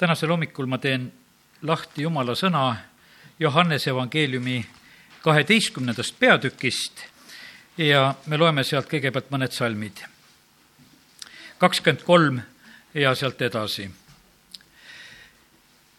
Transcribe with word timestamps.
tänasel 0.00 0.30
hommikul 0.32 0.66
ma 0.66 0.78
teen 0.80 1.10
lahti 1.68 2.02
Jumala 2.02 2.32
sõna 2.32 2.72
Johannese 3.40 3.90
evangeeliumi 3.90 4.62
kaheteistkümnendast 5.20 6.14
peatükist 6.18 7.02
ja 7.76 8.14
me 8.26 8.38
loeme 8.40 8.64
sealt 8.64 8.88
kõigepealt 8.88 9.28
mõned 9.28 9.52
salmid. 9.52 10.00
kakskümmend 11.58 12.04
kolm 12.06 12.40
ja 12.94 13.12
sealt 13.14 13.42
edasi. 13.42 13.90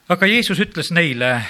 aga 0.09 0.25
Jeesus 0.25 0.59
ütles 0.59 0.89
neile, 0.91 1.45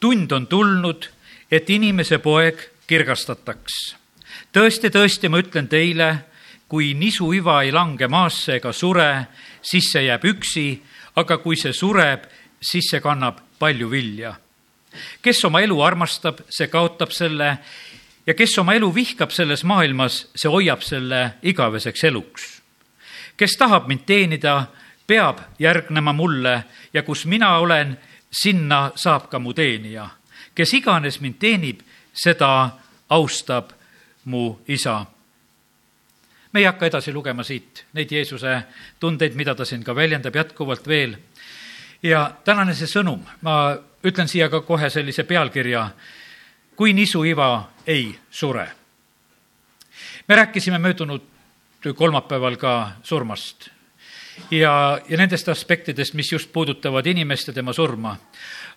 tund 0.00 0.32
on 0.32 0.46
tulnud, 0.46 1.10
et 1.50 1.70
inimese 1.70 2.18
poeg 2.18 2.70
kirgastataks. 2.86 3.96
tõesti, 4.52 4.90
tõesti, 4.90 5.28
ma 5.28 5.38
ütlen 5.38 5.68
teile, 5.68 6.18
kui 6.68 6.94
nisuiva 6.94 7.62
ei 7.62 7.72
lange 7.72 8.08
maasse 8.08 8.56
ega 8.56 8.72
sure, 8.72 9.26
siis 9.62 9.92
see 9.92 10.04
jääb 10.10 10.24
üksi 10.24 10.82
aga 11.16 11.38
kui 11.38 11.56
see 11.56 11.72
sureb, 11.72 12.26
siis 12.60 12.90
see 12.90 13.00
kannab 13.00 13.40
palju 13.58 13.90
vilja. 13.90 14.34
kes 15.22 15.44
oma 15.44 15.60
elu 15.60 15.80
armastab, 15.82 16.40
see 16.48 16.68
kaotab 16.72 17.10
selle 17.12 17.58
ja 18.26 18.34
kes 18.34 18.58
oma 18.58 18.74
elu 18.74 18.94
vihkab 18.94 19.30
selles 19.30 19.64
maailmas, 19.64 20.26
see 20.36 20.48
hoiab 20.48 20.82
selle 20.82 21.36
igaveseks 21.42 22.04
eluks. 22.04 22.62
kes 23.36 23.56
tahab 23.58 23.88
mind 23.88 24.06
teenida, 24.06 24.66
peab 25.06 25.40
järgnema 25.58 26.12
mulle 26.12 26.64
ja 26.92 27.02
kus 27.02 27.26
mina 27.26 27.58
olen, 27.58 27.98
sinna 28.32 28.92
saab 28.94 29.28
ka 29.30 29.38
mu 29.38 29.52
teenija. 29.52 30.08
kes 30.54 30.74
iganes 30.74 31.20
mind 31.20 31.38
teenib, 31.38 31.80
seda 32.12 32.70
austab 33.08 33.72
mu 34.24 34.58
isa 34.68 35.06
me 36.56 36.60
ei 36.60 36.64
hakka 36.70 36.86
edasi 36.88 37.12
lugema 37.12 37.44
siit 37.44 37.82
neid 37.92 38.12
Jeesuse 38.12 38.62
tundeid, 39.00 39.34
mida 39.36 39.52
ta 39.54 39.64
siin 39.68 39.82
ka 39.84 39.92
väljendab 39.94 40.36
jätkuvalt 40.36 40.86
veel. 40.88 41.16
ja 42.02 42.30
tänane 42.44 42.72
see 42.74 42.88
sõnum, 42.88 43.20
ma 43.44 43.76
ütlen 44.04 44.28
siia 44.28 44.48
ka 44.48 44.62
kohe 44.64 44.88
sellise 44.90 45.24
pealkirja, 45.28 45.90
kui 46.76 46.92
nisuiva 46.96 47.68
ei 47.86 48.14
sure. 48.30 48.66
me 50.28 50.36
rääkisime 50.36 50.78
möödunud 50.78 51.22
kolmapäeval 51.94 52.56
ka 52.56 52.92
surmast 53.02 53.68
ja, 54.50 55.00
ja 55.08 55.16
nendest 55.16 55.48
aspektidest, 55.48 56.14
mis 56.14 56.32
just 56.32 56.52
puudutavad 56.52 57.06
inimest 57.06 57.48
ja 57.48 57.54
tema 57.54 57.72
surma. 57.72 58.16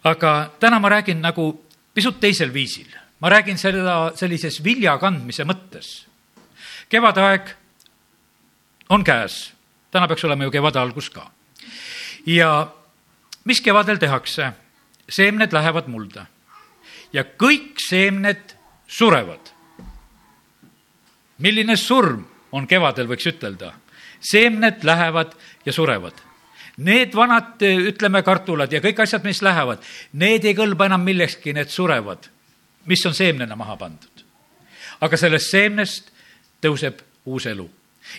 aga 0.04 0.52
täna 0.60 0.80
ma 0.80 0.90
räägin 0.90 1.22
nagu 1.22 1.64
pisut 1.94 2.20
teisel 2.20 2.54
viisil. 2.54 2.92
ma 3.20 3.30
räägin 3.30 3.58
seda 3.58 4.12
sellises 4.16 4.64
vilja 4.64 4.98
kandmise 4.98 5.44
mõttes. 5.44 6.08
kevadaeg 6.90 7.59
on 8.90 9.04
käes. 9.04 9.54
täna 9.92 10.08
peaks 10.08 10.24
olema 10.24 10.44
ju 10.44 10.52
kevade 10.52 10.80
algus 10.80 11.10
ka. 11.10 11.32
ja 12.26 12.72
mis 13.44 13.62
kevadel 13.62 13.98
tehakse? 13.98 14.52
seemned 15.10 15.54
lähevad 15.54 15.88
mulda 15.88 16.26
ja 17.14 17.24
kõik 17.24 17.78
seemned 17.90 18.56
surevad. 18.88 19.54
milline 21.38 21.78
surm 21.78 22.26
on 22.52 22.68
kevadel, 22.68 23.08
võiks 23.08 23.30
ütelda. 23.30 23.74
seemned 24.20 24.84
lähevad 24.84 25.34
ja 25.66 25.74
surevad. 25.74 26.14
Need 26.78 27.16
vanad, 27.16 27.60
ütleme, 27.62 28.24
kartulad 28.24 28.72
ja 28.72 28.80
kõik 28.80 29.02
asjad, 29.04 29.24
mis 29.24 29.42
lähevad, 29.42 29.84
need 30.14 30.46
ei 30.46 30.56
kõlba 30.56 30.86
enam 30.86 31.02
millekski, 31.04 31.54
need 31.54 31.68
surevad, 31.68 32.30
mis 32.86 33.06
on 33.06 33.14
seemnena 33.14 33.56
maha 33.56 33.76
pandud. 33.78 34.26
aga 35.02 35.18
sellest 35.18 35.52
seemnest 35.52 36.12
tõuseb 36.62 37.02
uus 37.26 37.46
elu 37.46 37.70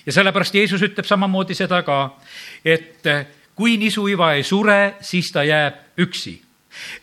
ja 0.06 0.12
sellepärast 0.12 0.55
Jeesus 0.55 0.83
ütleb 0.83 1.06
samamoodi 1.06 1.55
seda 1.55 1.83
ka, 1.83 2.16
et 2.64 3.06
kui 3.55 3.77
nisuiva 3.77 4.33
ei 4.34 4.42
sure, 4.42 4.96
siis 5.00 5.33
ta 5.33 5.44
jääb 5.44 6.00
üksi. 6.00 6.41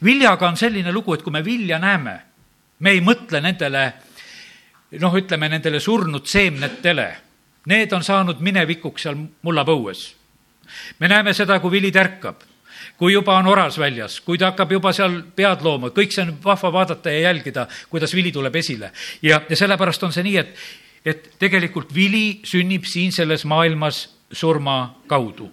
viljaga 0.04 0.48
on 0.48 0.58
selline 0.58 0.92
lugu, 0.92 1.14
et 1.14 1.22
kui 1.22 1.32
me 1.32 1.44
vilja 1.46 1.80
näeme, 1.80 2.20
me 2.80 2.90
ei 2.92 3.02
mõtle 3.02 3.42
nendele 3.42 3.94
noh, 4.96 5.16
ütleme 5.16 5.50
nendele 5.50 5.80
surnud 5.80 6.26
seemnetele. 6.26 7.08
Need 7.68 7.92
on 7.92 8.04
saanud 8.04 8.40
minevikuks 8.40 9.04
seal 9.04 9.18
mullapõues. 9.44 10.14
me 11.00 11.08
näeme 11.08 11.34
seda, 11.34 11.60
kui 11.60 11.72
vili 11.72 11.92
tärkab, 11.92 12.42
kui 12.98 13.14
juba 13.14 13.38
on 13.38 13.48
oras 13.48 13.78
väljas, 13.80 14.20
kui 14.22 14.38
ta 14.38 14.52
hakkab 14.52 14.72
juba 14.72 14.92
seal 14.94 15.22
pead 15.36 15.62
looma, 15.64 15.90
kõik 15.96 16.12
see 16.12 16.26
on 16.26 16.34
vahva 16.44 16.72
vaadata 16.74 17.12
ja 17.12 17.30
jälgida, 17.30 17.68
kuidas 17.90 18.14
vili 18.16 18.32
tuleb 18.32 18.56
esile. 18.56 18.92
ja, 19.22 19.42
ja 19.50 19.56
sellepärast 19.56 20.04
on 20.04 20.14
see 20.14 20.24
nii, 20.24 20.38
et 20.38 20.56
et 21.08 21.30
tegelikult 21.40 21.94
vili 21.96 22.42
sünnib 22.46 22.86
siin 22.88 23.14
selles 23.16 23.46
maailmas 23.46 24.08
surma 24.32 25.00
kaudu. 25.08 25.52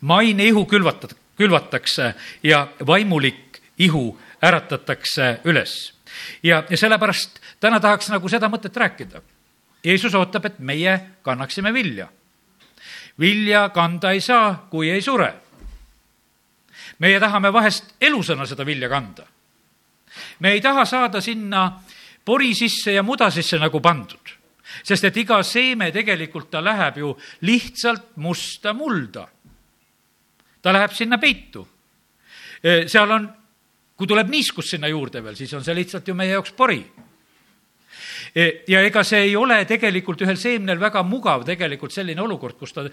maine 0.00 0.44
ihu 0.44 0.64
külvatat-, 0.64 1.16
külvatakse 1.36 2.14
ja 2.42 2.68
vaimulik 2.86 3.62
ihu 3.78 4.18
äratatakse 4.42 5.40
üles. 5.44 5.94
ja, 6.42 6.64
ja 6.70 6.76
sellepärast 6.76 7.40
täna 7.60 7.80
tahaks 7.80 8.10
nagu 8.10 8.28
seda 8.28 8.48
mõtet 8.48 8.76
rääkida. 8.76 9.22
Jeesus 9.84 10.14
ootab, 10.14 10.44
et 10.46 10.58
meie 10.58 11.00
kannaksime 11.22 11.72
vilja. 11.74 12.08
vilja 13.18 13.68
kanda 13.68 14.12
ei 14.12 14.20
saa, 14.20 14.66
kui 14.70 14.90
ei 14.90 15.02
sure. 15.02 15.34
meie 16.98 17.20
tahame 17.20 17.52
vahest 17.52 17.94
elusõna 18.00 18.46
seda 18.46 18.66
vilja 18.66 18.88
kanda. 18.88 19.26
me 20.38 20.52
ei 20.52 20.60
taha 20.60 20.84
saada 20.84 21.20
sinna 21.20 21.82
pori 22.24 22.54
sisse 22.54 22.92
ja 22.92 23.02
muda 23.02 23.30
sisse 23.30 23.58
nagu 23.58 23.80
pandud 23.80 24.41
sest 24.82 25.04
et 25.04 25.16
iga 25.16 25.42
seeme 25.42 25.90
tegelikult 25.92 26.50
ta 26.50 26.62
läheb 26.64 26.98
ju 27.02 27.12
lihtsalt 27.42 28.16
musta 28.16 28.72
mulda. 28.72 29.28
ta 30.62 30.72
läheb 30.72 30.92
sinna 30.92 31.18
peitu. 31.18 31.66
seal 32.86 33.10
on, 33.10 33.28
kui 33.96 34.06
tuleb 34.06 34.28
niiskus 34.28 34.70
sinna 34.70 34.88
juurde 34.88 35.22
veel, 35.22 35.36
siis 35.36 35.52
on 35.54 35.64
see 35.64 35.74
lihtsalt 35.74 36.08
ju 36.08 36.14
meie 36.14 36.30
jaoks 36.30 36.52
pori 36.52 36.84
E, 38.34 38.64
ja 38.68 38.80
ega 38.80 39.02
see 39.04 39.26
ei 39.26 39.34
ole 39.36 39.58
tegelikult 39.68 40.22
ühel 40.24 40.38
seemnel 40.40 40.78
väga 40.80 41.02
mugav 41.04 41.42
tegelikult 41.44 41.92
selline 41.92 42.22
olukord, 42.24 42.56
kus 42.56 42.72
ta 42.72 42.86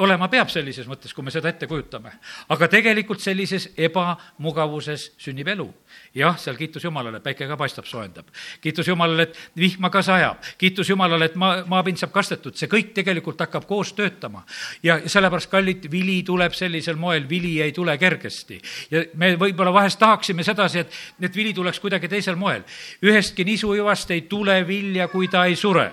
olema 0.00 0.30
peab 0.32 0.48
sellises 0.52 0.88
mõttes, 0.88 1.12
kui 1.12 1.26
me 1.26 1.34
seda 1.34 1.50
ette 1.52 1.68
kujutame. 1.68 2.14
aga 2.48 2.68
tegelikult 2.72 3.20
sellises 3.20 3.68
ebamugavuses 3.76 5.10
sünnib 5.20 5.52
elu. 5.52 5.68
Jah, 6.16 6.38
seal 6.38 6.56
kiitus 6.56 6.84
Jumalale, 6.84 7.20
päike 7.20 7.46
ka 7.48 7.56
paistab, 7.56 7.84
soojendab. 7.84 8.26
kiitus 8.60 8.88
Jumalale, 8.88 9.22
et 9.22 9.38
vihma 9.56 9.90
ka 9.90 10.02
sajab. 10.02 10.36
kiitus 10.58 10.88
Jumalale, 10.90 11.24
et 11.24 11.34
maa, 11.34 11.64
maapind 11.66 12.00
saab 12.00 12.12
kastetud, 12.12 12.56
see 12.56 12.70
kõik 12.72 12.92
tegelikult 12.96 13.40
hakkab 13.40 13.66
koos 13.66 13.92
töötama. 13.92 14.44
ja 14.82 15.00
sellepärast, 15.06 15.50
kallid, 15.50 15.90
vili 15.90 16.22
tuleb 16.22 16.52
sellisel 16.52 16.96
moel, 16.96 17.28
vili 17.28 17.60
ei 17.62 17.72
tule 17.72 17.98
kergesti. 17.98 18.60
ja 18.90 19.04
me 19.14 19.34
võib-olla 19.36 19.72
vahest 19.72 19.98
tahaksime 19.98 20.42
sedasi, 20.42 20.78
et, 20.78 20.96
et 21.20 21.36
vili 21.36 21.54
tuleks 21.54 21.80
kuidagi 21.80 22.08
teisel 22.08 22.36
moel. 22.36 22.62
ühestki 23.02 23.44
nisujuvast 23.44 24.10
ei 24.10 24.20
tule 24.22 24.66
vilja, 24.66 25.08
kui 25.08 25.28
ta 25.28 25.44
ei 25.44 25.56
sure. 25.56 25.92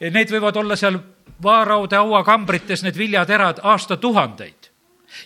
Need 0.00 0.30
võivad 0.30 0.56
olla 0.56 0.76
seal 0.76 0.98
vaaraude 1.42 1.96
hauakambrites, 1.96 2.82
need 2.82 2.96
viljaterad 2.96 3.60
aastatuhandeid 3.62 4.65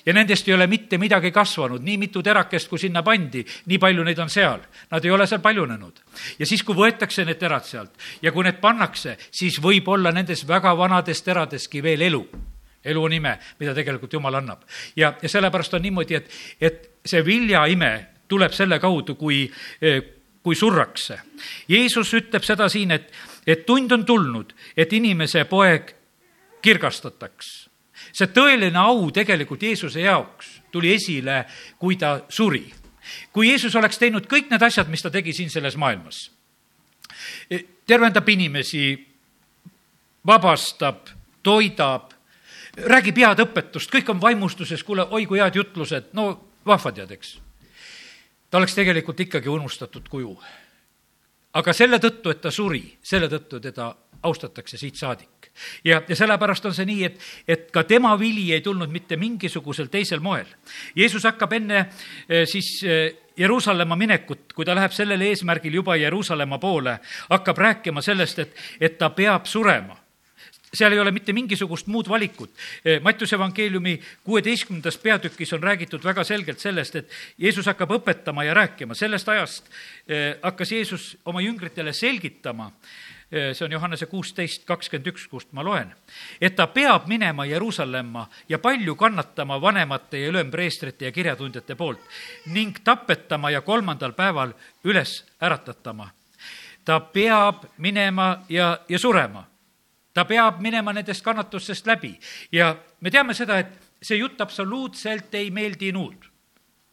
ja 0.06 0.12
nendest 0.12 0.48
ei 0.48 0.54
ole 0.54 0.66
mitte 0.66 0.98
midagi 0.98 1.30
kasvanud, 1.30 1.82
nii 1.82 1.96
mitu 1.98 2.22
terakest, 2.22 2.68
kui 2.68 2.78
sinna 2.78 3.02
pandi, 3.02 3.44
nii 3.66 3.78
palju 3.78 4.04
neid 4.04 4.18
on 4.18 4.30
seal. 4.30 4.60
Nad 4.90 5.04
ei 5.04 5.10
ole 5.10 5.26
seal 5.26 5.40
paljunenud. 5.40 6.00
ja 6.38 6.46
siis, 6.46 6.62
kui 6.62 6.74
võetakse 6.74 7.24
need 7.24 7.38
terad 7.38 7.64
sealt 7.64 7.98
ja 8.22 8.32
kui 8.32 8.44
need 8.44 8.60
pannakse, 8.60 9.16
siis 9.30 9.60
võib 9.62 9.88
olla 9.88 10.12
nendes 10.12 10.46
väga 10.48 10.76
vanades 10.76 11.22
teradeski 11.22 11.82
veel 11.82 12.02
elu. 12.02 12.24
elu 12.84 13.02
on 13.04 13.12
ime, 13.12 13.38
mida 13.58 13.74
tegelikult 13.74 14.12
Jumal 14.12 14.34
annab. 14.34 14.62
ja, 14.96 15.14
ja 15.22 15.28
sellepärast 15.28 15.74
on 15.74 15.82
niimoodi, 15.82 16.14
et, 16.14 16.30
et 16.60 16.90
see 17.04 17.24
viljaime 17.24 18.06
tuleb 18.28 18.52
selle 18.52 18.78
kaudu, 18.78 19.14
kui 19.14 19.50
kui 20.42 20.56
surrakse. 20.56 21.18
Jeesus 21.68 22.12
ütleb 22.16 22.44
seda 22.46 22.68
siin, 22.72 22.94
et, 22.96 23.10
et 23.46 23.66
tund 23.66 23.92
on 23.92 24.04
tulnud, 24.08 24.54
et 24.76 24.92
inimese 24.92 25.44
poeg 25.44 25.94
kirgastataks. 26.62 27.69
See 28.12 28.31
tõeline 28.34 28.78
au 28.78 29.10
tegelikult 29.15 29.62
Jeesuse 29.62 30.03
jaoks 30.04 30.60
tuli 30.72 30.94
esile, 30.94 31.44
kui 31.78 31.97
ta 31.97 32.20
suri. 32.29 32.64
kui 33.32 33.49
Jeesus 33.49 33.75
oleks 33.76 33.99
teinud 33.99 34.26
kõik 34.31 34.50
need 34.50 34.62
asjad, 34.62 34.88
mis 34.88 35.02
ta 35.02 35.11
tegi 35.11 35.32
siin 35.32 35.50
selles 35.50 35.76
maailmas, 35.76 36.31
tervendab 37.87 38.29
inimesi, 38.29 38.94
vabastab, 40.26 41.08
toidab, 41.43 42.12
räägib 42.76 43.17
head 43.17 43.40
õpetust, 43.46 43.90
kõik 43.90 44.11
on 44.11 44.20
vaimustuses, 44.20 44.84
kuule, 44.84 45.08
oi 45.11 45.26
kui 45.26 45.40
head 45.40 45.56
jutlused, 45.56 46.12
no 46.12 46.32
vahvad 46.67 47.00
tead, 47.00 47.17
eks 47.17 47.38
ta 48.50 48.58
oleks 48.58 48.75
tegelikult 48.75 49.20
ikkagi 49.20 49.49
unustatud 49.49 50.08
kuju. 50.08 50.34
aga 51.52 51.73
selle 51.73 51.99
tõttu, 51.99 52.31
et 52.31 52.40
ta 52.40 52.50
suri, 52.50 52.82
selle 53.02 53.29
tõttu 53.29 53.61
teda 53.61 53.94
austatakse 54.22 54.76
siit 54.76 54.96
saadik. 54.96 55.50
ja, 55.84 56.02
ja 56.08 56.17
sellepärast 56.17 56.67
on 56.67 56.75
see 56.75 56.87
nii, 56.87 57.05
et, 57.05 57.20
et 57.49 57.70
ka 57.72 57.84
tema 57.84 58.12
vili 58.19 58.52
ei 58.52 58.61
tulnud 58.61 58.90
mitte 58.93 59.17
mingisugusel 59.17 59.88
teisel 59.93 60.20
moel. 60.20 60.46
Jeesus 60.96 61.25
hakkab 61.25 61.52
enne 61.52 61.78
eh, 61.81 62.46
siis 62.49 62.82
eh, 62.84 63.14
Jeruusalemma 63.40 63.96
minekut, 63.96 64.52
kui 64.52 64.67
ta 64.69 64.75
läheb 64.76 64.93
sellel 64.93 65.22
eesmärgil 65.25 65.81
juba 65.81 65.96
Jeruusalemma 65.96 66.58
poole, 66.61 66.99
hakkab 67.31 67.58
rääkima 67.58 68.02
sellest, 68.05 68.38
et, 68.38 68.56
et 68.81 68.99
ta 68.99 69.11
peab 69.17 69.49
surema 69.49 69.96
seal 70.75 70.94
ei 70.94 71.00
ole 71.02 71.11
mitte 71.11 71.32
mingisugust 71.34 71.88
muud 71.90 72.08
valikut. 72.08 72.50
Mattiuse 73.02 73.34
evangeeliumi 73.34 73.96
kuueteistkümnendas 74.25 74.99
peatükis 75.02 75.52
on 75.56 75.62
räägitud 75.62 76.05
väga 76.05 76.25
selgelt 76.25 76.62
sellest, 76.62 76.96
et 76.96 77.11
Jeesus 77.38 77.67
hakkab 77.67 77.90
õpetama 77.99 78.44
ja 78.46 78.55
rääkima. 78.55 78.94
sellest 78.94 79.28
ajast 79.28 79.70
hakkas 80.43 80.72
Jeesus 80.72 81.17
oma 81.25 81.40
jüngritele 81.40 81.93
selgitama, 81.93 82.70
see 83.31 83.65
on 83.65 83.73
Johannese 83.73 84.06
kuusteist 84.06 84.65
kakskümmend 84.67 85.06
üks, 85.12 85.27
kust 85.31 85.53
ma 85.53 85.62
loen, 85.65 85.93
et 86.41 86.56
ta 86.56 86.67
peab 86.67 87.06
minema 87.06 87.47
Jeruusalemma 87.47 88.27
ja 88.49 88.59
palju 88.59 88.97
kannatama 88.99 89.61
vanemate 89.61 90.19
ja 90.19 90.29
ülempreestrite 90.32 91.05
ja 91.05 91.12
kirjatundjate 91.12 91.75
poolt 91.75 92.00
ning 92.47 92.79
tapetama 92.85 93.50
ja 93.50 93.61
kolmandal 93.61 94.12
päeval 94.12 94.55
üles 94.85 95.25
äratatama. 95.43 96.11
ta 96.85 97.00
peab 97.00 97.65
minema 97.79 98.44
ja, 98.49 98.79
ja 98.88 98.99
surema. 98.99 99.44
Ta 100.15 100.25
peab 100.25 100.59
minema 100.61 100.93
nendest 100.93 101.23
kannatustest 101.23 101.87
läbi. 101.87 102.19
Ja 102.53 102.77
me 103.00 103.11
teame 103.11 103.35
seda, 103.35 103.59
et 103.59 103.79
see 104.03 104.17
jutt 104.19 104.41
absoluutselt 104.41 105.35
ei 105.35 105.50
meeldinud 105.50 106.30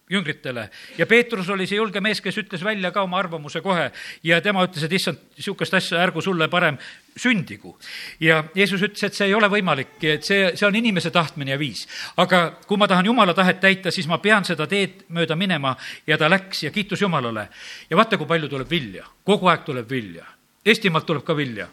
jüngritele 0.09 0.69
ja 0.97 1.05
Peetrus 1.05 1.49
oli 1.49 1.67
see 1.67 1.77
julge 1.77 2.01
mees, 2.01 2.21
kes 2.23 2.37
ütles 2.39 2.63
välja 2.63 2.91
ka 2.95 3.03
oma 3.03 3.19
arvamuse 3.19 3.61
kohe 3.61 3.89
ja 4.23 4.39
tema 4.41 4.63
ütles, 4.67 4.85
et 4.87 4.93
issand, 4.93 5.19
niisugust 5.35 5.73
asja 5.73 5.99
ärgu 6.03 6.21
sulle 6.23 6.47
parem 6.47 6.77
sündigu. 7.17 7.77
ja 8.19 8.43
Jeesus 8.55 8.81
ütles, 8.81 9.03
et 9.03 9.13
see 9.13 9.27
ei 9.27 9.35
ole 9.35 9.49
võimalik, 9.51 9.97
et 10.03 10.23
see, 10.23 10.51
see 10.55 10.67
on 10.67 10.75
inimese 10.75 11.11
tahtmine 11.11 11.51
ja 11.51 11.59
viis. 11.59 11.87
aga 12.17 12.59
kui 12.67 12.77
ma 12.77 12.87
tahan 12.87 13.05
Jumala 13.05 13.33
tahet 13.33 13.59
täita, 13.59 13.91
siis 13.91 14.07
ma 14.07 14.17
pean 14.23 14.45
seda 14.45 14.67
teed 14.67 15.05
mööda 15.09 15.35
minema 15.35 15.75
ja 16.07 16.17
ta 16.17 16.29
läks 16.29 16.63
ja 16.63 16.71
kiitus 16.71 17.01
Jumalale. 17.01 17.49
ja 17.89 17.97
vaata, 17.97 18.17
kui 18.17 18.27
palju 18.27 18.49
tuleb 18.49 18.69
vilja, 18.69 19.05
kogu 19.23 19.47
aeg 19.47 19.67
tuleb 19.67 19.89
vilja 19.89 20.37
Eestimaalt 20.67 21.05
tuleb 21.05 21.23
ka 21.23 21.35
vilja 21.35 21.67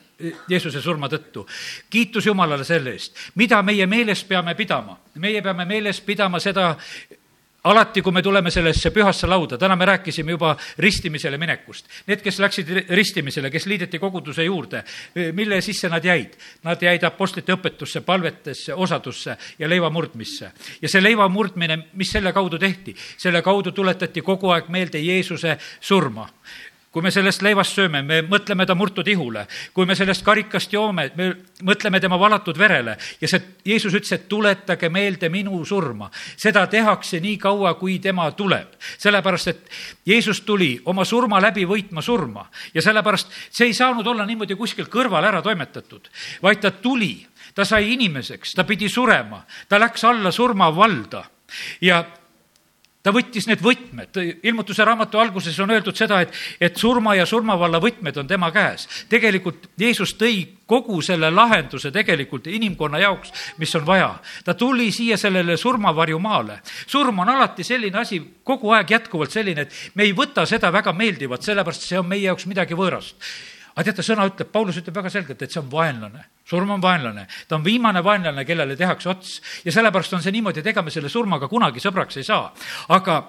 Jeesuse 0.48 0.78
surma 0.82 1.08
tõttu. 1.10 1.42
kiitus 1.90 2.26
Jumalale 2.26 2.64
selle 2.64 2.92
eest. 2.94 3.16
mida 3.34 3.62
meie 3.62 3.86
meeles 3.86 4.24
peame 4.24 4.54
pidama? 4.54 4.98
meie 5.14 5.42
peame 5.42 5.64
meeles 5.64 6.00
pidama 6.00 6.40
seda, 6.40 6.76
alati, 7.64 8.02
kui 8.02 8.12
me 8.12 8.22
tuleme 8.22 8.50
sellesse 8.52 8.90
pühasse 8.92 9.28
lauda, 9.30 9.58
täna 9.58 9.76
me 9.76 9.86
rääkisime 9.88 10.34
juba 10.34 10.54
ristimisele 10.78 11.38
minekust. 11.40 11.88
Need, 12.06 12.20
kes 12.24 12.38
läksid 12.42 12.72
ristimisele, 12.92 13.50
kes 13.50 13.66
liideti 13.70 13.98
koguduse 13.98 14.44
juurde, 14.44 14.84
mille 15.32 15.60
sisse 15.64 15.88
nad 15.88 16.04
jäid? 16.04 16.36
Nad 16.64 16.82
jäid 16.82 17.04
apostlite 17.08 17.56
õpetusse, 17.56 18.04
palvetesse, 18.04 18.74
osadusse 18.74 19.36
ja 19.58 19.68
leiva 19.68 19.90
murdmisse. 19.90 20.52
ja 20.82 20.88
see 20.88 21.02
leiva 21.02 21.28
murdmine, 21.28 21.78
mis 21.92 22.12
selle 22.12 22.32
kaudu 22.32 22.58
tehti? 22.58 22.94
selle 23.16 23.42
kaudu 23.42 23.72
tuletati 23.72 24.20
kogu 24.22 24.50
aeg 24.50 24.68
meelde 24.68 25.00
Jeesuse 25.00 25.58
surma 25.80 26.28
kui 26.94 27.02
me 27.02 27.10
sellest 27.10 27.42
leivast 27.42 27.74
sööme, 27.74 28.04
me 28.06 28.20
mõtleme 28.22 28.62
ta 28.66 28.76
murtud 28.78 29.08
ihule. 29.10 29.48
kui 29.74 29.86
me 29.86 29.96
sellest 29.98 30.22
karikast 30.22 30.72
joome, 30.72 31.08
me 31.16 31.26
mõtleme 31.66 31.98
tema 32.00 32.18
valatud 32.18 32.58
verele 32.58 32.94
ja 33.20 33.28
see, 33.28 33.40
Jeesus 33.66 33.96
ütles, 33.98 34.12
et 34.14 34.28
tuletage 34.28 34.88
meelde 34.88 35.28
minu 35.28 35.64
surma. 35.64 36.10
seda 36.36 36.66
tehakse 36.70 37.20
nii 37.20 37.36
kaua, 37.38 37.74
kui 37.74 37.98
tema 37.98 38.30
tuleb. 38.30 38.78
sellepärast, 38.98 39.48
et 39.48 39.70
Jeesus 40.06 40.40
tuli 40.40 40.80
oma 40.84 41.04
surma 41.04 41.40
läbi 41.42 41.66
võitma 41.66 42.02
surma 42.02 42.46
ja 42.74 42.82
sellepärast 42.82 43.32
see 43.50 43.66
ei 43.66 43.74
saanud 43.74 44.06
olla 44.06 44.26
niimoodi 44.26 44.54
kuskil 44.54 44.86
kõrval 44.86 45.24
ära 45.24 45.42
toimetatud, 45.42 46.08
vaid 46.42 46.60
ta 46.60 46.70
tuli, 46.70 47.26
ta 47.54 47.64
sai 47.64 47.92
inimeseks, 47.92 48.54
ta 48.54 48.64
pidi 48.64 48.88
surema, 48.88 49.42
ta 49.68 49.82
läks 49.82 50.04
alla 50.04 50.30
surmavalda 50.30 51.24
ja 51.80 52.04
ta 53.04 53.12
võttis 53.12 53.46
need 53.48 53.60
võtmed, 53.62 54.16
ilmutuse 54.48 54.84
raamatu 54.86 55.20
alguses 55.20 55.58
on 55.60 55.74
öeldud 55.74 55.96
seda, 55.96 56.22
et, 56.24 56.32
et 56.60 56.76
surma 56.80 57.14
ja 57.18 57.26
surmavalla 57.28 57.80
võtmed 57.82 58.16
on 58.20 58.28
tema 58.28 58.50
käes. 58.54 58.88
tegelikult 59.12 59.68
Jeesus 59.78 60.16
tõi 60.16 60.40
kogu 60.66 61.02
selle 61.04 61.28
lahenduse 61.30 61.92
tegelikult 61.92 62.48
inimkonna 62.48 63.02
jaoks, 63.04 63.32
mis 63.60 63.74
on 63.76 63.84
vaja. 63.86 64.14
ta 64.44 64.54
tuli 64.54 64.90
siia 64.92 65.16
sellele 65.20 65.56
surmavarjumaale. 65.60 66.60
surm 66.86 67.18
on 67.18 67.28
alati 67.28 67.64
selline 67.64 67.98
asi, 67.98 68.22
kogu 68.42 68.72
aeg 68.72 68.90
jätkuvalt 68.90 69.30
selline, 69.30 69.68
et 69.68 69.94
me 69.94 70.08
ei 70.08 70.14
võta 70.16 70.46
seda 70.48 70.72
väga 70.72 70.92
meeldivalt, 70.92 71.42
sellepärast 71.42 71.84
see 71.84 71.98
on 71.98 72.08
meie 72.08 72.24
jaoks 72.24 72.46
midagi 72.46 72.74
võõrast 72.74 73.20
aga 73.74 73.84
teate, 73.88 74.04
sõna 74.06 74.26
ütleb, 74.30 74.50
Paulus 74.54 74.78
ütleb 74.80 74.96
väga 74.96 75.10
selgelt, 75.10 75.42
et 75.42 75.52
see 75.52 75.60
on 75.60 75.70
vaenlane. 75.70 76.24
surm 76.44 76.70
on 76.70 76.82
vaenlane, 76.82 77.26
ta 77.48 77.56
on 77.56 77.64
viimane 77.64 78.04
vaenlane, 78.04 78.44
kellele 78.44 78.76
tehakse 78.76 79.08
ots 79.08 79.40
ja 79.64 79.72
sellepärast 79.72 80.12
on 80.12 80.22
see 80.22 80.32
niimoodi, 80.32 80.60
et 80.60 80.66
ega 80.66 80.82
me 80.82 80.90
selle 80.90 81.08
surmaga 81.08 81.48
kunagi 81.48 81.80
sõbraks 81.80 82.20
ei 82.20 82.24
saa. 82.24 82.52
aga 82.88 83.22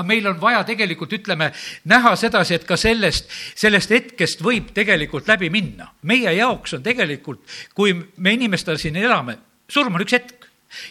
aga 0.00 0.06
meil 0.06 0.26
on 0.30 0.40
vaja 0.40 0.62
tegelikult, 0.64 1.12
ütleme, 1.12 1.50
näha 1.90 2.14
sedasi, 2.16 2.54
et 2.56 2.64
ka 2.64 2.76
sellest, 2.80 3.28
sellest 3.58 3.90
hetkest 3.90 4.42
võib 4.44 4.70
tegelikult 4.74 5.28
läbi 5.28 5.50
minna. 5.50 5.90
meie 6.02 6.32
jaoks 6.36 6.74
on 6.78 6.82
tegelikult, 6.82 7.42
kui 7.74 7.94
me 7.94 8.32
inimestena 8.32 8.78
siin 8.78 8.96
elame, 8.96 9.38
surm 9.68 9.94
on 9.94 10.06
üks 10.06 10.16
hetk 10.16 10.39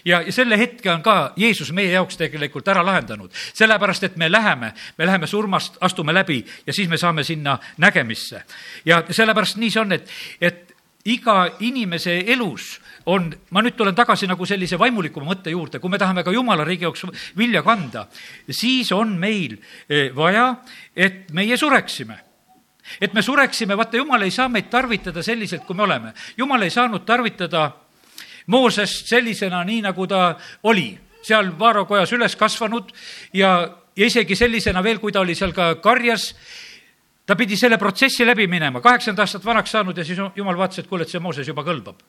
ja, 0.05 0.21
ja 0.21 0.31
selle 0.31 0.57
hetke 0.57 0.91
on 0.91 1.03
ka 1.03 1.33
Jeesus 1.37 1.71
meie 1.71 1.91
jaoks 1.91 2.17
tegelikult 2.17 2.67
ära 2.67 2.85
lahendanud. 2.85 3.31
sellepärast, 3.53 4.03
et 4.03 4.17
me 4.17 4.31
läheme, 4.31 4.73
me 4.97 5.05
läheme 5.05 5.27
surmast, 5.27 5.77
astume 5.81 6.13
läbi 6.13 6.45
ja 6.67 6.73
siis 6.73 6.89
me 6.89 6.97
saame 6.97 7.23
sinna 7.23 7.59
nägemisse. 7.77 8.43
ja 8.85 9.03
sellepärast 9.09 9.57
nii 9.57 9.71
see 9.71 9.81
on, 9.81 9.91
et, 9.91 10.09
et 10.41 10.75
iga 11.05 11.49
inimese 11.59 12.19
elus 12.27 12.79
on, 13.05 13.29
ma 13.49 13.63
nüüd 13.63 13.77
tulen 13.77 13.95
tagasi 13.95 14.27
nagu 14.27 14.45
sellise 14.45 14.79
vaimulikuma 14.79 15.31
mõtte 15.31 15.51
juurde, 15.53 15.79
kui 15.79 15.89
me 15.89 15.97
tahame 15.97 16.23
ka 16.23 16.33
jumala 16.35 16.65
riigi 16.67 16.85
jaoks 16.85 17.05
vilja 17.37 17.63
kanda, 17.63 18.07
siis 18.49 18.91
on 18.91 19.15
meil 19.19 19.57
eh, 19.89 20.09
vaja, 20.15 20.51
et 20.95 21.31
meie 21.33 21.57
sureksime 21.57 22.25
et 23.01 23.13
me 23.13 23.21
sureksime, 23.21 23.77
vaata, 23.77 23.99
jumal 23.99 24.23
ei 24.25 24.31
saa 24.33 24.49
meid 24.49 24.69
tarvitada 24.69 25.21
selliselt, 25.23 25.61
kui 25.65 25.75
me 25.77 25.83
oleme. 25.83 26.13
jumal 26.37 26.61
ei 26.65 26.73
saanud 26.73 27.05
tarvitada 27.05 27.69
Moosest 28.49 29.09
sellisena, 29.11 29.63
nii 29.63 29.83
nagu 29.85 30.07
ta 30.09 30.33
oli, 30.69 30.91
seal 31.25 31.51
Vaaro 31.59 31.85
kojas 31.85 32.13
üles 32.15 32.35
kasvanud 32.39 32.91
ja, 33.37 33.51
ja 33.95 34.09
isegi 34.09 34.35
sellisena 34.35 34.83
veel, 34.83 35.01
kui 35.01 35.13
ta 35.13 35.21
oli 35.21 35.35
seal 35.37 35.53
ka 35.53 35.75
karjas, 35.83 36.31
ta 37.25 37.37
pidi 37.37 37.57
selle 37.59 37.77
protsessi 37.77 38.25
läbi 38.25 38.47
minema, 38.49 38.81
kaheksakümmend 38.81 39.25
aastat 39.25 39.45
vanaks 39.45 39.75
saanud 39.75 39.97
ja 39.97 40.05
siis 40.07 40.21
jumal 40.35 40.57
vaatas, 40.57 40.81
et 40.81 40.89
kuule, 40.89 41.05
et 41.05 41.13
see 41.13 41.21
Mooses 41.21 41.47
juba 41.47 41.65
kõlbab 41.67 42.01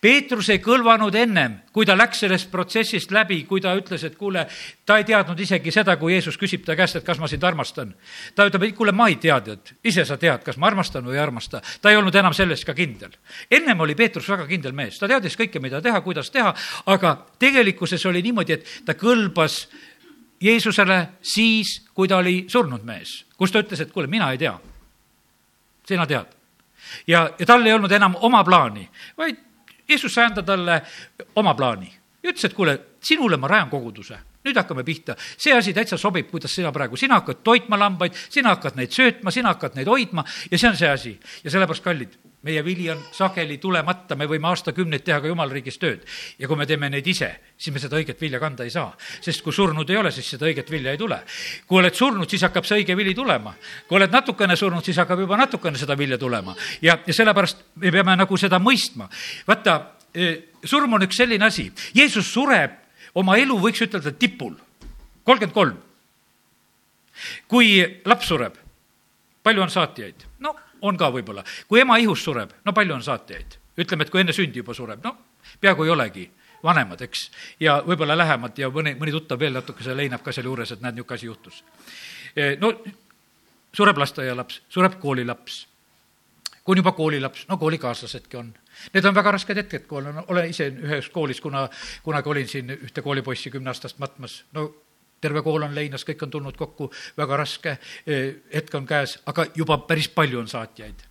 Peetrus 0.00 0.50
ei 0.52 0.58
kõlvanud 0.60 1.14
ennem, 1.16 1.54
kui 1.72 1.86
ta 1.88 1.96
läks 1.96 2.20
sellest 2.24 2.50
protsessist 2.52 3.12
läbi, 3.14 3.38
kui 3.48 3.62
ta 3.64 3.72
ütles, 3.78 4.04
et 4.04 4.16
kuule, 4.18 4.44
ta 4.86 4.98
ei 5.00 5.06
teadnud 5.08 5.40
isegi 5.40 5.72
seda, 5.72 5.96
kui 5.96 6.12
Jeesus 6.12 6.36
küsib 6.40 6.66
ta 6.66 6.76
käest, 6.76 6.98
et 7.00 7.06
kas 7.06 7.18
ma 7.18 7.28
sind 7.28 7.44
armastan. 7.44 7.94
ta 8.34 8.46
ütleb, 8.48 8.68
et 8.68 8.76
kuule, 8.76 8.92
ma 8.92 9.08
ei 9.08 9.16
teadnud, 9.16 9.72
ise 9.84 10.04
sa 10.04 10.18
tead, 10.20 10.44
kas 10.44 10.60
ma 10.60 10.68
armastan 10.68 11.04
või 11.04 11.16
ei 11.16 11.24
armasta. 11.24 11.62
ta 11.80 11.90
ei 11.90 11.96
olnud 11.96 12.14
enam 12.14 12.34
selles 12.34 12.64
ka 12.64 12.74
kindel. 12.74 13.16
ennem 13.50 13.80
oli 13.80 13.94
Peetrus 13.94 14.28
väga 14.28 14.46
kindel 14.46 14.72
mees, 14.72 14.98
ta 14.98 15.08
teadis 15.08 15.36
kõike, 15.36 15.60
mida 15.60 15.80
teha, 15.80 16.00
kuidas 16.00 16.30
teha, 16.30 16.54
aga 16.86 17.16
tegelikkuses 17.38 18.06
oli 18.06 18.22
niimoodi, 18.22 18.52
et 18.52 18.84
ta 18.84 18.92
kõlbas 18.94 19.66
Jeesusele 20.40 21.16
siis, 21.22 21.80
kui 21.94 22.08
ta 22.08 22.18
oli 22.18 22.44
surnud 22.48 22.84
mees, 22.84 23.24
kus 23.36 23.52
ta 23.52 23.64
ütles, 23.64 23.80
et 23.80 23.92
kuule, 23.92 24.06
mina 24.06 24.30
ei 24.32 24.38
tea. 24.38 24.58
sina 25.86 26.06
tead 26.06 26.36
ja, 27.06 27.30
ja 27.38 27.46
tal 27.46 27.66
ei 27.66 27.72
olnud 27.72 27.92
enam 27.92 28.16
oma 28.20 28.44
plaani, 28.44 28.88
vaid 29.18 29.45
Jeesus 29.88 30.14
sai 30.14 30.30
anda 30.30 30.42
talle 30.42 30.80
oma 31.36 31.54
plaani 31.54 31.92
ütles, 32.26 32.44
et 32.44 32.54
kuule, 32.54 32.78
sinule 33.02 33.38
ma 33.40 33.50
rajan 33.50 33.70
koguduse 33.70 34.18
nüüd 34.46 34.58
hakkame 34.60 34.84
pihta. 34.86 35.16
see 35.18 35.54
asi 35.54 35.74
täitsa 35.74 35.98
sobib, 35.98 36.28
kuidas 36.30 36.54
sina 36.54 36.72
praegu, 36.72 36.96
sina 36.96 37.20
hakkad 37.20 37.42
toitma 37.42 37.78
lambaid, 37.78 38.14
sina 38.30 38.54
hakkad 38.54 38.76
neid 38.78 38.94
söötma, 38.94 39.32
sina 39.34 39.54
hakkad 39.54 39.74
neid 39.74 39.90
hoidma 39.90 40.24
ja 40.50 40.58
see 40.58 40.68
on 40.70 40.76
see 40.76 40.90
asi. 40.90 41.14
ja 41.44 41.50
sellepärast, 41.50 41.84
kallid, 41.84 42.14
meie 42.46 42.62
vili 42.64 42.86
on 42.90 43.00
sageli 43.12 43.58
tulemata, 43.58 44.16
me 44.18 44.28
võime 44.30 44.48
aastakümneid 44.50 45.04
teha 45.06 45.18
ka 45.22 45.30
jumala 45.30 45.52
riigis 45.52 45.78
tööd. 45.82 46.04
ja 46.38 46.48
kui 46.48 46.56
me 46.56 46.66
teeme 46.66 46.88
neid 46.90 47.06
ise, 47.06 47.28
siis 47.58 47.74
me 47.74 47.82
seda 47.82 47.98
õiget 47.98 48.20
vilja 48.20 48.40
kanda 48.40 48.64
ei 48.64 48.70
saa. 48.70 48.92
sest 49.20 49.42
kui 49.42 49.52
surnud 49.52 49.90
ei 49.90 49.98
ole, 49.98 50.12
siis 50.14 50.28
seda 50.34 50.46
õiget 50.46 50.70
vilja 50.70 50.94
ei 50.94 51.00
tule. 51.00 51.18
kui 51.66 51.80
oled 51.80 51.94
surnud, 51.94 52.28
siis 52.30 52.42
hakkab 52.46 52.64
see 52.64 52.82
õige 52.82 52.96
vili 52.96 53.14
tulema. 53.14 53.54
kui 53.88 53.98
oled 53.98 54.12
natukene 54.12 54.56
surnud, 54.56 54.84
siis 54.84 54.98
hakkab 55.02 55.20
juba 55.24 55.36
natukene 55.36 55.78
seda 55.78 55.98
vilja 55.98 56.18
tulema. 56.18 56.54
ja, 56.82 56.98
ja 57.06 57.14
sellepärast 57.14 57.64
me 57.82 57.92
peame 57.92 58.16
nagu 58.16 58.36
seda 58.36 58.60
mõistma. 58.62 59.08
vaata, 59.46 59.78
e, 60.14 60.34
surm 60.64 60.92
on 60.92 61.06
üks 61.08 61.16
selline 61.16 61.44
asi, 61.44 61.70
Jeesus 61.94 62.30
sureb 62.32 62.78
oma 63.14 63.36
elu, 63.40 63.58
võiks 63.58 63.82
ütelda, 63.82 64.12
tipul. 64.12 64.54
kolmkümmend 65.24 65.54
kolm. 65.54 65.82
kui 67.48 67.80
laps 68.04 68.28
sureb, 68.28 68.54
palju 69.42 69.62
on 69.62 69.70
saatjaid? 69.70 70.30
no 70.38 70.54
on 70.82 70.96
ka 70.96 71.10
võib-olla. 71.12 71.44
kui 71.68 71.80
ema 71.80 71.96
ihus 71.96 72.24
sureb, 72.24 72.50
no 72.64 72.72
palju 72.72 72.94
on 72.94 73.02
saatjaid? 73.02 73.58
ütleme, 73.78 74.02
et 74.02 74.10
kui 74.10 74.20
enne 74.20 74.32
sündi 74.32 74.62
juba 74.62 74.74
sureb, 74.74 75.04
no 75.04 75.16
peaaegu 75.60 75.84
ei 75.84 75.90
olegi 75.90 76.30
vanemad, 76.64 77.00
eks, 77.06 77.30
ja 77.60 77.78
võib-olla 77.86 78.16
lähemad 78.16 78.58
ja 78.58 78.70
mõni, 78.72 78.94
mõni 78.98 79.14
tuttav 79.14 79.40
veel 79.40 79.56
natukese 79.56 79.94
leinab 79.96 80.24
ka 80.24 80.32
sealjuures, 80.34 80.72
et 80.72 80.84
näed, 80.84 80.96
niisugune 80.96 81.18
asi 81.18 81.28
juhtus. 81.28 81.62
E, 82.36 82.56
no 82.60 82.72
sureb 83.76 83.98
lasteaialaps, 84.02 84.62
sureb 84.72 85.00
koolilaps. 85.00 85.66
kui 86.64 86.74
on 86.74 86.80
juba 86.80 86.92
koolilaps, 86.92 87.44
no 87.48 87.56
koolikaaslasedki 87.56 88.36
on. 88.36 88.48
Need 88.94 89.04
on 89.06 89.14
väga 89.14 89.30
rasked 89.36 89.56
hetked, 89.56 89.84
kui 89.86 90.00
olen, 90.00 90.16
olen 90.26 90.48
ise 90.50 90.66
ühes 90.66 91.08
koolis, 91.14 91.40
kuna 91.40 91.68
kunagi 92.02 92.28
olin 92.28 92.48
siin 92.48 92.72
ühte 92.74 93.02
koolipoissi 93.02 93.50
kümneaastast 93.50 93.98
matmas, 94.02 94.40
no 94.52 94.66
terve 95.20 95.42
kool 95.42 95.66
on 95.66 95.74
leinas, 95.74 96.04
kõik 96.06 96.24
on 96.26 96.32
tulnud 96.32 96.56
kokku, 96.56 96.90
väga 97.16 97.36
raske 97.40 97.76
eh, 98.06 98.42
hetk 98.54 98.74
on 98.78 98.86
käes, 98.88 99.18
aga 99.26 99.48
juba 99.56 99.78
päris 99.88 100.08
palju 100.12 100.40
on 100.40 100.48
saatjaid. 100.48 101.04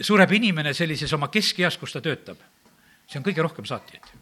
sureb 0.00 0.32
inimene 0.32 0.72
sellises 0.74 1.12
oma 1.12 1.28
keskeas, 1.28 1.76
kus 1.78 1.92
ta 1.92 2.00
töötab, 2.00 2.38
see 3.06 3.18
on 3.20 3.24
kõige 3.24 3.42
rohkem 3.42 3.64
saatjaid. 3.64 4.12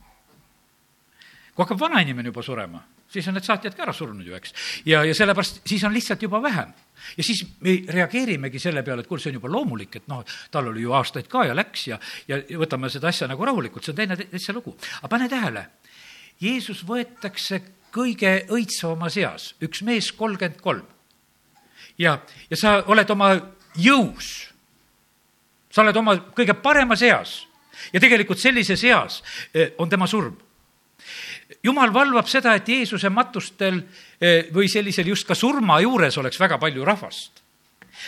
kui 1.55 1.65
hakkab 1.65 1.81
vana 1.81 2.01
inimene 2.01 2.31
juba 2.31 2.43
surema, 2.43 2.83
siis 3.09 3.29
on 3.29 3.35
need 3.35 3.47
saatjad 3.47 3.75
ka 3.75 3.83
ära 3.87 3.93
surnud 3.93 4.27
ju, 4.27 4.35
eks. 4.37 4.55
ja, 4.87 5.03
ja 5.05 5.15
sellepärast 5.15 5.63
siis 5.67 5.85
on 5.85 5.95
lihtsalt 5.95 6.23
juba 6.23 6.43
vähem. 6.43 6.73
ja 7.17 7.25
siis 7.25 7.45
me 7.61 7.81
reageerimegi 7.89 8.59
selle 8.59 8.83
peale, 8.83 9.03
et 9.03 9.09
kuule, 9.11 9.23
see 9.23 9.33
on 9.33 9.41
juba 9.41 9.51
loomulik, 9.53 9.97
et 9.97 10.09
noh, 10.09 10.25
tal 10.51 10.71
oli 10.71 10.87
ju 10.87 10.93
aastaid 10.93 11.29
ka 11.29 11.45
ja 11.49 11.57
läks 11.57 11.89
ja, 11.89 11.99
ja 12.29 12.41
võtame 12.59 12.91
seda 12.93 13.11
asja 13.11 13.29
nagu 13.31 13.45
rahulikult, 13.45 13.85
see 13.85 13.95
on 13.95 14.01
teine 14.03 14.19
täitsa 14.19 14.55
lugu. 14.55 14.77
aga 15.01 15.11
pane 15.11 15.29
tähele, 15.29 15.67
Jeesus 16.41 16.85
võetakse 16.87 17.61
kõige 17.93 18.45
õitsvama 18.51 19.11
seas, 19.11 19.55
üks 19.63 19.83
mees 19.83 20.13
kolmkümmend 20.13 20.61
kolm. 20.61 20.87
ja, 21.99 22.19
ja 22.51 22.57
sa 22.57 22.83
oled 22.87 23.11
oma 23.11 23.35
jõus 23.77 24.49
sa 25.71 25.85
oled 25.85 25.97
oma 26.01 26.17
kõige 26.35 26.57
paremas 26.59 27.03
eas 27.07 27.43
ja 27.93 28.01
tegelikult 28.03 28.41
sellises 28.41 28.83
eas 28.89 29.23
eh, 29.55 29.75
on 29.79 29.91
tema 29.91 30.09
surm. 30.11 30.35
jumal 31.63 31.93
valvab 31.95 32.29
seda, 32.29 32.55
et 32.55 32.69
Jeesuse 32.69 33.09
matustel 33.09 33.81
eh, 34.21 34.49
või 34.53 34.69
sellisel 34.69 35.13
just 35.13 35.27
ka 35.29 35.35
surma 35.39 35.81
juures 35.81 36.19
oleks 36.19 36.41
väga 36.41 36.59
palju 36.59 36.85
rahvast. 36.85 37.43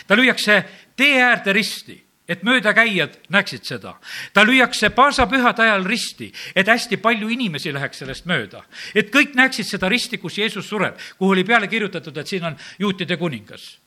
ta 0.07 0.15
lüüakse 0.15 0.63
tee 0.95 1.21
äärde 1.21 1.53
risti 1.53 1.97
et 2.31 2.43
möödakäijad 2.47 3.17
näeksid 3.29 3.67
seda. 3.67 3.95
ta 4.33 4.45
lüüakse 4.47 4.89
paasapühade 4.95 5.65
ajal 5.67 5.83
risti, 5.85 6.31
et 6.55 6.67
hästi 6.67 6.97
palju 6.97 7.29
inimesi 7.29 7.73
läheks 7.73 8.03
sellest 8.03 8.25
mööda. 8.25 8.63
et 8.95 9.11
kõik 9.11 9.35
näeksid 9.35 9.67
seda 9.67 9.89
risti, 9.89 10.17
kus 10.17 10.37
Jeesus 10.37 10.69
sureb, 10.69 10.97
kuhu 11.17 11.31
oli 11.35 11.43
peale 11.43 11.67
kirjutatud, 11.67 12.17
et 12.17 12.27
siin 12.27 12.43
on 12.43 12.57
juutide 12.79 13.17
kuningas 13.17 13.77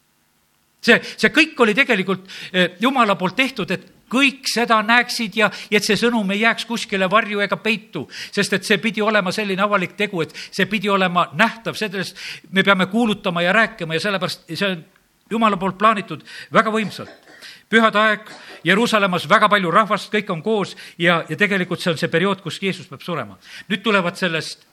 see, 0.85 1.01
see 1.17 1.33
kõik 1.33 1.61
oli 1.65 1.75
tegelikult 1.77 2.29
eh, 2.53 2.77
Jumala 2.81 3.17
poolt 3.17 3.37
tehtud, 3.37 3.71
et 3.71 3.91
kõik 4.15 4.49
seda 4.51 4.81
näeksid 4.85 5.39
ja, 5.39 5.49
ja 5.71 5.81
et 5.81 5.87
see 5.87 5.97
sõnum 5.99 6.29
ei 6.35 6.45
jääks 6.45 6.67
kuskile 6.69 7.09
varju 7.11 7.43
ega 7.45 7.57
peitu, 7.61 8.05
sest 8.35 8.59
et 8.59 8.67
see 8.69 8.79
pidi 8.83 9.03
olema 9.03 9.33
selline 9.35 9.65
avalik 9.65 9.97
tegu, 9.99 10.23
et 10.23 10.35
see 10.51 10.69
pidi 10.71 10.91
olema 10.93 11.31
nähtav, 11.39 11.79
sellest 11.79 12.21
me 12.53 12.63
peame 12.63 12.87
kuulutama 12.93 13.43
ja 13.43 13.55
rääkima 13.57 13.97
ja 13.97 14.05
sellepärast 14.09 14.51
see 14.53 14.69
on 14.69 14.85
Jumala 15.31 15.57
poolt 15.57 15.79
plaanitud 15.81 16.21
väga 16.53 16.69
võimsalt. 16.71 17.24
Pühade 17.71 17.99
aeg, 17.99 18.31
Jeruusalemmas 18.65 19.29
väga 19.29 19.49
palju 19.53 19.71
rahvast, 19.71 20.13
kõik 20.13 20.31
on 20.33 20.43
koos 20.43 20.77
ja, 20.99 21.23
ja 21.29 21.37
tegelikult 21.37 21.83
see 21.83 21.93
on 21.93 21.99
see 22.01 22.13
periood, 22.13 22.41
kus 22.45 22.61
Jeesus 22.63 22.89
peab 22.89 23.03
surema. 23.05 23.39
nüüd 23.69 23.83
tulevad 23.85 24.17
sellest 24.17 24.65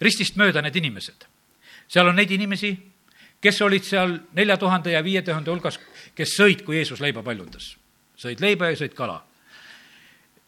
ristist 0.00 0.36
mööda 0.36 0.62
need 0.62 0.76
inimesed. 0.76 1.26
seal 1.88 2.08
on 2.08 2.16
neid 2.16 2.30
inimesi, 2.30 2.74
kes 3.40 3.60
olid 3.62 3.84
seal 3.84 4.18
nelja 4.34 4.56
tuhande 4.56 4.94
ja 4.94 5.02
viie 5.04 5.22
tuhande 5.22 5.50
hulgas, 5.50 5.78
kes 6.14 6.36
sõid, 6.38 6.64
kui 6.64 6.76
Jeesus 6.76 7.00
leiba 7.00 7.22
paljundas. 7.22 7.76
sõid 8.18 8.40
leiba 8.40 8.70
ja 8.70 8.76
sõid 8.76 8.94
kala. 8.94 9.22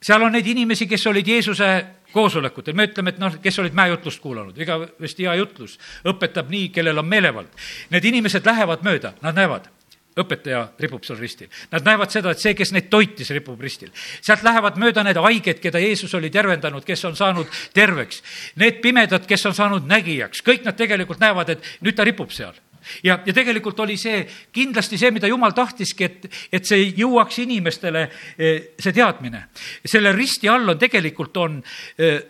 seal 0.00 0.22
on 0.22 0.32
neid 0.32 0.46
inimesi, 0.46 0.86
kes 0.86 1.06
olid 1.06 1.26
Jeesuse 1.26 1.86
koosolekutel, 2.12 2.74
me 2.74 2.86
ütleme, 2.88 3.12
et 3.12 3.18
noh, 3.20 3.34
kes 3.42 3.58
olid 3.58 3.74
mäejutlust 3.76 4.22
kuulanud, 4.22 4.58
igavesti 4.58 5.26
hea 5.26 5.34
jutlus, 5.36 5.78
õpetab 6.06 6.48
nii, 6.48 6.70
kellel 6.72 7.02
on 7.02 7.08
meelevald. 7.08 7.50
Need 7.92 8.04
inimesed 8.08 8.46
lähevad 8.46 8.84
mööda, 8.86 9.12
nad 9.22 9.36
näevad, 9.36 9.68
õpetaja 10.16 10.62
ripub 10.80 11.04
seal 11.04 11.18
ristil. 11.20 11.50
Nad 11.72 11.84
näevad 11.86 12.12
seda, 12.12 12.32
et 12.32 12.42
see, 12.42 12.54
kes 12.56 12.72
neid 12.72 12.88
toitis, 12.92 13.30
ripub 13.36 13.60
ristil. 13.60 13.90
sealt 14.24 14.44
lähevad 14.46 14.78
mööda 14.80 15.04
need 15.04 15.20
haiged, 15.20 15.60
keda 15.60 15.82
Jeesus 15.82 16.14
oli 16.16 16.30
tervendanud, 16.30 16.84
kes 16.84 17.04
on 17.04 17.16
saanud 17.16 17.50
terveks. 17.76 18.22
Need 18.56 18.80
pimedad, 18.84 19.26
kes 19.28 19.46
on 19.46 19.54
saanud 19.54 19.88
nägijaks, 19.88 20.42
kõik 20.46 20.64
nad 20.64 20.76
tegelikult 20.78 21.20
näevad, 21.20 21.56
et 21.56 21.68
nüüd 21.84 21.96
ta 21.96 22.06
ripub 22.06 22.32
seal 22.32 22.56
ja, 23.04 23.18
ja 23.26 23.34
tegelikult 23.34 23.80
oli 23.84 23.96
see 24.00 24.22
kindlasti 24.54 24.98
see, 25.00 25.10
mida 25.14 25.28
jumal 25.30 25.54
tahtiski, 25.56 26.06
et, 26.06 26.26
et 26.52 26.66
see 26.66 26.90
jõuaks 26.96 27.40
inimestele, 27.42 28.06
eh, 28.38 28.72
see 28.78 28.94
teadmine. 28.94 29.46
selle 29.84 30.12
risti 30.14 30.48
all 30.48 30.74
on 30.74 30.78
tegelikult, 30.78 31.36
on 31.36 31.60
eh, 31.98 32.20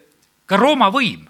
ka 0.46 0.56
Rooma 0.56 0.90
võim 0.94 1.26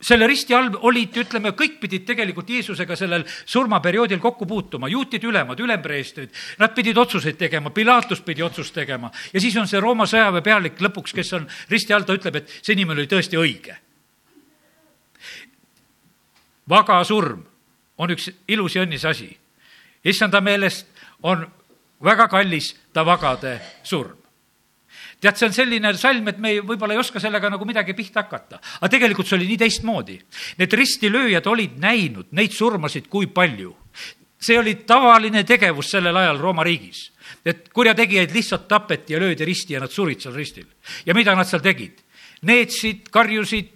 selle 0.00 0.26
risti 0.28 0.54
all 0.54 0.68
olid, 0.84 1.16
ütleme, 1.22 1.52
kõik 1.56 1.78
pidid 1.80 2.04
tegelikult 2.08 2.50
Jeesusega 2.52 2.96
sellel 2.98 3.24
surmaperioodil 3.48 4.20
kokku 4.20 4.46
puutuma, 4.46 4.90
juutid 4.92 5.24
ülemad, 5.24 5.60
ülempreestrid, 5.60 6.34
nad 6.60 6.74
pidid 6.76 6.98
otsuseid 7.00 7.38
tegema, 7.40 7.70
Pilatus 7.70 8.20
pidi 8.20 8.44
otsust 8.44 8.74
tegema 8.76 9.10
ja 9.32 9.40
siis 9.40 9.56
on 9.56 9.68
see 9.68 9.80
Rooma 9.80 10.06
sõjaväepealik 10.10 10.80
lõpuks, 10.84 11.16
kes 11.16 11.32
on 11.38 11.48
risti 11.72 11.96
all, 11.96 12.04
ta 12.04 12.16
ütleb, 12.16 12.42
et 12.42 12.58
see 12.60 12.76
inimene 12.76 13.02
oli 13.02 13.10
tõesti 13.10 13.40
õige. 13.40 13.76
vaga 16.68 17.02
surm 17.04 17.44
on 17.98 18.10
üks 18.10 18.30
ilus 18.48 18.74
ja 18.76 18.82
õnnis 18.82 19.04
asi. 19.08 19.30
issanda 20.04 20.40
meelest 20.40 20.86
on 21.22 21.46
väga 22.04 22.28
kallis 22.28 22.74
ta 22.92 23.04
vagade 23.06 23.60
surm. 23.82 24.25
Tead, 25.20 25.38
see 25.38 25.48
on 25.48 25.54
selline 25.56 25.92
salm, 25.98 26.28
et 26.30 26.38
me 26.42 26.54
ei, 26.54 26.60
võib-olla 26.64 26.96
ei 26.96 27.00
oska 27.00 27.20
sellega 27.22 27.50
nagu 27.52 27.66
midagi 27.68 27.94
pihta 27.96 28.24
hakata. 28.24 28.60
aga 28.80 28.90
tegelikult 28.92 29.28
see 29.28 29.38
oli 29.38 29.48
nii 29.50 29.60
teistmoodi. 29.64 30.18
Need 30.60 30.76
ristilööjad 30.80 31.46
olid 31.52 31.78
näinud 31.82 32.32
neid 32.36 32.52
surmasid 32.52 33.08
kui 33.08 33.26
palju. 33.26 33.74
see 34.38 34.58
oli 34.58 34.74
tavaline 34.86 35.44
tegevus 35.44 35.90
sellel 35.90 36.16
ajal 36.16 36.38
Rooma 36.38 36.64
riigis. 36.64 37.12
et 37.44 37.68
kurjategijaid 37.72 38.32
lihtsalt 38.32 38.68
tapeti 38.68 39.12
ja 39.12 39.20
löödi 39.20 39.44
risti 39.44 39.74
ja 39.74 39.80
nad 39.80 39.90
surid 39.90 40.20
seal 40.20 40.34
ristil. 40.34 40.66
ja 41.06 41.14
mida 41.14 41.34
nad 41.34 41.46
seal 41.46 41.62
tegid? 41.62 42.02
neetsid, 42.42 43.08
karjusid, 43.10 43.72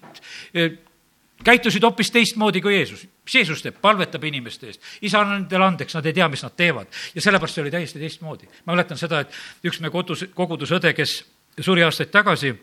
käitusid 1.45 1.83
hoopis 1.83 2.11
teistmoodi 2.11 2.61
kui 2.61 2.75
Jeesus. 2.77 3.09
mis 3.25 3.35
Jeesus 3.35 3.63
teeb, 3.63 3.77
palvetab 3.81 4.25
inimeste 4.25 4.67
eest. 4.67 4.83
isa 5.03 5.21
on 5.21 5.31
nendele 5.31 5.65
andeks, 5.65 5.95
nad 5.95 6.07
ei 6.07 6.13
tea, 6.13 6.29
mis 6.29 6.43
nad 6.43 6.57
teevad. 6.57 6.87
ja 7.15 7.21
sellepärast 7.21 7.55
see 7.55 7.63
oli 7.63 7.71
täiesti 7.71 7.99
teistmoodi. 7.99 8.49
ma 8.67 8.73
mäletan 8.73 8.99
seda, 8.99 9.21
et 9.21 9.31
üks 9.65 9.81
meie 9.81 9.91
kodus, 9.91 10.25
kogudusõde, 10.35 10.93
kes 10.95 11.25
suri 11.61 11.83
aastaid 11.83 12.11
tagasi, 12.11 12.55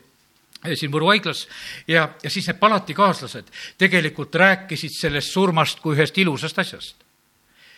siin 0.73 0.91
Võru 0.91 1.09
haiglas 1.11 1.47
ja, 1.87 2.09
ja 2.23 2.29
siis 2.29 2.47
need 2.47 2.59
palatikaaslased 2.59 3.51
tegelikult 3.77 4.35
rääkisid 4.35 4.93
sellest 4.93 5.31
surmast 5.31 5.79
kui 5.79 5.95
ühest 5.95 6.17
ilusast 6.17 6.59
asjast. 6.59 6.95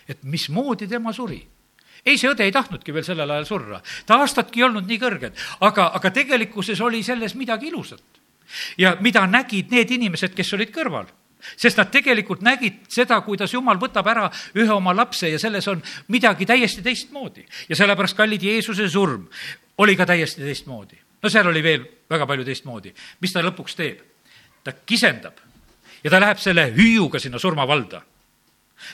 et 0.07 0.23
mismoodi 0.23 0.87
tema 0.87 1.13
suri 1.13 1.47
ei, 2.05 2.17
see 2.17 2.29
õde 2.31 2.45
ei 2.47 2.51
tahtnudki 2.51 2.93
veel 2.93 3.03
sellel 3.03 3.29
ajal 3.29 3.45
surra, 3.45 3.81
ta 4.05 4.21
aastadki 4.23 4.61
ei 4.61 4.63
olnud 4.69 4.87
nii 4.87 4.99
kõrged, 4.99 5.35
aga, 5.59 5.91
aga 5.93 6.11
tegelikkuses 6.11 6.81
oli 6.81 7.03
selles 7.03 7.35
midagi 7.35 7.67
ilusat 7.67 8.18
ja 8.77 8.97
mida 8.99 9.25
nägid 9.27 9.71
need 9.71 9.91
inimesed, 9.91 10.35
kes 10.35 10.53
olid 10.53 10.73
kõrval 10.75 11.09
sest 11.39 11.77
nad 11.79 11.89
tegelikult 11.91 12.41
nägid 12.43 12.81
seda, 12.91 13.19
kuidas 13.23 13.53
jumal 13.53 13.79
võtab 13.79 14.07
ära 14.11 14.27
ühe 14.57 14.71
oma 14.73 14.93
lapse 14.95 15.29
ja 15.31 15.39
selles 15.39 15.67
on 15.71 15.81
midagi 16.07 16.45
täiesti 16.45 16.83
teistmoodi. 16.83 17.45
ja 17.69 17.75
sellepärast, 17.75 18.17
kallid, 18.17 18.43
Jeesuse 18.43 18.89
surm 18.89 19.27
oli 19.77 19.95
ka 19.95 20.05
täiesti 20.05 20.43
teistmoodi. 20.43 20.99
no 21.23 21.29
seal 21.29 21.47
oli 21.47 21.63
veel 21.63 21.85
väga 22.09 22.27
palju 22.27 22.45
teistmoodi. 22.45 22.93
mis 23.21 23.33
ta 23.33 23.41
lõpuks 23.41 23.75
teeb? 23.75 24.01
ta 24.63 24.71
kisendab 24.85 25.39
ja 26.03 26.11
ta 26.11 26.19
läheb 26.19 26.37
selle 26.37 26.73
hüüuga 26.75 27.19
sinna 27.19 27.39
surmavalda. 27.39 28.01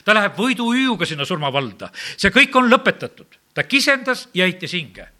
ta 0.04 0.14
läheb 0.14 0.38
võiduhüüuga 0.38 1.06
sinna 1.06 1.24
surmavalda. 1.24 1.90
see 2.16 2.30
kõik 2.30 2.54
on 2.54 2.70
lõpetatud. 2.70 3.38
ta 3.54 3.62
kisendas 3.62 4.28
ja 4.34 4.44
heitis 4.44 4.72
hinge 4.72 5.15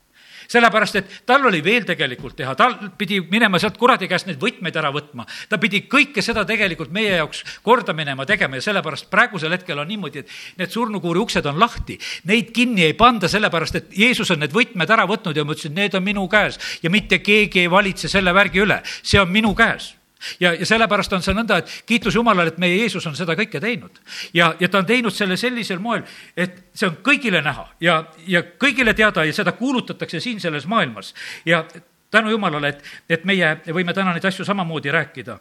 sellepärast, 0.48 0.96
et 1.00 1.16
tal 1.26 1.46
oli 1.48 1.62
veel 1.64 1.86
tegelikult 1.88 2.36
teha, 2.38 2.54
tal 2.58 2.76
pidi 2.98 3.20
minema 3.30 3.60
sealt 3.62 3.78
kuradi 3.80 4.08
käest 4.10 4.28
neid 4.28 4.40
võtmeid 4.42 4.76
ära 4.76 4.92
võtma. 4.94 5.26
ta 5.48 5.58
pidi 5.62 5.84
kõike 5.90 6.22
seda 6.22 6.44
tegelikult 6.48 6.92
meie 6.94 7.16
jaoks 7.16 7.42
korda 7.62 7.94
minema 7.96 8.26
tegema. 8.26 8.56
Ja 8.56 8.68
sellepärast 8.68 9.10
praegusel 9.10 9.52
hetkel 9.52 9.78
on 9.78 9.88
niimoodi, 9.88 10.24
et 10.24 10.58
need 10.58 10.72
surnukuuri 10.72 11.22
uksed 11.24 11.46
on 11.46 11.60
lahti. 11.60 11.98
Neid 12.24 12.52
kinni 12.54 12.86
ei 12.86 12.94
panda, 12.94 13.28
sellepärast 13.28 13.80
et 13.82 13.92
Jeesus 13.96 14.30
on 14.30 14.42
need 14.44 14.54
võtmed 14.54 14.90
ära 14.90 15.06
võtnud 15.08 15.36
ja 15.36 15.44
ma 15.44 15.56
ütlesin, 15.56 15.74
need 15.76 15.94
on 15.94 16.04
minu 16.04 16.26
käes. 16.28 16.58
Ja 16.82 16.90
mitte 16.90 17.18
keegi 17.18 17.66
ei 17.66 17.70
valitse 17.70 18.08
selle 18.08 18.34
värgi 18.34 18.62
üle, 18.64 18.82
see 19.02 19.20
on 19.20 19.32
minu 19.32 19.54
käes 19.56 19.94
ja, 20.40 20.52
ja 20.54 20.66
sellepärast 20.66 21.12
on 21.12 21.24
see 21.24 21.34
nõnda, 21.36 21.58
et 21.60 21.72
kiitus 21.86 22.14
Jumalale, 22.14 22.52
et 22.52 22.60
meie 22.60 22.76
Jeesus 22.78 23.06
on 23.06 23.16
seda 23.16 23.36
kõike 23.38 23.60
teinud. 23.60 24.00
ja, 24.34 24.54
ja 24.60 24.68
ta 24.68 24.78
on 24.78 24.86
teinud 24.86 25.14
selle 25.14 25.36
sellisel 25.36 25.78
moel, 25.78 26.04
et 26.36 26.70
see 26.74 26.88
on 26.88 26.96
kõigile 27.04 27.42
näha 27.44 27.66
ja, 27.80 27.98
ja 28.26 28.42
kõigile 28.42 28.94
teada 28.94 29.24
ja 29.24 29.32
seda 29.32 29.52
kuulutatakse 29.52 30.20
siin 30.20 30.40
selles 30.40 30.66
maailmas. 30.66 31.14
ja 31.44 31.64
tänu 32.10 32.30
Jumalale, 32.30 32.68
et, 32.68 32.84
et 33.08 33.24
meie 33.24 33.56
võime 33.66 33.94
täna 33.94 34.14
neid 34.14 34.24
asju 34.24 34.44
samamoodi 34.44 34.90
rääkida. 34.90 35.38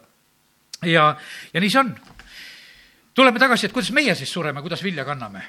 ja, 0.84 1.16
ja 1.54 1.60
nii 1.60 1.70
see 1.70 1.80
on. 1.80 1.94
tuleme 3.14 3.38
tagasi, 3.38 3.66
et 3.66 3.72
kuidas 3.72 3.92
meie 3.92 4.14
siis 4.14 4.32
sureme, 4.32 4.62
kuidas 4.62 4.84
vilja 4.84 5.04
kanname. 5.04 5.42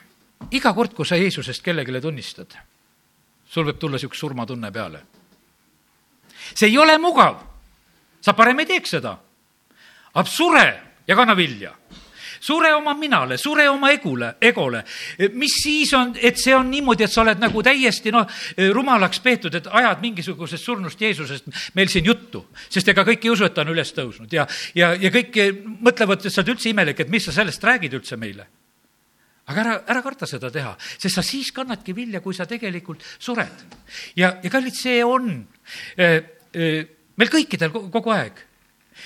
iga 0.51 0.73
kord, 0.73 0.93
kui 0.93 1.05
sa 1.05 1.15
Jeesusest 1.15 1.63
kellelegi 1.63 2.01
tunnistad, 2.01 2.57
sul 3.45 3.67
võib 3.67 3.77
tulla 3.79 3.99
niisugune 3.99 4.19
surmatunne 4.19 4.71
peale. 4.71 5.03
see 6.55 6.69
ei 6.69 6.77
ole 6.77 6.97
mugav 6.97 7.46
sa 8.27 8.35
parem 8.35 8.59
ei 8.59 8.67
teeks 8.73 8.97
seda. 8.97 9.15
aga 10.13 10.27
sure 10.27 10.67
ja 11.07 11.15
kanna 11.15 11.35
vilja 11.37 11.71
sure 12.39 12.71
oma 12.73 12.93
minale, 12.93 13.37
sure 13.37 13.67
oma 13.67 13.91
egule, 13.91 14.35
egole. 14.39 14.83
mis 15.33 15.57
siis 15.63 15.93
on, 15.97 16.13
et 16.21 16.37
see 16.39 16.55
on 16.55 16.69
niimoodi, 16.69 17.05
et 17.07 17.13
sa 17.13 17.23
oled 17.23 17.41
nagu 17.41 17.63
täiesti 17.65 18.13
noh, 18.13 18.27
rumalaks 18.75 19.21
peetud, 19.25 19.55
et 19.57 19.69
ajad 19.71 20.03
mingisugusest 20.03 20.63
surnust 20.63 21.01
Jeesusest 21.01 21.49
meil 21.75 21.89
siin 21.91 22.05
juttu. 22.05 22.45
sest 22.69 22.93
ega 22.93 23.05
kõik 23.07 23.25
ei 23.25 23.33
usu, 23.33 23.47
et 23.47 23.55
ta 23.55 23.65
on 23.65 23.73
üles 23.73 23.93
tõusnud 23.93 24.33
ja, 24.33 24.47
ja, 24.77 24.93
ja 24.93 25.11
kõik 25.13 25.41
mõtlevad, 25.81 26.25
et 26.25 26.33
sa 26.33 26.43
oled 26.43 26.55
üldse 26.55 26.71
imelik, 26.71 27.01
et 27.01 27.11
mis 27.11 27.25
sa 27.25 27.35
sellest 27.35 27.63
räägid 27.63 27.97
üldse 27.97 28.17
meile. 28.17 28.47
aga 29.47 29.63
ära, 29.63 29.77
ära 29.87 30.03
karda 30.03 30.27
seda 30.29 30.51
teha, 30.51 30.75
sest 30.97 31.15
sa 31.15 31.23
siis 31.25 31.51
kannadki 31.55 31.95
vilja, 31.95 32.21
kui 32.21 32.35
sa 32.37 32.45
tegelikult 32.45 33.03
sured. 33.17 33.65
ja, 34.15 34.37
ja 34.43 34.49
kallid, 34.49 34.75
see 34.77 35.01
on 35.05 35.33
äh, 35.97 36.21
äh, 36.53 36.96
meil 37.17 37.31
kõikidel 37.33 37.73
kogu 37.73 38.13
aeg. 38.13 38.39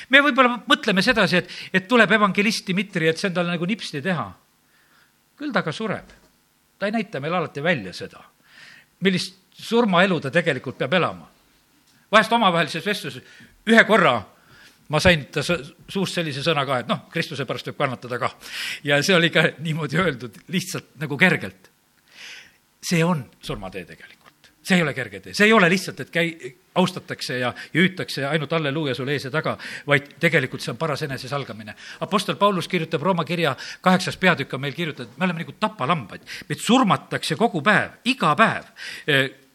me 0.09 0.21
võib-olla 0.23 0.61
mõtleme 0.67 1.03
sedasi, 1.03 1.41
et, 1.41 1.51
et 1.73 1.87
tuleb 1.87 2.11
evangelist 2.11 2.67
Dmitri, 2.67 3.09
et 3.09 3.19
see 3.19 3.29
on 3.31 3.37
tal 3.39 3.51
nagu 3.51 3.65
nipsti 3.65 4.01
teha. 4.01 4.27
küll 5.37 5.53
ta 5.53 5.63
ka 5.63 5.71
sureb. 5.71 6.11
ta 6.79 6.85
ei 6.89 6.95
näita 6.95 7.19
meile 7.19 7.37
alati 7.37 7.63
välja 7.63 7.93
seda, 7.93 8.23
millist 8.99 9.37
surmaelu 9.51 10.19
ta 10.19 10.31
tegelikult 10.31 10.77
peab 10.77 10.93
elama. 10.93 11.27
vahest 12.11 12.31
omavahelises 12.31 12.85
vestluses 12.85 13.23
ühe 13.67 13.83
korra 13.85 14.19
ma 14.91 14.99
sain 14.99 15.25
ta 15.31 15.43
suust 15.43 16.17
sellise 16.17 16.43
sõna 16.43 16.65
ka, 16.67 16.81
et 16.83 16.89
noh, 16.89 17.05
Kristuse 17.11 17.45
pärast 17.47 17.69
võib 17.69 17.79
kannatada 17.79 18.19
kah. 18.19 18.33
ja 18.83 18.99
see 19.03 19.15
oli 19.15 19.29
ka 19.31 19.47
niimoodi 19.63 19.99
öeldud 20.01 20.41
lihtsalt 20.51 20.97
nagu 20.99 21.17
kergelt. 21.17 21.69
see 22.81 23.03
on 23.05 23.23
surmatee 23.41 23.85
tegelikult, 23.85 24.20
see 24.63 24.77
ei 24.77 24.83
ole 24.83 24.93
kerge 24.93 25.19
tee, 25.19 25.33
see 25.33 25.47
ei 25.49 25.53
ole 25.53 25.69
lihtsalt, 25.69 25.99
et 26.03 26.11
käi-, 26.13 26.51
austatakse 26.75 27.39
ja 27.39 27.53
hüütakse 27.73 28.25
ainult 28.27 28.51
halleluuja 28.51 28.95
sul 28.95 29.09
ees 29.11 29.25
ja 29.25 29.31
taga, 29.33 29.57
vaid 29.87 30.13
tegelikult 30.21 30.63
see 30.63 30.71
on 30.73 30.79
paras 30.79 31.03
enesesalgamine. 31.07 31.75
Apostel 32.05 32.37
Paulus 32.39 32.69
kirjutab 32.71 33.01
Rooma 33.01 33.25
kirja 33.27 33.55
kaheksas 33.81 34.17
peatükk 34.17 34.53
on 34.53 34.61
meil 34.61 34.77
kirjutatud, 34.77 35.17
me 35.17 35.27
oleme 35.27 35.43
nagu 35.43 35.55
tapalambaid, 35.59 36.23
meid 36.49 36.63
surmatakse 36.63 37.35
kogu 37.39 37.63
päev, 37.65 37.99
iga 38.05 38.35
päev. 38.39 38.69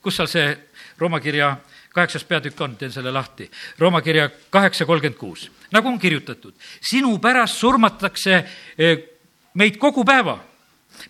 kus 0.02 0.16
seal 0.16 0.28
see 0.30 0.50
Rooma 0.98 1.20
kirja 1.20 1.56
kaheksas 1.94 2.24
peatükk 2.24 2.60
on, 2.60 2.76
teen 2.76 2.92
selle 2.92 3.10
lahti. 3.12 3.50
Rooma 3.78 4.02
kirja 4.04 4.28
kaheksa 4.50 4.84
kolmkümmend 4.86 5.18
kuus, 5.18 5.48
nagu 5.72 5.88
on 5.88 5.98
kirjutatud, 5.98 6.54
sinu 6.80 7.18
pärast 7.18 7.56
surmatakse 7.56 8.44
meid 9.54 9.78
kogu 9.80 10.04
päeva, 10.04 10.38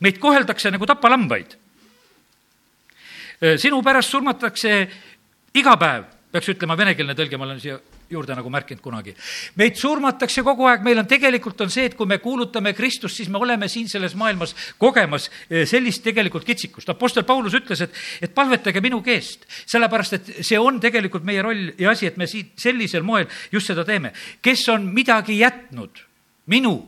meid 0.00 0.18
koheldakse 0.22 0.70
nagu 0.70 0.86
tapalambaid. 0.86 1.65
Eh, 3.40 3.58
sinu 3.60 3.82
pärast 3.84 4.14
surmatakse 4.14 4.70
iga 5.60 5.74
päev, 5.76 6.06
peaks 6.32 6.48
ütlema 6.54 6.76
venekeelne 6.78 7.12
tõlge, 7.16 7.36
ma 7.36 7.44
olen 7.44 7.58
siia 7.60 7.76
juurde 8.08 8.32
nagu 8.38 8.48
märkinud 8.48 8.80
kunagi. 8.80 9.12
meid 9.60 9.76
surmatakse 9.76 10.42
kogu 10.46 10.64
aeg, 10.70 10.80
meil 10.86 10.98
on 11.02 11.06
tegelikult 11.06 11.60
on 11.60 11.70
see, 11.70 11.84
et 11.90 11.96
kui 11.98 12.06
me 12.06 12.16
kuulutame 12.18 12.72
Kristust, 12.72 13.16
siis 13.16 13.28
me 13.28 13.38
oleme 13.38 13.68
siin 13.68 13.88
selles 13.88 14.14
maailmas 14.14 14.54
kogemas 14.78 15.28
eh, 15.50 15.66
sellist 15.66 16.02
tegelikult 16.04 16.46
kitsikust. 16.48 16.88
Apostel 16.88 17.24
Paulus 17.28 17.52
ütles, 17.58 17.82
et, 17.84 17.92
et 18.22 18.34
palvetage 18.34 18.80
minu 18.80 19.02
keest, 19.04 19.44
sellepärast 19.66 20.16
et 20.16 20.32
see 20.40 20.58
on 20.58 20.80
tegelikult 20.80 21.24
meie 21.24 21.42
roll 21.44 21.74
ja 21.76 21.92
asi, 21.92 22.06
et 22.06 22.16
me 22.16 22.26
siit 22.30 22.56
sellisel 22.56 23.04
moel 23.04 23.28
just 23.52 23.68
seda 23.68 23.84
teeme. 23.84 24.14
kes 24.40 24.68
on 24.72 24.88
midagi 24.94 25.42
jätnud 25.42 26.00
minu 26.46 26.78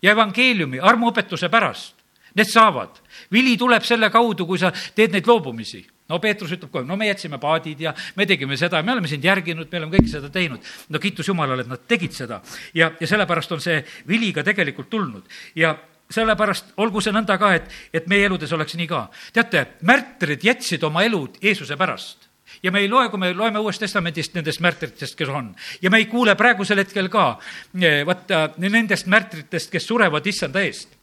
ja 0.00 0.14
evangeeliumi 0.14 0.80
armuõpetuse 0.80 1.52
pärast, 1.52 1.92
need 2.34 2.48
saavad. 2.48 3.02
Vili 3.32 3.56
tuleb 3.58 3.84
selle 3.86 4.10
kaudu, 4.10 4.46
kui 4.46 4.58
sa 4.58 4.72
teed 4.94 5.12
neid 5.14 5.26
loobumisi 5.26 5.84
no 6.10 6.18
Peetrus 6.18 6.54
ütleb 6.56 6.72
kohe, 6.72 6.86
no 6.86 6.96
me 6.98 7.08
jätsime 7.10 7.38
paadid 7.42 7.84
ja 7.86 7.92
me 8.18 8.26
tegime 8.26 8.58
seda, 8.58 8.82
me 8.82 8.96
oleme 8.96 9.10
sind 9.10 9.24
järginud, 9.24 9.68
me 9.70 9.78
oleme 9.78 9.98
kõike 9.98 10.10
seda 10.10 10.30
teinud. 10.32 10.64
no 10.88 11.02
kiitus 11.02 11.28
Jumalale, 11.30 11.64
et 11.64 11.70
nad 11.70 11.86
tegid 11.88 12.16
seda 12.16 12.40
ja, 12.74 12.90
ja 13.00 13.06
sellepärast 13.06 13.54
on 13.56 13.62
see 13.62 13.78
vili 14.08 14.32
ka 14.34 14.44
tegelikult 14.46 14.90
tulnud 14.90 15.40
ja 15.58 15.76
sellepärast 16.10 16.74
olgu 16.82 17.02
see 17.02 17.14
nõnda 17.14 17.38
ka, 17.38 17.52
et, 17.54 17.70
et 17.94 18.08
meie 18.10 18.26
eludes 18.26 18.52
oleks 18.52 18.74
nii 18.78 18.90
ka. 18.90 19.06
teate, 19.32 19.66
märtrid 19.86 20.44
jätsid 20.44 20.84
oma 20.86 21.04
elud 21.06 21.38
Jeesuse 21.42 21.78
pärast 21.78 22.30
ja 22.62 22.72
me 22.74 22.82
ei 22.82 22.88
loe, 22.90 23.08
kui 23.08 23.20
me 23.20 23.32
loeme 23.34 23.62
Uuest 23.62 23.82
Testamendist 23.84 24.34
nendest 24.34 24.60
märtritest, 24.60 25.16
kes 25.18 25.28
on. 25.28 25.54
ja 25.82 25.90
me 25.90 26.02
ei 26.02 26.08
kuule 26.10 26.34
praegusel 26.34 26.82
hetkel 26.82 27.08
ka 27.12 27.32
eh, 27.78 28.02
vaata 28.06 28.48
nendest 28.58 29.06
märtritest, 29.06 29.70
kes 29.70 29.86
surevad 29.86 30.26
issanda 30.26 30.64
eest. 30.66 30.99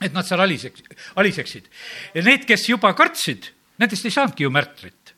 Et 0.00 0.12
nad 0.12 0.26
seal 0.26 0.40
aliseks, 0.40 0.82
aliseksid. 1.16 1.68
ja 2.14 2.22
need, 2.22 2.48
kes 2.48 2.68
juba 2.68 2.94
kartsid, 2.94 3.52
Nendest 3.80 4.06
ei 4.06 4.14
saanudki 4.14 4.46
ju 4.46 4.54
märtrit. 4.54 5.14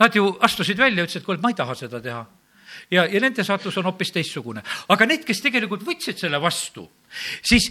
Nad 0.00 0.14
ju 0.16 0.32
astusid 0.42 0.78
välja, 0.80 1.04
ütlesid, 1.04 1.24
kuule, 1.26 1.40
ma 1.42 1.52
ei 1.52 1.58
taha 1.58 1.76
seda 1.78 2.00
teha. 2.02 2.26
ja, 2.90 3.04
ja 3.06 3.20
nende 3.22 3.44
saatus 3.44 3.76
on 3.78 3.84
hoopis 3.86 4.10
teistsugune. 4.10 4.62
aga 4.88 5.06
need, 5.06 5.24
kes 5.26 5.42
tegelikult 5.42 5.82
võtsid 5.86 6.18
selle 6.18 6.40
vastu, 6.42 6.88
siis 7.42 7.68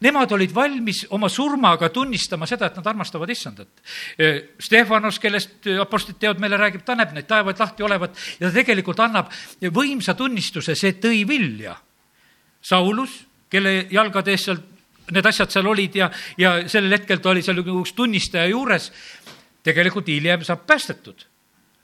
nemad 0.00 0.32
olid 0.32 0.54
valmis 0.54 1.02
oma 1.10 1.28
surmaga 1.28 1.88
tunnistama 1.88 2.46
seda, 2.46 2.66
et 2.66 2.76
nad 2.76 2.86
armastavad 2.86 3.30
issandat. 3.30 3.82
Stefanos, 4.60 5.18
kellest 5.18 5.68
Apostlite 5.80 6.20
teod 6.20 6.40
meile 6.40 6.56
räägib, 6.56 6.84
ta 6.84 6.96
näeb 6.96 7.12
neid 7.12 7.28
taevaid 7.28 7.60
lahti 7.60 7.82
olevat 7.82 8.16
ja 8.38 8.48
ta 8.48 8.54
tegelikult 8.54 9.00
annab 9.00 9.32
võimsa 9.60 10.14
tunnistuse, 10.14 10.76
see 10.78 10.96
tõi 11.02 11.26
vilja. 11.28 11.76
Saulus, 12.62 13.18
kelle 13.50 13.88
jalgade 13.90 14.32
ees 14.32 14.46
seal 14.48 14.62
need 15.10 15.26
asjad 15.26 15.50
seal 15.50 15.66
olid 15.66 15.96
ja, 15.96 16.10
ja 16.38 16.54
sellel 16.68 16.98
hetkel 16.98 17.20
ta 17.20 17.32
oli 17.32 17.42
seal 17.42 17.60
üks 17.62 17.94
tunnistaja 17.96 18.46
juures, 18.52 18.90
tegelikult 19.62 20.08
hiljem 20.08 20.44
saab 20.46 20.66
päästetud. 20.66 21.26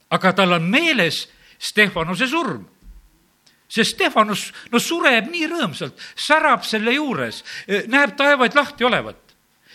aga 0.09 0.33
tal 0.33 0.53
on 0.53 0.63
meeles 0.63 1.27
Stefanuse 1.59 2.27
surm. 2.27 2.65
sest 3.67 3.91
Stefanus, 3.95 4.53
no 4.71 4.79
sureb 4.79 5.27
nii 5.29 5.47
rõõmsalt, 5.47 5.97
särab 6.15 6.63
selle 6.63 6.93
juures, 6.93 7.43
näeb 7.87 8.15
taevaid 8.17 8.55
lahti 8.55 8.83
olevat 8.83 9.29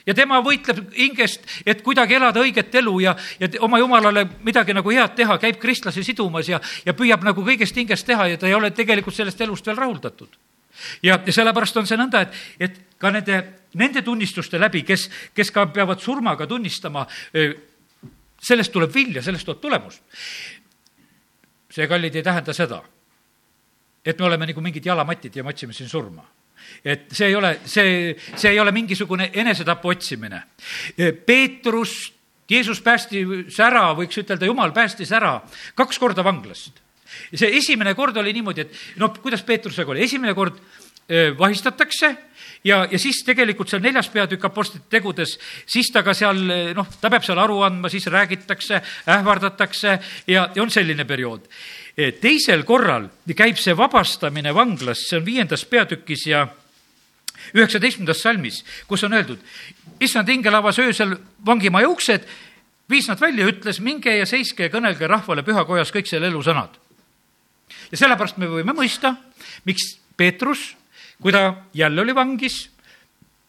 ja 0.07 0.15
tema 0.15 0.41
võitleb 0.45 0.93
hingest, 0.97 1.45
et 1.67 1.83
kuidagi 1.83 2.19
elada 2.19 2.43
õiget 2.45 2.75
elu 2.81 2.99
ja, 3.01 3.15
ja 3.41 3.49
oma 3.65 3.79
jumalale 3.81 4.27
midagi 4.45 4.75
nagu 4.77 4.93
head 4.93 5.15
teha, 5.17 5.39
käib 5.41 5.61
kristlasi 5.63 6.05
sidumas 6.05 6.49
ja, 6.49 6.61
ja 6.85 6.95
püüab 6.97 7.25
nagu 7.25 7.45
kõigest 7.45 7.77
hingest 7.77 8.07
teha 8.07 8.29
ja 8.33 8.41
ta 8.41 8.49
ei 8.49 8.57
ole 8.57 8.71
tegelikult 8.71 9.17
sellest 9.17 9.41
elust 9.41 9.67
veel 9.67 9.81
rahuldatud. 9.81 10.37
Ja, 11.03 11.19
sellepärast 11.31 11.77
on 11.81 11.87
see 11.87 11.99
nõnda, 12.01 12.25
et, 12.25 12.41
et 12.59 12.81
ka 12.99 13.11
nende, 13.15 13.41
nende 13.81 14.03
tunnistuste 14.03 14.61
läbi, 14.61 14.83
kes, 14.87 15.09
kes 15.35 15.53
ka 15.55 15.67
peavad 15.73 16.03
surmaga 16.03 16.47
tunnistama 16.51 17.07
sellest 18.45 18.73
tuleb 18.73 18.93
vilja, 18.95 19.23
sellest 19.23 19.47
tuleb 19.49 19.61
tulemus. 19.61 20.01
see, 21.75 21.89
kallid, 21.91 22.15
ei 22.15 22.23
tähenda 22.23 22.53
seda, 22.55 22.83
et 24.05 24.19
me 24.19 24.27
oleme 24.29 24.47
nagu 24.47 24.63
mingid 24.63 24.87
jalamatid 24.87 25.37
ja 25.37 25.43
me 25.43 25.51
otsime 25.51 25.73
siin 25.75 25.89
surma 25.89 26.23
et 26.85 27.09
see 27.13 27.29
ei 27.29 27.35
ole, 27.37 27.59
see, 27.69 28.15
see 28.37 28.53
ei 28.53 28.61
ole 28.61 28.73
mingisugune 28.73 29.31
enesetapu 29.33 29.89
otsimine. 29.93 30.43
Peetrus, 31.27 32.13
Jeesus 32.51 32.81
päästis 32.85 33.59
ära, 33.61 33.87
võiks 33.97 34.19
ütelda, 34.21 34.47
jumal 34.49 34.73
päästis 34.77 35.13
ära 35.17 35.39
kaks 35.77 35.99
korda 36.01 36.25
vanglast. 36.25 36.84
See 37.35 37.57
esimene 37.59 37.95
kord 37.95 38.17
oli 38.17 38.33
niimoodi, 38.37 38.67
et 38.67 39.01
noh, 39.03 39.13
kuidas 39.23 39.43
Peetrusega 39.43 39.95
oli, 39.95 40.05
esimene 40.05 40.35
kord 40.35 40.59
vahistatakse 41.39 42.09
ja, 42.65 42.87
ja 42.91 42.99
siis 42.99 43.21
tegelikult 43.27 43.69
seal 43.69 43.83
neljas 43.85 44.09
peatükk 44.13 44.47
Apostlite 44.49 44.89
tegudes, 44.91 45.37
siis 45.69 45.91
ta 45.93 46.03
ka 46.05 46.15
seal 46.17 46.41
noh, 46.77 46.89
ta 47.01 47.11
peab 47.13 47.27
seal 47.27 47.41
aru 47.43 47.61
andma, 47.67 47.91
siis 47.93 48.07
räägitakse, 48.13 48.81
ähvardatakse 49.13 49.99
ja, 50.27 50.49
ja 50.55 50.63
on 50.63 50.73
selline 50.73 51.05
periood. 51.05 51.45
teisel 52.21 52.65
korral 52.65 53.09
käib 53.37 53.61
see 53.61 53.77
vabastamine 53.77 54.55
vanglast, 54.55 55.09
see 55.09 55.21
on 55.21 55.27
viiendas 55.27 55.65
peatükis 55.69 56.27
ja 56.27 56.47
üheksateistkümnendas 57.55 58.23
salmis, 58.23 58.63
kus 58.89 59.05
on 59.05 59.13
öeldud, 59.13 59.39
issand 60.01 60.29
ingel 60.33 60.55
avas 60.57 60.79
öösel 60.81 61.17
vangimaja 61.47 61.91
uksed, 61.93 62.25
viis 62.91 63.09
nad 63.09 63.21
välja 63.21 63.45
ja 63.45 63.53
ütles, 63.53 63.81
minge 63.81 64.17
ja 64.17 64.27
seiske 64.27 64.67
ja 64.67 64.73
kõnelge 64.73 65.09
rahvale 65.09 65.45
pühakojas 65.45 65.93
kõik 65.93 66.09
selle 66.09 66.33
elu 66.33 66.41
sõnad. 66.45 66.81
Ja 67.95 68.01
sellepärast 68.01 68.41
me 68.43 68.51
võime 68.51 68.75
mõista, 68.75 69.15
miks 69.65 69.95
Peetrus 70.19 70.73
kui 71.23 71.33
ta 71.33 71.55
jälle 71.75 72.01
oli 72.01 72.15
vangis, 72.15 72.71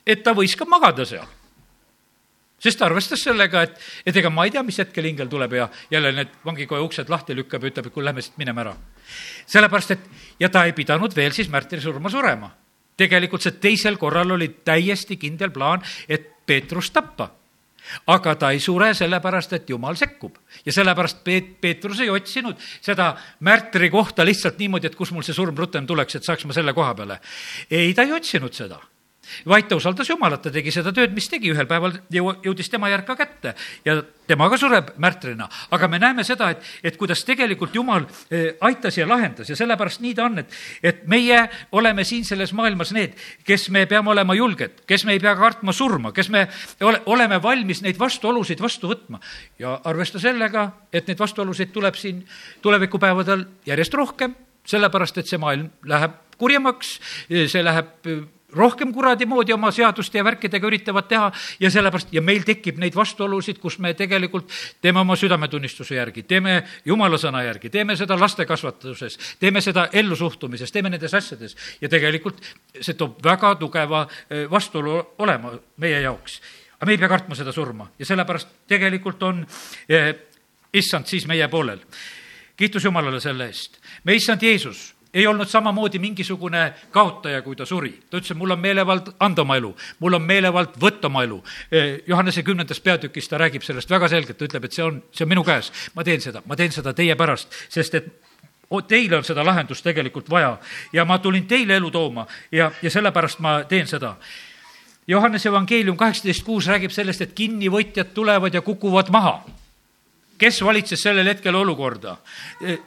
et 0.06 0.22
ta 0.24 0.34
võis 0.38 0.56
ka 0.56 0.68
magada 0.70 1.06
seal. 1.06 1.26
sest 2.60 2.80
ta 2.80 2.86
arvestas 2.88 3.22
sellega, 3.22 3.62
et, 3.68 3.80
et 4.06 4.16
ega 4.16 4.30
ma 4.32 4.46
ei 4.48 4.52
tea, 4.54 4.64
mis 4.64 4.78
hetkel 4.80 5.06
ingel 5.06 5.28
tuleb 5.30 5.54
ja 5.54 5.68
jälle 5.92 6.12
need 6.16 6.38
vangikoja 6.46 6.82
uksed 6.82 7.10
lahti 7.12 7.36
lükkab 7.36 7.64
ja 7.64 7.70
ütleb, 7.70 7.90
et 7.90 7.94
kuule, 7.94 8.06
lähme 8.06 8.24
siit 8.24 8.38
minema 8.38 8.64
ära. 8.64 8.76
sellepärast, 9.46 9.92
et 9.92 10.40
ja 10.40 10.50
ta 10.50 10.64
ei 10.66 10.74
pidanud 10.74 11.16
veel 11.16 11.34
siis 11.36 11.50
märtri 11.50 11.82
surma 11.82 12.10
surema. 12.10 12.52
tegelikult 12.98 13.42
see 13.42 13.60
teisel 13.60 13.98
korral 13.98 14.32
oli 14.32 14.48
täiesti 14.64 15.18
kindel 15.18 15.52
plaan, 15.52 15.84
et 16.10 16.32
Peetrust 16.46 16.94
tappa 16.94 17.30
aga 18.08 18.36
ta 18.36 18.52
ei 18.52 18.60
sure 18.60 18.94
sellepärast, 18.94 19.54
et 19.54 19.70
jumal 19.70 19.96
sekkub. 19.96 20.38
ja 20.66 20.74
sellepärast 20.74 21.24
Peet-, 21.24 21.56
Peetrus 21.62 22.00
ei 22.00 22.10
otsinud 22.10 22.58
seda 22.82 23.14
märtri 23.40 23.90
kohta 23.90 24.26
lihtsalt 24.26 24.60
niimoodi, 24.60 24.88
et 24.88 24.96
kus 24.96 25.12
mul 25.12 25.24
see 25.24 25.36
surm 25.36 25.58
rutem 25.58 25.88
tuleks, 25.88 26.16
et 26.16 26.24
saaks 26.24 26.46
ma 26.46 26.54
selle 26.54 26.74
koha 26.74 26.94
peale. 26.96 27.20
ei, 27.70 27.94
ta 27.94 28.04
ei 28.04 28.14
otsinud 28.14 28.54
seda 28.54 28.80
vaid 29.46 29.70
ta 29.70 29.80
usaldas 29.80 30.10
Jumalat, 30.10 30.42
ta 30.42 30.52
tegi 30.54 30.72
seda 30.74 30.94
tööd, 30.96 31.14
mis 31.16 31.30
tegi, 31.30 31.52
ühel 31.54 31.68
päeval 31.70 31.98
jõudis 32.12 32.70
tema 32.72 32.90
järg 32.92 33.08
ka 33.08 33.18
kätte 33.20 33.56
ja 33.86 34.00
tema 34.28 34.50
ka 34.50 34.58
sureb 34.58 34.92
märtrina. 35.02 35.48
aga 35.72 35.88
me 35.88 36.00
näeme 36.00 36.24
seda, 36.24 36.50
et, 36.50 36.64
et 36.84 36.98
kuidas 36.98 37.24
tegelikult 37.26 37.76
Jumal 37.76 38.06
eh, 38.30 38.56
aitas 38.62 38.98
ja 38.98 39.08
lahendas. 39.08 39.50
Ja 39.50 39.56
sellepärast 39.56 40.02
nii 40.02 40.14
ta 40.18 40.26
on, 40.26 40.40
et, 40.42 40.54
et 40.84 41.04
meie 41.08 41.40
oleme 41.72 42.04
siin 42.04 42.26
selles 42.26 42.54
maailmas 42.54 42.94
need, 42.96 43.16
kes 43.46 43.70
me 43.70 43.86
peame 43.86 44.12
olema 44.12 44.36
julged, 44.36 44.82
kes 44.88 45.06
me 45.06 45.16
ei 45.16 45.22
pea 45.24 45.36
kartma 45.38 45.74
surma, 45.74 46.12
kes 46.16 46.30
me 46.34 46.48
ole, 46.82 47.02
oleme 47.06 47.42
valmis 47.42 47.84
neid 47.86 48.00
vastuolusid 48.00 48.62
vastu 48.62 48.90
võtma. 48.92 49.22
Ja 49.60 49.80
arvesta 49.84 50.22
sellega, 50.22 50.70
et 50.94 51.08
neid 51.08 51.20
vastuolusid 51.20 51.74
tuleb 51.76 51.98
siin 52.00 52.24
tulevikupäevadel 52.66 53.46
järjest 53.66 53.94
rohkem, 53.94 54.36
sellepärast 54.66 55.22
et 55.22 55.30
see 55.30 55.42
maailm 55.42 55.70
läheb 55.86 56.22
kurjemaks, 56.40 56.98
see 57.30 57.64
läheb 57.64 58.08
rohkem 58.54 58.94
kuradi 58.94 59.26
moodi 59.26 59.54
oma 59.54 59.72
seaduste 59.72 60.18
ja 60.18 60.24
värkidega 60.24 60.68
üritavad 60.68 61.08
teha 61.10 61.32
ja 61.60 61.72
sellepärast, 61.72 62.14
ja 62.14 62.22
meil 62.22 62.44
tekib 62.48 62.78
neid 62.82 62.96
vastuolusid, 62.96 63.60
kus 63.62 63.80
me 63.84 63.94
tegelikult 63.98 64.52
teeme 64.82 65.00
oma 65.02 65.16
südametunnistuse 65.20 65.96
järgi, 65.96 66.24
teeme 66.24 66.58
jumala 66.86 67.18
sõna 67.22 67.44
järgi, 67.46 67.70
teeme 67.70 67.96
seda 68.00 68.18
laste 68.20 68.46
kasvatuses, 68.46 69.18
teeme 69.40 69.62
seda 69.62 69.88
ellusuhtumises, 69.94 70.72
teeme 70.72 70.90
nendes 70.94 71.14
asjades 71.14 71.58
ja 71.82 71.90
tegelikult 71.90 72.42
see 72.82 72.94
toob 72.98 73.18
väga 73.24 73.56
tugeva 73.60 74.06
eh, 74.06 74.46
vastuolu 74.52 74.98
olema 75.26 75.56
meie 75.78 76.02
jaoks. 76.02 76.42
aga 76.76 76.86
me 76.86 76.92
ei 76.92 76.98
pea 76.98 77.10
kartma 77.10 77.36
seda 77.36 77.52
surma 77.52 77.90
ja 78.00 78.06
sellepärast 78.06 78.48
tegelikult 78.68 79.24
on 79.24 79.46
eh, 79.90 80.14
issand 80.74 81.06
siis 81.06 81.28
meie 81.28 81.48
poolel. 81.48 81.80
kiitus 82.58 82.84
Jumalale 82.84 83.20
selle 83.20 83.48
eest. 83.48 83.82
me 84.04 84.14
issand 84.14 84.42
Jeesus 84.42 84.95
ei 85.16 85.28
olnud 85.28 85.48
samamoodi 85.48 86.00
mingisugune 86.00 86.74
kaotaja, 86.92 87.42
kui 87.42 87.56
ta 87.56 87.66
suri. 87.66 87.94
ta 88.10 88.18
ütles, 88.18 88.32
et 88.32 88.38
mul 88.38 88.52
on 88.52 88.60
meelevald 88.60 89.14
anda 89.20 89.42
oma 89.42 89.56
elu, 89.56 89.72
mul 90.00 90.18
on 90.18 90.22
meelevald 90.22 90.76
võtta 90.82 91.08
oma 91.08 91.24
elu. 91.24 91.38
Eh, 91.72 92.02
Johannese 92.08 92.44
kümnendas 92.44 92.80
peatükis 92.84 93.30
ta 93.32 93.40
räägib 93.40 93.64
sellest 93.64 93.90
väga 93.90 94.10
selgelt, 94.12 94.38
ta 94.38 94.46
ütleb, 94.46 94.66
et 94.68 94.76
see 94.76 94.84
on, 94.84 95.00
see 95.16 95.24
on 95.24 95.32
minu 95.32 95.44
käes. 95.44 95.72
ma 95.96 96.04
teen 96.04 96.22
seda, 96.22 96.42
ma 96.46 96.56
teen 96.56 96.72
seda 96.72 96.94
teie 96.94 97.16
pärast, 97.16 97.48
sest 97.70 97.96
et 97.96 98.12
teile 98.88 99.18
on 99.18 99.24
seda 99.24 99.46
lahendust 99.46 99.84
tegelikult 99.84 100.30
vaja 100.30 100.58
ja 100.94 101.06
ma 101.06 101.20
tulin 101.20 101.48
teile 101.48 101.78
elu 101.78 101.92
tooma 101.92 102.26
ja, 102.52 102.72
ja 102.82 102.92
sellepärast 102.92 103.40
ma 103.40 103.64
teen 103.64 103.88
seda. 103.88 104.16
Johannese 105.08 105.50
evangeelium 105.50 105.98
kaheksateist 105.98 106.44
kuus 106.44 106.68
räägib 106.68 106.92
sellest, 106.92 107.22
et 107.22 107.34
kinnivõtjad 107.38 108.12
tulevad 108.14 108.54
ja 108.54 108.62
kukuvad 108.62 109.10
maha. 109.14 109.46
kes 110.38 110.62
valitses 110.62 111.02
sellel 111.02 111.28
hetkel 111.28 111.56
olukorda? 111.56 112.18
Eh, 112.62 112.80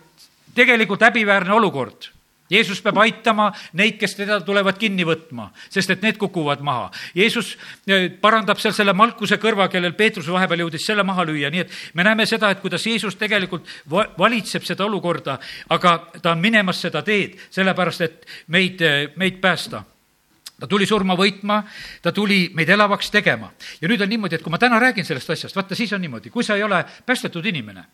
tegelikult 0.54 1.00
häbiväärne 1.00 1.54
olukord 1.54 2.17
Jeesus 2.50 2.80
peab 2.84 2.98
aitama 3.02 3.50
neid, 3.78 3.98
kes 4.00 4.16
teda 4.18 4.40
tulevad 4.44 4.78
kinni 4.80 5.04
võtma, 5.08 5.50
sest 5.68 5.92
et 5.94 6.04
need 6.04 6.18
kukuvad 6.20 6.62
maha. 6.64 6.88
Jeesus 7.16 7.54
eh, 7.86 8.08
parandab 8.22 8.60
seal 8.62 8.74
selle 8.76 8.94
Malkuse 8.96 9.40
kõrva, 9.42 9.68
kellel 9.72 9.96
Peetrus 9.98 10.30
vahepeal 10.32 10.64
jõudis 10.64 10.86
selle 10.88 11.04
maha 11.06 11.26
lüüa, 11.28 11.52
nii 11.52 11.64
et 11.66 11.76
me 11.98 12.06
näeme 12.06 12.26
seda, 12.26 12.50
et 12.52 12.62
kuidas 12.64 12.86
Jeesus 12.86 13.18
tegelikult 13.20 13.68
valitseb 13.88 14.64
seda 14.66 14.86
olukorda, 14.88 15.38
aga 15.74 15.98
ta 16.22 16.32
on 16.32 16.42
minemas 16.42 16.80
seda 16.84 17.04
teed, 17.06 17.38
sellepärast 17.54 18.08
et 18.08 18.26
meid, 18.54 18.82
eh, 18.82 19.12
meid 19.16 19.40
päästa 19.44 19.84
ta 20.58 20.66
tuli 20.66 20.86
surma 20.90 21.14
võitma, 21.14 21.60
ta 22.02 22.12
tuli 22.12 22.48
meid 22.54 22.68
elavaks 22.74 23.12
tegema. 23.14 23.52
ja 23.80 23.88
nüüd 23.88 24.02
on 24.02 24.08
niimoodi, 24.08 24.34
et 24.34 24.42
kui 24.42 24.50
ma 24.50 24.58
täna 24.58 24.80
räägin 24.82 25.04
sellest 25.06 25.30
asjast, 25.30 25.56
vaata, 25.56 25.74
siis 25.74 25.92
on 25.92 26.00
niimoodi, 26.02 26.30
kui 26.30 26.44
sa 26.44 26.56
ei 26.56 26.62
ole 26.62 26.84
päästetud 27.06 27.46
inimene, 27.46 27.84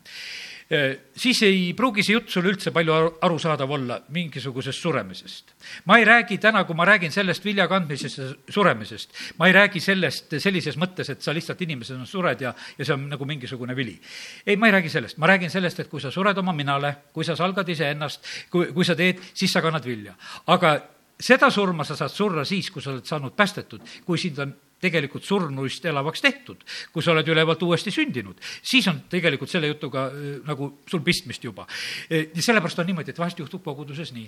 siis 1.17 1.43
ei 1.45 1.73
pruugi 1.77 2.03
see 2.03 2.15
jutt 2.17 2.31
sulle 2.33 2.49
üldse 2.53 2.73
palju 2.73 2.95
arusaadav 3.25 3.71
olla 3.77 3.99
mingisugusest 4.17 4.81
suremisest. 4.81 5.53
ma 5.85 5.99
ei 5.99 6.05
räägi 6.05 6.39
täna, 6.39 6.65
kui 6.65 6.75
ma 6.75 6.87
räägin 6.89 7.13
sellest 7.13 7.45
vilja 7.45 7.69
kandmisest 7.69 8.19
ja 8.19 8.29
suremisest, 8.49 9.13
ma 9.39 9.47
ei 9.47 9.53
räägi 9.53 9.81
sellest 9.81 10.39
sellises 10.39 10.79
mõttes, 10.81 11.11
et 11.11 11.23
sa 11.23 11.35
lihtsalt 11.35 11.61
inimesena 11.61 12.07
sured 12.07 12.41
ja, 12.41 12.55
ja 12.79 12.85
see 12.85 12.95
on 12.95 13.09
nagu 13.09 13.29
mingisugune 13.29 13.77
vili. 13.77 13.99
ei, 14.47 14.57
ma 14.57 14.67
ei 14.67 14.79
räägi 14.79 14.89
sellest, 14.89 15.19
ma 15.19 15.27
räägin 15.27 15.51
sellest, 15.51 15.81
et 15.81 15.89
kui 15.93 16.01
sa 16.01 16.11
sured 16.11 16.39
oma 16.39 16.53
minale, 16.53 16.95
kui 17.13 17.25
sa 17.25 17.37
salgad 17.37 17.69
iseennast, 17.69 18.25
kui, 18.51 18.73
kui 18.73 18.85
sa 18.85 18.97
teed, 18.97 19.21
siis 19.35 19.53
sa 19.53 19.63
kannad 19.63 19.85
vilja. 19.85 20.17
aga 20.47 20.79
seda 21.21 21.51
surma 21.51 21.85
sa 21.85 21.97
saad 21.97 22.11
surra 22.11 22.45
siis, 22.45 22.71
kui 22.71 22.83
sa 22.83 22.95
oled 22.95 23.07
saanud 23.07 23.37
päästetud, 23.37 23.85
kui 24.07 24.19
sind 24.19 24.39
on 24.39 24.55
tegelikult 24.83 25.25
surnuist 25.25 25.85
elavaks 25.89 26.23
tehtud, 26.25 26.65
kui 26.93 27.03
sa 27.05 27.13
oled 27.15 27.29
ülevalt 27.33 27.63
uuesti 27.65 27.93
sündinud, 27.95 28.41
siis 28.63 28.87
on 28.91 29.03
tegelikult 29.11 29.51
selle 29.51 29.71
jutuga 29.71 30.07
äh, 30.11 30.25
nagu 30.47 30.71
sul 30.91 31.05
pistmist 31.07 31.45
juba. 31.45 31.67
Äh, 32.11 32.31
ja 32.35 32.47
sellepärast 32.49 32.83
on 32.83 32.91
niimoodi, 32.91 33.15
et 33.15 33.21
vahest 33.21 33.41
juhtub 33.41 33.65
koguduses 33.65 34.13
nii. 34.17 34.27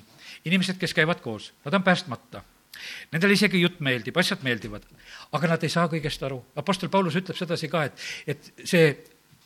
inimesed, 0.51 0.79
kes 0.81 0.95
käivad 0.97 1.21
koos, 1.25 1.53
nad 1.65 1.75
on 1.75 1.85
päästmata. 1.87 2.45
Nendele 3.13 3.33
isegi 3.33 3.61
jutt 3.61 3.81
meeldib, 3.81 4.17
asjad 4.21 4.43
meeldivad, 4.45 4.85
aga 5.33 5.55
nad 5.55 5.63
ei 5.65 5.73
saa 5.73 5.89
kõigest 5.89 6.23
aru. 6.29 6.43
Apostel 6.61 6.93
Paulus 6.93 7.17
ütleb 7.17 7.39
sedasi 7.39 7.71
ka, 7.73 7.87
et, 7.89 8.03
et 8.29 8.51
see 8.69 8.91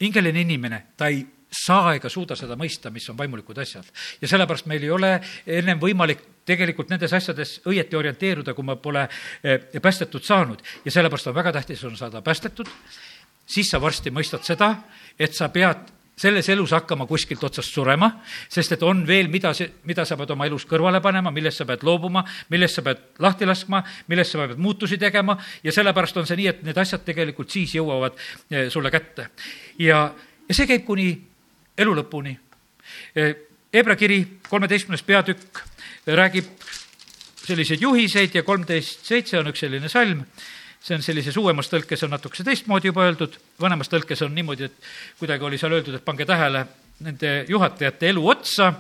hingeline 0.01 0.43
inimene, 0.43 0.83
ta 0.99 1.11
ei 1.13 1.23
saa 1.51 1.95
ega 1.99 2.11
suuda 2.11 2.37
seda 2.39 2.57
mõista, 2.59 2.93
mis 2.95 3.09
on 3.11 3.19
vaimulikud 3.19 3.59
asjad. 3.59 3.87
ja 4.21 4.29
sellepärast 4.31 4.67
meil 4.71 4.87
ei 4.87 4.91
ole 4.91 5.13
ennem 5.47 5.81
võimalik 5.83 6.23
tegelikult 6.51 6.91
nendes 6.91 7.13
asjades 7.17 7.59
õieti 7.71 7.99
orienteeruda, 7.99 8.55
kui 8.57 8.67
me 8.67 8.77
pole 8.81 9.07
eh, 9.07 9.71
päästetud 9.83 10.25
saanud. 10.27 10.63
ja 10.85 10.91
sellepärast 10.91 11.31
on 11.31 11.39
väga 11.39 11.53
tähtis 11.59 11.85
on 11.85 11.97
saada 11.97 12.23
päästetud, 12.23 12.69
siis 13.47 13.71
sa 13.71 13.81
varsti 13.81 14.11
mõistad 14.11 14.45
seda, 14.47 14.75
et 15.19 15.35
sa 15.35 15.49
pead 15.49 15.89
selles 16.21 16.49
elus 16.53 16.75
hakkama 16.77 17.07
kuskilt 17.09 17.45
otsast 17.45 17.73
surema, 17.73 18.11
sest 18.53 18.75
et 18.77 18.83
on 18.85 19.07
veel, 19.09 19.31
mida, 19.33 19.55
mida 19.89 20.05
sa 20.05 20.19
pead 20.21 20.35
oma 20.35 20.45
elus 20.51 20.67
kõrvale 20.69 21.01
panema, 21.01 21.33
millest 21.33 21.63
sa 21.63 21.67
pead 21.69 21.85
loobuma, 21.87 22.23
millest 22.53 22.77
sa 22.77 22.85
pead 22.85 23.01
lahti 23.25 23.49
laskma, 23.49 23.81
millest 24.13 24.37
sa 24.37 24.43
pead 24.43 24.61
muutusi 24.61 24.99
tegema 25.01 25.39
ja 25.65 25.73
sellepärast 25.73 26.21
on 26.21 26.29
see 26.29 26.43
nii, 26.43 26.51
et 26.53 26.63
need 26.67 26.81
asjad 26.83 27.07
tegelikult 27.07 27.57
siis 27.57 27.73
jõuavad 27.79 28.21
eh, 28.21 28.69
sulle 28.69 28.93
kätte. 28.93 29.31
ja, 29.79 30.11
ja 30.49 30.57
see 30.59 30.69
käib 30.69 30.85
kuni 30.85 31.09
elu 31.81 31.97
lõpuni. 32.03 32.37
Hebra 33.71 33.95
kiri, 33.97 34.19
kolmeteistkümnes 34.51 35.03
peatükk, 35.07 35.61
räägib 36.17 36.49
selliseid 37.45 37.83
juhiseid 37.83 38.35
ja 38.35 38.43
kolmteist 38.47 39.07
seitse 39.07 39.39
on 39.41 39.51
üks 39.51 39.65
selline 39.65 39.89
salm, 39.91 40.23
see 40.81 40.97
on 40.97 41.05
sellises 41.05 41.37
uuemas 41.37 41.69
tõlkes 41.73 42.05
on 42.07 42.15
natukese 42.15 42.45
teistmoodi 42.47 42.91
juba 42.91 43.07
öeldud, 43.09 43.37
vanemas 43.61 43.91
tõlkes 43.93 44.23
on 44.25 44.35
niimoodi, 44.35 44.71
et 44.71 44.93
kuidagi 45.19 45.45
oli 45.45 45.59
seal 45.61 45.75
öeldud, 45.77 45.99
et 45.99 46.05
pange 46.05 46.27
tähele 46.29 46.65
nende 47.05 47.35
juhatajate 47.49 48.09
elu 48.13 48.29
otsa, 48.29 48.73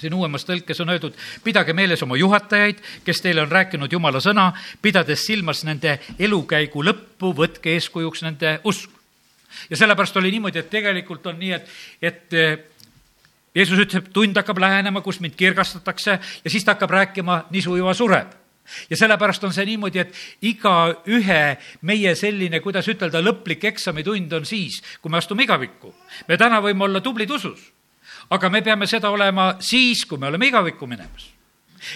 siin 0.00 0.14
uuemas 0.16 0.46
tõlkes 0.48 0.80
on 0.80 0.94
öeldud, 0.94 1.16
pidage 1.44 1.74
meeles 1.76 2.02
oma 2.04 2.16
juhatajaid, 2.16 2.80
kes 3.04 3.20
teile 3.20 3.44
on 3.44 3.52
rääkinud 3.52 3.92
jumala 3.92 4.22
sõna, 4.24 4.50
pidades 4.82 5.26
silmas 5.26 5.64
nende 5.68 5.98
elukäigu 6.18 6.84
lõppu, 6.84 7.34
võtke 7.36 7.76
eeskujuks 7.76 8.24
nende 8.28 8.58
usk 8.64 8.96
ja 9.70 9.76
sellepärast 9.76 10.16
oli 10.16 10.30
niimoodi, 10.30 10.62
et 10.62 10.70
tegelikult 10.70 11.26
on 11.26 11.38
nii, 11.40 11.52
et, 11.56 11.70
et 12.02 12.38
Jeesus 13.54 13.80
ütleb, 13.82 14.12
tund 14.14 14.36
hakkab 14.38 14.60
lähenema, 14.62 15.02
kus 15.02 15.18
mind 15.20 15.34
kirgastatakse 15.38 16.18
ja 16.44 16.50
siis 16.50 16.64
ta 16.64 16.76
hakkab 16.76 16.92
rääkima, 16.94 17.44
nisu 17.50 17.76
juba 17.76 17.94
sureb. 17.98 18.36
Ja 18.90 18.96
sellepärast 18.96 19.44
on 19.44 19.54
see 19.54 19.66
niimoodi, 19.66 19.98
et 19.98 20.14
igaühe 20.46 21.40
meie 21.88 22.14
selline, 22.14 22.60
kuidas 22.62 22.86
ütelda, 22.92 23.22
lõplik 23.24 23.64
eksamitund 23.72 24.32
on 24.38 24.46
siis, 24.46 24.78
kui 25.02 25.10
me 25.10 25.18
astume 25.18 25.42
igavikku. 25.42 25.94
me 26.28 26.38
täna 26.38 26.60
võime 26.62 26.86
olla 26.86 27.00
tublid 27.00 27.30
usus, 27.30 27.72
aga 28.30 28.50
me 28.50 28.62
peame 28.62 28.86
seda 28.86 29.10
olema 29.10 29.56
siis, 29.60 30.04
kui 30.06 30.18
me 30.18 30.30
oleme 30.30 30.46
igavikku 30.46 30.86
minemas. 30.86 31.30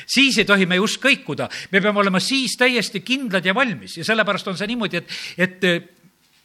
Siis 0.06 0.38
ei 0.38 0.44
tohi 0.48 0.66
meie 0.66 0.80
usk 0.80 1.02
kõikuda, 1.04 1.48
me 1.70 1.80
peame 1.80 2.00
olema 2.00 2.20
siis 2.20 2.56
täiesti 2.58 3.00
kindlad 3.00 3.44
ja 3.44 3.54
valmis. 3.54 3.98
Ja 3.98 4.04
sellepärast 4.04 4.48
on 4.48 4.56
see 4.56 4.66
niimoodi, 4.66 4.96
et, 4.96 5.10
et 5.38 5.60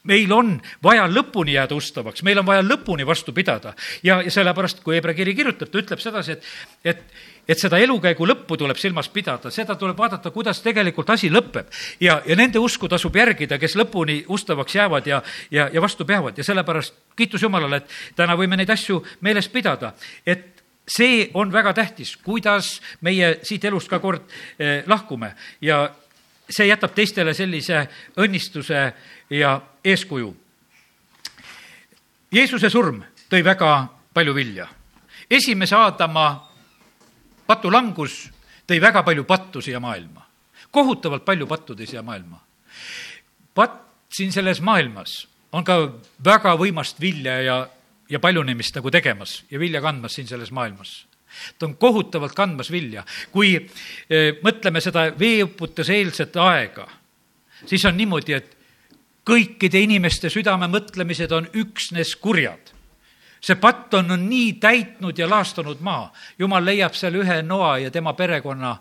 meil 0.07 0.31
on 0.31 0.53
vaja 0.83 1.07
lõpuni 1.11 1.55
jääda 1.57 1.75
ustavaks, 1.75 2.23
meil 2.23 2.39
on 2.39 2.47
vaja 2.47 2.63
lõpuni 2.63 3.05
vastu 3.07 3.33
pidada. 3.35 3.73
Ja, 4.03 4.21
ja 4.23 4.31
sellepärast, 4.31 4.83
kui 4.83 4.95
Hebra 4.95 5.13
kiri 5.17 5.35
kirjutab, 5.35 5.71
ta 5.71 5.81
ütleb 5.81 5.99
sedasi, 5.99 6.37
et, 6.37 6.47
et, 6.83 7.01
et 7.49 7.59
seda 7.59 7.79
elukäigu 7.83 8.27
lõppu 8.27 8.57
tuleb 8.59 8.79
silmas 8.79 9.09
pidada, 9.11 9.51
seda 9.51 9.75
tuleb 9.79 9.97
vaadata, 9.99 10.31
kuidas 10.31 10.63
tegelikult 10.65 11.09
asi 11.09 11.31
lõpeb. 11.31 11.67
ja, 11.99 12.21
ja 12.25 12.35
nende 12.39 12.59
usku 12.59 12.87
tasub 12.87 13.15
järgida, 13.15 13.59
kes 13.59 13.75
lõpuni 13.75 14.23
ustavaks 14.27 14.75
jäävad 14.75 15.07
ja, 15.07 15.21
ja, 15.51 15.69
ja 15.73 15.81
vastu 15.81 16.05
peavad. 16.05 16.37
Ja 16.37 16.43
sellepärast 16.43 16.95
kiitus 17.15 17.43
Jumalale, 17.43 17.83
et 17.83 18.15
täna 18.15 18.37
võime 18.39 18.57
neid 18.57 18.69
asju 18.69 19.03
meeles 19.21 19.49
pidada, 19.51 19.93
et 20.25 20.63
see 20.89 21.29
on 21.37 21.51
väga 21.53 21.73
tähtis, 21.73 22.15
kuidas 22.17 22.79
meie 23.05 23.37
siit 23.45 23.65
elust 23.65 23.89
ka 23.89 23.99
kord 23.99 24.23
eh, 24.57 24.83
lahkume. 24.87 25.35
Ja 25.61 25.89
see 26.49 26.67
jätab 26.67 26.93
teistele 26.95 27.33
sellise 27.33 27.83
õnnistuse 28.17 28.81
ja 29.29 29.53
eeskuju. 29.83 30.29
Jeesuse 32.31 32.69
surm 32.69 33.01
tõi 33.29 33.43
väga 33.45 33.87
palju 34.13 34.33
vilja. 34.35 34.67
esimese 35.29 35.75
Aadama 35.75 36.49
patulangus 37.47 38.29
tõi 38.67 38.81
väga 38.81 39.03
palju 39.03 39.23
pattu 39.23 39.61
siia 39.61 39.79
maailma. 39.79 40.25
kohutavalt 40.71 41.25
palju 41.25 41.47
pattu 41.47 41.75
tõi 41.75 41.87
siia 41.87 42.01
maailma. 42.01 42.39
patt 43.53 43.85
siin 44.09 44.31
selles 44.31 44.61
maailmas 44.61 45.27
on 45.51 45.63
ka 45.63 45.93
väga 46.25 46.55
võimast 46.57 46.99
vilja 46.99 47.41
ja, 47.41 47.69
ja 48.09 48.19
paljunemist 48.19 48.75
nagu 48.75 48.91
tegemas 48.91 49.43
ja 49.51 49.59
vilja 49.59 49.81
kandmas 49.81 50.13
siin 50.13 50.27
selles 50.27 50.51
maailmas 50.51 51.08
ta 51.59 51.65
on 51.65 51.75
kohutavalt 51.77 52.35
kandmas 52.35 52.71
vilja. 52.71 53.03
kui 53.31 53.55
eh, 53.55 54.39
mõtleme 54.43 54.81
seda 54.81 55.09
veeuputuseelset 55.19 56.35
aega, 56.35 56.87
siis 57.65 57.85
on 57.85 57.97
niimoodi, 57.97 58.33
et 58.33 58.57
kõikide 59.29 59.81
inimeste 59.83 60.29
südame 60.29 60.67
mõtlemised 60.71 61.31
on 61.31 61.47
üksnes 61.53 62.15
kurjad. 62.15 62.73
see 63.41 63.55
patt 63.55 63.93
on, 63.93 64.11
nii 64.29 64.53
täitnud 64.59 65.17
ja 65.17 65.29
laastunud 65.29 65.79
maa. 65.79 66.13
jumal 66.39 66.65
leiab 66.65 66.93
seal 66.93 67.15
ühe 67.15 67.41
noa 67.41 67.77
ja 67.79 67.91
tema 67.91 68.13
perekonna, 68.13 68.77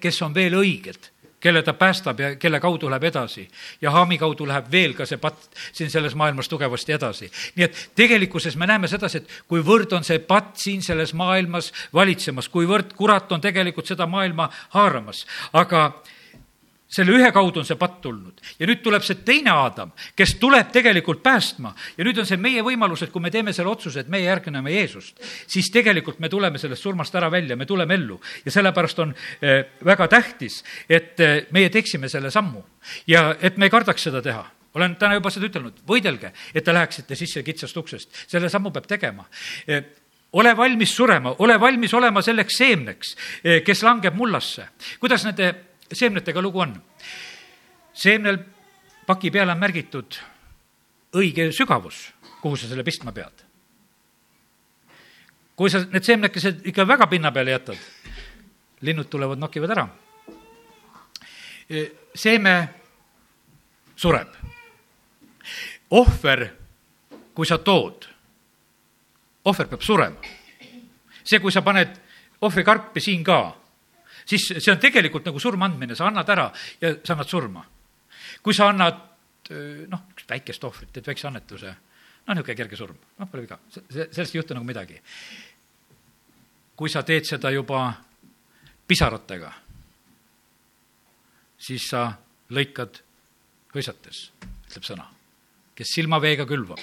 kes 0.00 0.22
on 0.22 0.34
veel 0.34 0.54
õiged 0.54 1.10
kelle 1.40 1.62
ta 1.62 1.72
päästab 1.72 2.20
ja 2.20 2.36
kelle 2.36 2.60
kaudu 2.60 2.90
läheb 2.90 3.04
edasi. 3.04 3.48
ja 3.80 3.90
Haami 3.90 4.18
kaudu 4.18 4.46
läheb 4.46 4.70
veel 4.72 4.94
ka 4.94 5.06
see 5.06 5.18
patt 5.18 5.50
siin 5.72 5.90
selles 5.90 6.14
maailmas 6.14 6.48
tugevasti 6.48 6.92
edasi. 6.92 7.30
nii 7.56 7.64
et 7.64 7.90
tegelikkuses 7.94 8.56
me 8.56 8.66
näeme 8.66 8.88
sedasi, 8.88 9.18
et 9.18 9.42
kuivõrd 9.48 9.92
on 9.92 10.04
see 10.04 10.18
patt 10.18 10.56
siin 10.56 10.82
selles 10.82 11.14
maailmas 11.14 11.72
valitsemas, 11.94 12.48
kuivõrd 12.48 12.94
kurat 12.96 13.32
on 13.32 13.40
tegelikult 13.40 13.86
seda 13.86 14.06
maailma 14.06 14.48
haaramas, 14.74 15.26
aga 15.52 16.02
selle 16.88 17.12
ühe 17.12 17.28
kaudu 17.32 17.60
on 17.60 17.66
see 17.68 17.76
patt 17.78 17.98
tulnud. 18.04 18.40
Ja 18.58 18.66
nüüd 18.68 18.80
tuleb 18.84 19.04
see 19.04 19.20
teine 19.26 19.52
Aadam, 19.52 19.90
kes 20.16 20.34
tuleb 20.40 20.70
tegelikult 20.72 21.20
päästma. 21.24 21.74
Ja 21.98 22.06
nüüd 22.06 22.20
on 22.22 22.28
see 22.28 22.40
meie 22.40 22.64
võimalus, 22.64 23.04
et 23.04 23.12
kui 23.12 23.22
me 23.22 23.32
teeme 23.32 23.52
selle 23.56 23.70
otsuse, 23.70 24.00
et 24.00 24.12
meie 24.12 24.24
järgneme 24.24 24.72
Jeesust, 24.72 25.20
siis 25.46 25.68
tegelikult 25.74 26.20
me 26.24 26.32
tuleme 26.32 26.60
sellest 26.60 26.86
surmast 26.86 27.14
ära 27.20 27.28
välja, 27.32 27.56
me 27.60 27.68
tuleme 27.68 27.98
ellu. 27.98 28.16
Ja 28.44 28.54
sellepärast 28.56 29.04
on 29.04 29.12
eh, 29.12 29.60
väga 29.84 30.08
tähtis, 30.08 30.62
et 30.88 31.20
eh, 31.20 31.36
meie 31.52 31.68
teeksime 31.74 32.08
selle 32.08 32.32
sammu. 32.32 32.64
Ja 33.06 33.34
et 33.40 33.60
me 33.60 33.68
ei 33.68 33.74
kardaks 33.74 34.08
seda 34.08 34.24
teha. 34.24 34.46
Olen 34.78 34.96
täna 34.96 35.16
juba 35.18 35.30
seda 35.32 35.48
ütelnud, 35.48 35.84
võidelge, 35.88 36.32
et 36.54 36.64
te 36.64 36.72
läheksite 36.72 37.16
sisse 37.16 37.42
kitsast 37.44 37.76
uksest, 37.76 38.24
selle 38.28 38.48
sammu 38.52 38.72
peab 38.72 38.88
tegema. 38.88 39.28
Eh, 39.68 39.84
ole 40.32 40.56
valmis 40.56 40.92
surema, 40.96 41.34
ole 41.44 41.60
valmis 41.60 41.92
olema 41.96 42.20
selleks 42.24 42.58
seemneks, 42.60 43.14
kes 43.64 43.80
langeb 43.82 44.14
mullasse. 44.14 44.68
kuidas 45.00 45.24
nende 45.24 45.67
seemnetega 45.92 46.42
lugu 46.42 46.60
on? 46.60 46.74
seemnel 47.92 48.38
paki 49.06 49.30
peale 49.30 49.52
on 49.52 49.58
märgitud 49.58 50.18
õige 51.18 51.48
sügavus, 51.52 52.08
kuhu 52.42 52.56
sa 52.56 52.68
selle 52.68 52.84
pistma 52.84 53.12
pead. 53.12 53.44
kui 55.56 55.70
sa 55.70 55.80
need 55.90 56.04
seemnekesed 56.06 56.66
ikka 56.70 56.86
väga 56.86 57.06
pinna 57.10 57.32
peale 57.34 57.50
jätad, 57.50 57.78
linnud 58.80 59.08
tulevad, 59.10 59.38
nokivad 59.38 59.70
ära. 59.70 59.88
seeme 62.14 62.68
sureb. 63.96 64.28
ohver, 65.90 66.48
kui 67.34 67.46
sa 67.46 67.58
tood, 67.58 68.06
ohver 69.44 69.66
peab 69.66 69.82
surema. 69.82 70.20
see, 71.24 71.40
kui 71.40 71.52
sa 71.52 71.62
paned 71.62 71.96
ohvrikarpi 72.40 73.00
siin 73.00 73.24
ka 73.24 73.56
siis 74.28 74.46
see 74.58 74.72
on 74.72 74.80
tegelikult 74.82 75.26
nagu 75.28 75.40
surma 75.40 75.68
andmine, 75.68 75.96
sa 75.96 76.08
annad 76.08 76.28
ära 76.34 76.48
ja 76.80 76.94
sa 77.02 77.14
annad 77.14 77.28
surma. 77.28 77.64
kui 78.42 78.54
sa 78.54 78.68
annad 78.68 79.08
noh, 79.88 80.02
väikest 80.28 80.64
ohvrit, 80.64 80.92
teed 80.92 81.06
väikse 81.08 81.28
annetuse, 81.28 81.70
noh, 81.72 82.34
niisugune 82.34 82.56
kerge 82.56 82.76
surm, 82.76 82.98
noh, 83.18 83.30
pole 83.30 83.46
viga, 83.46 83.58
sellest 83.88 84.34
ei 84.34 84.40
juhtu 84.40 84.56
nagu 84.56 84.66
midagi. 84.68 85.00
kui 86.76 86.90
sa 86.90 87.02
teed 87.02 87.26
seda 87.26 87.50
juba 87.50 87.88
pisaratega, 88.86 89.52
siis 91.58 91.88
sa 91.90 92.12
lõikad 92.54 93.00
hõisates, 93.74 94.28
ütleb 94.68 94.84
sõna. 94.84 95.08
kes 95.74 95.94
silmaveega 95.94 96.46
külvab, 96.46 96.80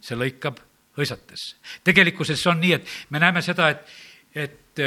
see 0.00 0.16
lõikab 0.16 0.60
hõisates. 0.96 1.54
tegelikkuses 1.84 2.46
on 2.46 2.60
nii, 2.60 2.72
et 2.72 2.88
me 3.10 3.18
näeme 3.18 3.42
seda, 3.42 3.68
et, 3.68 3.86
et 4.34 4.82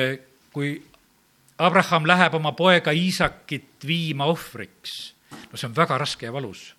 kui 0.51 0.75
Abraham 1.57 2.07
läheb 2.07 2.33
oma 2.35 2.51
poega 2.51 2.91
Iisakit 2.91 3.85
viima 3.87 4.25
ohvriks. 4.27 5.15
no 5.51 5.57
see 5.57 5.67
on 5.67 5.75
väga 5.75 5.97
raske 5.97 6.25
ja 6.25 6.33
valus. 6.33 6.75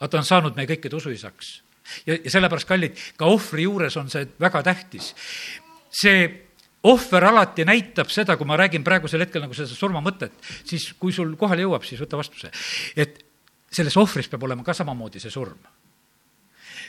aga 0.00 0.08
ta 0.08 0.18
on 0.18 0.24
saanud 0.24 0.56
meie 0.56 0.66
kõikide 0.66 0.96
usuisaks. 0.96 1.62
ja, 2.06 2.18
ja 2.24 2.30
sellepärast, 2.30 2.68
kallid, 2.68 2.98
ka 3.16 3.26
ohvri 3.26 3.62
juures 3.62 3.96
on 3.96 4.10
see 4.10 4.26
väga 4.40 4.62
tähtis. 4.62 5.14
see 5.90 6.50
ohver 6.82 7.24
alati 7.24 7.64
näitab 7.64 8.10
seda, 8.10 8.36
kui 8.36 8.46
ma 8.46 8.56
räägin 8.56 8.84
praegusel 8.84 9.20
hetkel 9.20 9.42
nagu 9.44 9.54
seda 9.54 9.68
surmamõtet, 9.68 10.32
siis 10.64 10.92
kui 10.98 11.12
sul 11.12 11.36
kohale 11.36 11.62
jõuab, 11.66 11.84
siis 11.84 12.00
võta 12.00 12.18
vastu 12.18 12.40
see. 12.40 12.50
et 12.96 13.22
selles 13.70 13.96
ohvris 13.96 14.28
peab 14.28 14.42
olema 14.42 14.64
ka 14.66 14.74
samamoodi 14.74 15.20
see 15.22 15.30
surm. 15.30 15.58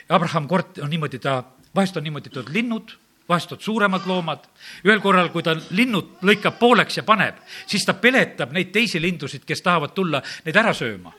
Abraham 0.08 0.48
kord 0.50 0.80
on 0.82 0.90
niimoodi, 0.90 1.20
ta, 1.22 1.44
vahest 1.74 1.96
on 1.96 2.02
niimoodi, 2.02 2.32
et 2.34 2.50
linnud 2.50 2.96
vahest 3.32 3.56
on 3.56 3.62
suuremad 3.62 4.06
loomad, 4.08 4.44
ühel 4.84 5.00
korral, 5.02 5.30
kui 5.32 5.44
ta 5.44 5.54
linnud 5.76 6.20
lõikab 6.26 6.58
pooleks 6.60 7.00
ja 7.00 7.06
paneb, 7.06 7.40
siis 7.66 7.84
ta 7.88 7.96
peletab 7.98 8.52
neid 8.54 8.72
teisi 8.74 9.00
lindusid, 9.02 9.46
kes 9.48 9.64
tahavad 9.64 9.94
tulla 9.96 10.22
neid 10.46 10.56
ära 10.56 10.74
sööma. 10.76 11.18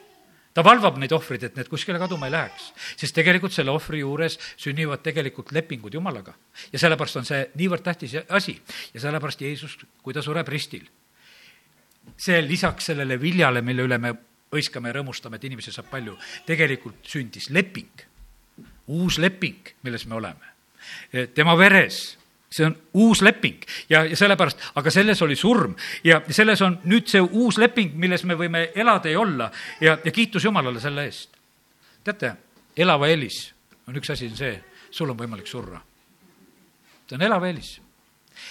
ta 0.54 0.62
valvab 0.62 1.00
neid 1.02 1.10
ohvreid, 1.16 1.44
et 1.48 1.56
need 1.58 1.70
kuskile 1.70 1.98
kaduma 1.98 2.28
ei 2.30 2.34
läheks, 2.36 2.68
sest 3.02 3.16
tegelikult 3.18 3.56
selle 3.56 3.74
ohvri 3.74 4.04
juures 4.04 4.36
sünnivad 4.62 5.02
tegelikult 5.02 5.52
lepingud 5.52 5.94
Jumalaga. 5.94 6.34
ja 6.72 6.80
sellepärast 6.80 7.18
on 7.18 7.26
see 7.26 7.48
niivõrd 7.56 7.82
tähtis 7.82 8.16
asi 8.30 8.60
ja 8.94 9.00
sellepärast 9.00 9.42
Jeesus, 9.42 9.78
kui 10.04 10.14
ta 10.14 10.22
sureb 10.22 10.48
ristil, 10.48 10.86
see 12.18 12.42
lisaks 12.46 12.92
sellele 12.92 13.18
viljale, 13.22 13.62
mille 13.62 13.90
üle 13.90 13.98
me 13.98 14.14
hõiskame 14.54 14.92
ja 14.92 15.00
rõõmustame, 15.00 15.42
et 15.42 15.50
inimesi 15.50 15.74
saab 15.74 15.90
palju, 15.90 16.18
tegelikult 16.46 17.02
sündis 17.10 17.50
leping, 17.50 18.06
uus 18.88 19.18
leping, 19.18 19.74
milles 19.82 20.06
me 20.06 20.22
oleme 20.22 20.53
tema 21.34 21.58
veres 21.58 22.18
see 22.54 22.66
on 22.66 22.76
uus 22.94 23.22
leping 23.22 23.64
ja, 23.90 24.04
ja 24.06 24.18
sellepärast, 24.18 24.60
aga 24.78 24.92
selles 24.94 25.22
oli 25.26 25.36
surm 25.36 25.74
ja 26.06 26.22
selles 26.30 26.62
on 26.62 26.78
nüüd 26.90 27.10
see 27.10 27.22
uus 27.22 27.58
leping, 27.62 27.96
milles 28.00 28.26
me 28.30 28.38
võime 28.38 28.68
elada 28.76 29.10
ja 29.10 29.22
olla 29.22 29.50
ja, 29.82 29.98
ja 30.04 30.12
kiitus 30.14 30.46
Jumalale 30.46 30.82
selle 30.84 31.08
eest. 31.10 31.34
teate, 32.04 32.36
elava 32.78 33.10
eelis 33.10 33.48
on 33.88 33.98
üks 34.00 34.14
asi, 34.14 34.30
on 34.30 34.38
see, 34.38 34.54
sul 34.92 35.10
on 35.10 35.18
võimalik 35.18 35.50
surra. 35.50 35.82
see 37.08 37.18
on 37.18 37.26
elav 37.30 37.46
eelis. 37.50 37.80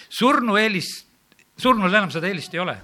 surnu 0.09 0.57
eelis, 0.59 0.91
surnul 1.59 1.95
enam 1.95 2.11
seda 2.11 2.31
eelist 2.31 2.55
ei 2.55 2.65
ole 2.65 2.79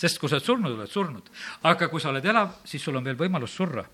sest 0.00 0.16
kui 0.16 0.30
sa 0.30 0.38
oled 0.38 0.46
surnud, 0.46 0.72
oled 0.78 0.90
surnud. 0.90 1.30
aga 1.68 1.88
kui 1.92 2.00
sa 2.00 2.08
oled 2.14 2.24
elav, 2.24 2.62
siis 2.64 2.82
sul 2.82 2.96
on 2.96 3.04
veel 3.04 3.18
võimalus 3.18 3.52
surra 3.60 3.84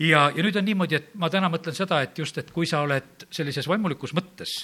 ja, 0.00 0.30
ja 0.34 0.44
nüüd 0.44 0.56
on 0.56 0.64
niimoodi, 0.64 0.96
et 0.98 1.10
ma 1.20 1.30
täna 1.32 1.50
mõtlen 1.52 1.76
seda, 1.76 2.00
et 2.04 2.18
just, 2.18 2.38
et 2.40 2.50
kui 2.54 2.68
sa 2.68 2.82
oled 2.84 3.26
sellises 3.30 3.68
vaimulikus 3.68 4.14
mõttes 4.16 4.54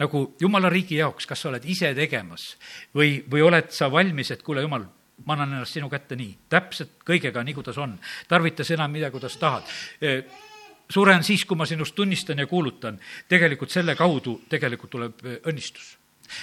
nagu 0.00 0.26
jumala 0.40 0.70
riigi 0.72 0.98
jaoks, 1.00 1.26
kas 1.30 1.44
sa 1.44 1.50
oled 1.50 1.64
ise 1.70 1.94
tegemas 1.96 2.54
või, 2.94 3.18
või 3.30 3.44
oled 3.46 3.72
sa 3.74 3.90
valmis, 3.92 4.30
et 4.34 4.42
kuule, 4.44 4.64
jumal, 4.64 4.86
ma 5.24 5.36
annan 5.36 5.58
ennast 5.58 5.76
sinu 5.76 5.90
kätte 5.90 6.18
nii, 6.18 6.32
täpselt 6.50 6.98
kõigega, 7.06 7.44
nii 7.44 7.54
kuidas 7.56 7.78
on. 7.78 7.98
tarvita 8.28 8.64
sina 8.64 8.88
mida, 8.88 9.10
kuidas 9.14 9.36
tahad 9.40 9.68
e, 10.00 10.16
suren 10.90 11.22
siis, 11.24 11.44
kui 11.44 11.56
ma 11.56 11.66
sinust 11.66 11.94
tunnistan 11.94 12.38
ja 12.38 12.46
kuulutan. 12.46 12.98
tegelikult 13.28 13.70
selle 13.70 13.94
kaudu 13.96 14.40
tegelikult 14.48 14.90
tuleb 14.90 15.24
e, 15.24 15.38
õnnistus. 15.50 15.96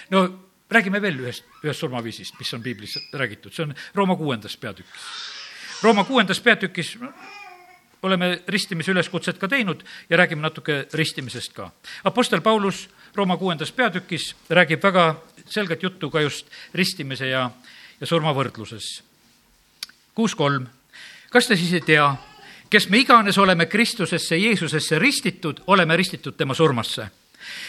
no 0.10 0.24
räägime 0.72 1.02
veel 1.02 1.20
ühest, 1.20 1.46
ühest 1.64 1.84
surmaviisist, 1.84 2.40
mis 2.40 2.54
on 2.54 2.64
piiblis 2.64 2.98
räägitud, 3.14 3.54
see 3.54 3.68
on 3.68 3.76
Rooma 3.94 4.16
kuuendas 4.16 4.58
peatükis. 4.58 5.12
Rooma 5.84 6.04
kuuendas 6.08 6.40
peatükis 6.40 6.96
oleme 8.04 8.42
ristimise 8.48 8.92
üleskutset 8.92 9.38
ka 9.38 9.48
teinud 9.48 9.84
ja 10.10 10.18
räägime 10.18 10.42
natuke 10.42 10.88
ristimisest 10.94 11.54
ka. 11.54 11.72
Apostel 12.04 12.42
Paulus 12.42 12.90
Rooma 13.16 13.38
kuuendas 13.38 13.72
peatükis 13.72 14.36
räägib 14.50 14.84
väga 14.84 15.16
selget 15.46 15.84
juttu 15.84 16.10
ka 16.10 16.22
just 16.22 16.48
ristimise 16.74 17.28
ja, 17.28 17.52
ja 18.00 18.08
surma 18.08 18.34
võrdluses. 18.34 19.04
kuus 20.16 20.36
kolm. 20.36 20.68
kas 21.30 21.48
te 21.48 21.56
siis 21.56 21.74
ei 21.74 21.82
tea, 21.82 22.16
kes 22.70 22.90
me 22.90 22.98
iganes 22.98 23.38
oleme 23.38 23.66
Kristusesse, 23.66 24.38
Jeesusesse 24.38 25.00
ristitud, 25.00 25.62
oleme 25.68 25.98
ristitud 25.98 26.38
tema 26.38 26.54
surmasse 26.54 27.10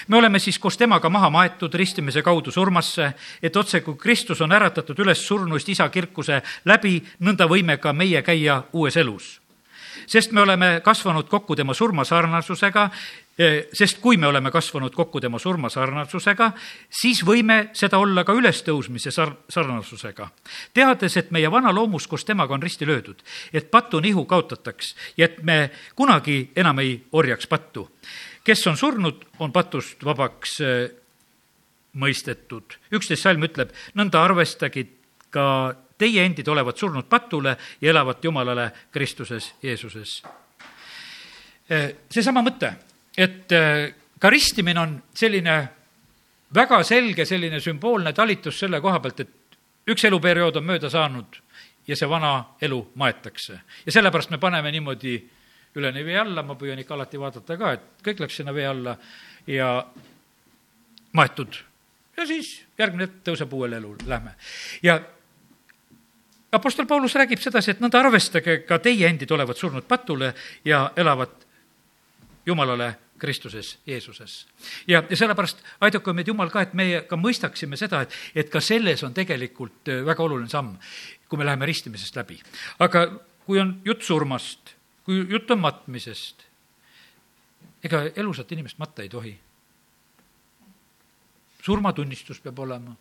me 0.08 0.16
oleme 0.16 0.38
siis 0.38 0.58
koos 0.58 0.76
temaga 0.76 1.08
maha 1.08 1.30
maetud 1.30 1.74
ristimise 1.74 2.22
kaudu 2.22 2.50
surmasse, 2.50 3.12
et 3.42 3.56
otse 3.56 3.80
kui 3.80 3.96
Kristus 3.96 4.40
on 4.40 4.52
äratatud 4.52 4.98
üles 4.98 5.26
surnuist 5.26 5.68
isa 5.68 5.88
kirkuse 5.88 6.42
läbi, 6.64 7.02
nõnda 7.20 7.48
võime 7.48 7.78
ka 7.78 7.92
meie 7.92 8.22
käia 8.22 8.62
uues 8.72 8.96
elus 8.96 9.41
sest 10.06 10.32
me 10.32 10.40
oleme 10.40 10.80
kasvanud 10.84 11.28
kokku 11.28 11.56
tema 11.56 11.74
surmasarnasusega, 11.74 12.84
eh, 13.38 13.66
sest 13.72 14.00
kui 14.00 14.16
me 14.16 14.26
oleme 14.26 14.50
kasvanud 14.50 14.94
kokku 14.94 15.20
tema 15.20 15.38
surmasarnasusega, 15.38 16.52
siis 16.90 17.22
võime 17.26 17.70
seda 17.72 17.98
olla 17.98 18.24
ka 18.24 18.32
ülestõusmise 18.32 19.10
sar-, 19.10 19.36
sarnasusega. 19.48 20.28
teades, 20.74 21.16
et 21.16 21.30
meie 21.30 21.50
vana 21.50 21.72
loomus 21.74 22.06
koos 22.06 22.24
temaga 22.24 22.54
on 22.54 22.62
risti 22.62 22.86
löödud, 22.86 23.22
et 23.52 23.70
patu 23.70 24.00
nihu 24.00 24.24
kaotataks 24.24 24.94
ja 25.16 25.24
et 25.24 25.42
me 25.42 25.70
kunagi 25.94 26.52
enam 26.56 26.78
ei 26.78 27.04
orjaks 27.12 27.46
pattu. 27.46 27.90
kes 28.44 28.66
on 28.66 28.76
surnud, 28.76 29.24
on 29.38 29.52
patust 29.52 30.04
vabaks 30.04 30.60
eh, 30.60 30.90
mõistetud. 31.94 32.78
üksteist 32.92 33.22
salm 33.22 33.42
ütleb, 33.42 33.72
nõnda 33.94 34.24
arvestagi 34.24 34.86
ka 35.30 35.74
teie 36.02 36.24
endid 36.26 36.48
olevat 36.50 36.78
surnud 36.78 37.06
patule 37.08 37.56
ja 37.80 37.90
elavat 37.90 38.24
Jumalale 38.24 38.70
Kristuses 38.92 39.52
Jeesuses. 39.62 40.22
seesama 42.10 42.42
mõte, 42.42 42.72
et 43.16 43.52
äh, 43.52 43.94
ka 44.18 44.30
ristimine 44.30 44.80
on 44.80 44.96
selline 45.14 45.56
väga 46.54 46.82
selge 46.84 47.24
selline 47.24 47.60
sümboolne 47.60 48.12
talitus 48.12 48.58
selle 48.60 48.80
koha 48.80 49.00
pealt, 49.00 49.20
et 49.20 49.88
üks 49.88 50.04
eluperiood 50.04 50.58
on 50.60 50.66
mööda 50.68 50.90
saanud 50.92 51.38
ja 51.86 51.96
see 51.98 52.08
vana 52.08 52.32
elu 52.62 52.80
maetakse. 52.94 53.60
ja 53.86 53.92
sellepärast 53.92 54.30
me 54.30 54.38
paneme 54.38 54.72
niimoodi 54.72 55.16
üleni 55.74 56.04
vee 56.04 56.18
alla, 56.18 56.42
ma 56.42 56.54
püüan 56.58 56.78
ikka 56.78 56.94
alati 56.94 57.20
vaadata 57.20 57.56
ka, 57.56 57.72
et 57.72 58.04
kõik 58.04 58.20
läks 58.20 58.36
sinna 58.36 58.54
vee 58.54 58.66
alla 58.66 58.96
ja 59.46 59.86
maetud. 61.12 61.56
ja 62.16 62.26
siis 62.26 62.54
järgmine 62.78 63.08
hetk 63.08 63.24
tõuseb 63.30 63.52
uuele 63.52 63.80
elule, 63.80 64.06
lähme. 64.06 64.36
ja 64.82 65.00
Apostel 66.52 66.86
Paulus 66.86 67.14
räägib 67.16 67.40
sedasi, 67.40 67.72
et 67.72 67.80
nõnda 67.80 68.02
arvestage 68.02 68.58
ka 68.68 68.76
teie 68.78 69.08
endid 69.08 69.30
olevat 69.32 69.56
surnud 69.56 69.86
patule 69.88 70.34
ja 70.68 70.90
elavat 70.96 71.46
Jumalale 72.46 72.90
Kristuses, 73.22 73.78
Jeesuses. 73.86 74.46
ja, 74.86 75.02
ja 75.10 75.16
sellepärast 75.16 75.62
aidaku 75.80 76.12
meid 76.12 76.26
Jumal 76.28 76.50
ka, 76.50 76.64
et 76.66 76.74
meie 76.74 77.04
ka 77.06 77.16
mõistaksime 77.16 77.78
seda, 77.78 78.02
et, 78.02 78.16
et 78.34 78.50
ka 78.50 78.60
selles 78.60 79.04
on 79.06 79.14
tegelikult 79.14 79.88
äh, 79.88 80.02
väga 80.04 80.24
oluline 80.24 80.50
samm, 80.50 80.74
kui 81.30 81.38
me 81.38 81.46
läheme 81.46 81.68
ristimisest 81.70 82.18
läbi. 82.18 82.40
aga 82.82 83.06
kui 83.46 83.60
on 83.62 83.76
jutt 83.86 84.02
surmast, 84.02 84.74
kui 85.06 85.22
jutt 85.30 85.54
on 85.54 85.62
matmisest, 85.62 86.42
ega 87.86 88.02
elusat 88.16 88.52
inimest 88.52 88.82
matta 88.82 89.06
ei 89.06 89.08
tohi. 89.08 89.38
surmatunnistus 91.62 92.40
peab 92.40 92.58
olema. 92.58 92.96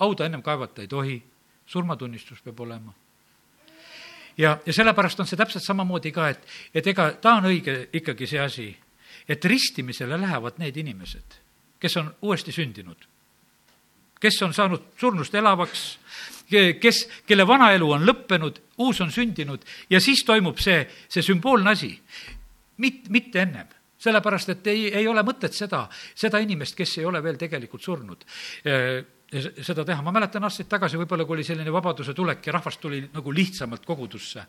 hauda 0.00 0.26
ennem 0.26 0.42
kaevata 0.42 0.80
ei 0.80 0.88
tohi, 0.88 1.22
surmatunnistus 1.66 2.42
peab 2.42 2.60
olema. 2.60 2.94
Ja, 4.38 4.58
ja 4.66 4.72
sellepärast 4.72 5.20
on 5.20 5.28
see 5.28 5.38
täpselt 5.38 5.64
samamoodi 5.64 6.12
ka, 6.12 6.28
et, 6.28 6.42
et 6.74 6.86
ega 6.92 7.10
ta 7.20 7.38
on 7.38 7.48
õige 7.48 7.86
ikkagi 7.96 8.28
see 8.28 8.40
asi, 8.40 8.66
et 9.28 9.44
ristimisele 9.44 10.18
lähevad 10.20 10.60
need 10.60 10.76
inimesed, 10.76 11.38
kes 11.80 11.96
on 11.96 12.10
uuesti 12.28 12.52
sündinud, 12.52 13.06
kes 14.20 14.42
on 14.44 14.52
saanud 14.54 14.92
surnust 15.00 15.34
elavaks, 15.34 15.86
kes, 16.80 17.00
kelle 17.26 17.46
vana 17.48 17.70
elu 17.74 17.88
on 17.96 18.04
lõppenud, 18.06 18.60
uus 18.84 19.00
on 19.00 19.10
sündinud 19.12 19.64
ja 19.90 20.00
siis 20.00 20.22
toimub 20.24 20.60
see, 20.62 20.84
see 21.08 21.24
sümboolne 21.24 21.72
asi. 21.72 21.96
mit-, 22.78 23.08
mitte 23.08 23.40
ennem. 23.40 23.72
Sellepärast, 23.96 24.50
et 24.52 24.66
ei, 24.68 24.90
ei 24.92 25.06
ole 25.08 25.22
mõtet 25.24 25.54
seda, 25.56 25.86
seda 26.14 26.38
inimest, 26.44 26.76
kes 26.76 26.98
ei 26.98 27.06
ole 27.08 27.22
veel 27.24 27.38
tegelikult 27.40 27.82
surnud 27.82 28.26
seda 29.26 29.84
teha, 29.84 30.02
ma 30.06 30.12
mäletan 30.14 30.44
aastaid 30.46 30.68
tagasi, 30.70 30.98
võib-olla 31.00 31.26
kui 31.26 31.38
oli 31.38 31.46
selline 31.46 31.72
vabaduse 31.74 32.14
tulek 32.14 32.46
ja 32.46 32.54
rahvas 32.56 32.78
tuli 32.78 33.00
nagu 33.12 33.32
lihtsamalt 33.34 33.86
kogudusse, 33.86 34.44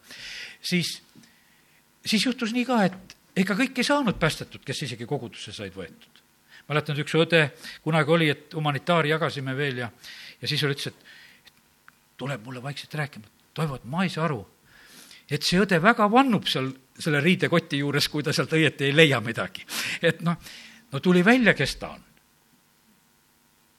siis, 0.61 0.91
siis 2.05 2.25
juhtus 2.25 2.53
nii 2.53 2.65
ka, 2.67 2.83
et 2.85 3.15
ega 3.41 3.57
kõik 3.57 3.81
ei 3.81 3.87
saanud 3.87 4.19
päästetud, 4.21 4.61
kes 4.65 4.83
isegi 4.85 5.09
kogudusse 5.09 5.53
said 5.53 5.73
võetud. 5.73 6.21
mäletan, 6.69 6.99
üks 6.99 7.15
õde 7.15 7.41
kunagi 7.81 8.11
oli, 8.11 8.29
et 8.29 8.53
humanitaari 8.53 9.09
jagasime 9.09 9.55
veel 9.57 9.81
ja, 9.85 9.89
ja 10.41 10.47
siis 10.47 10.63
ütles, 10.63 10.91
et 10.91 12.17
tuleb 12.17 12.45
mulle 12.45 12.63
vaikselt 12.63 12.93
rääkima, 12.93 13.33
Toivo, 13.57 13.75
et 13.75 13.85
ma 13.89 14.03
ei 14.05 14.11
saa 14.13 14.27
aru, 14.27 14.43
et 15.29 15.41
see 15.41 15.57
õde 15.57 15.79
väga 15.81 16.05
vannub 16.11 16.45
seal 16.45 16.69
selle 16.97 17.21
riidekoti 17.21 17.79
juures, 17.81 18.05
kui 18.09 18.21
ta 18.23 18.33
sealt 18.33 18.53
õieti 18.53 18.85
ei 18.85 18.93
leia 18.93 19.21
midagi. 19.21 19.65
et 20.01 20.21
noh, 20.21 20.37
no 20.91 20.99
tuli 20.99 21.25
välja, 21.25 21.53
kes 21.57 21.75
ta 21.81 21.89
on 21.95 22.03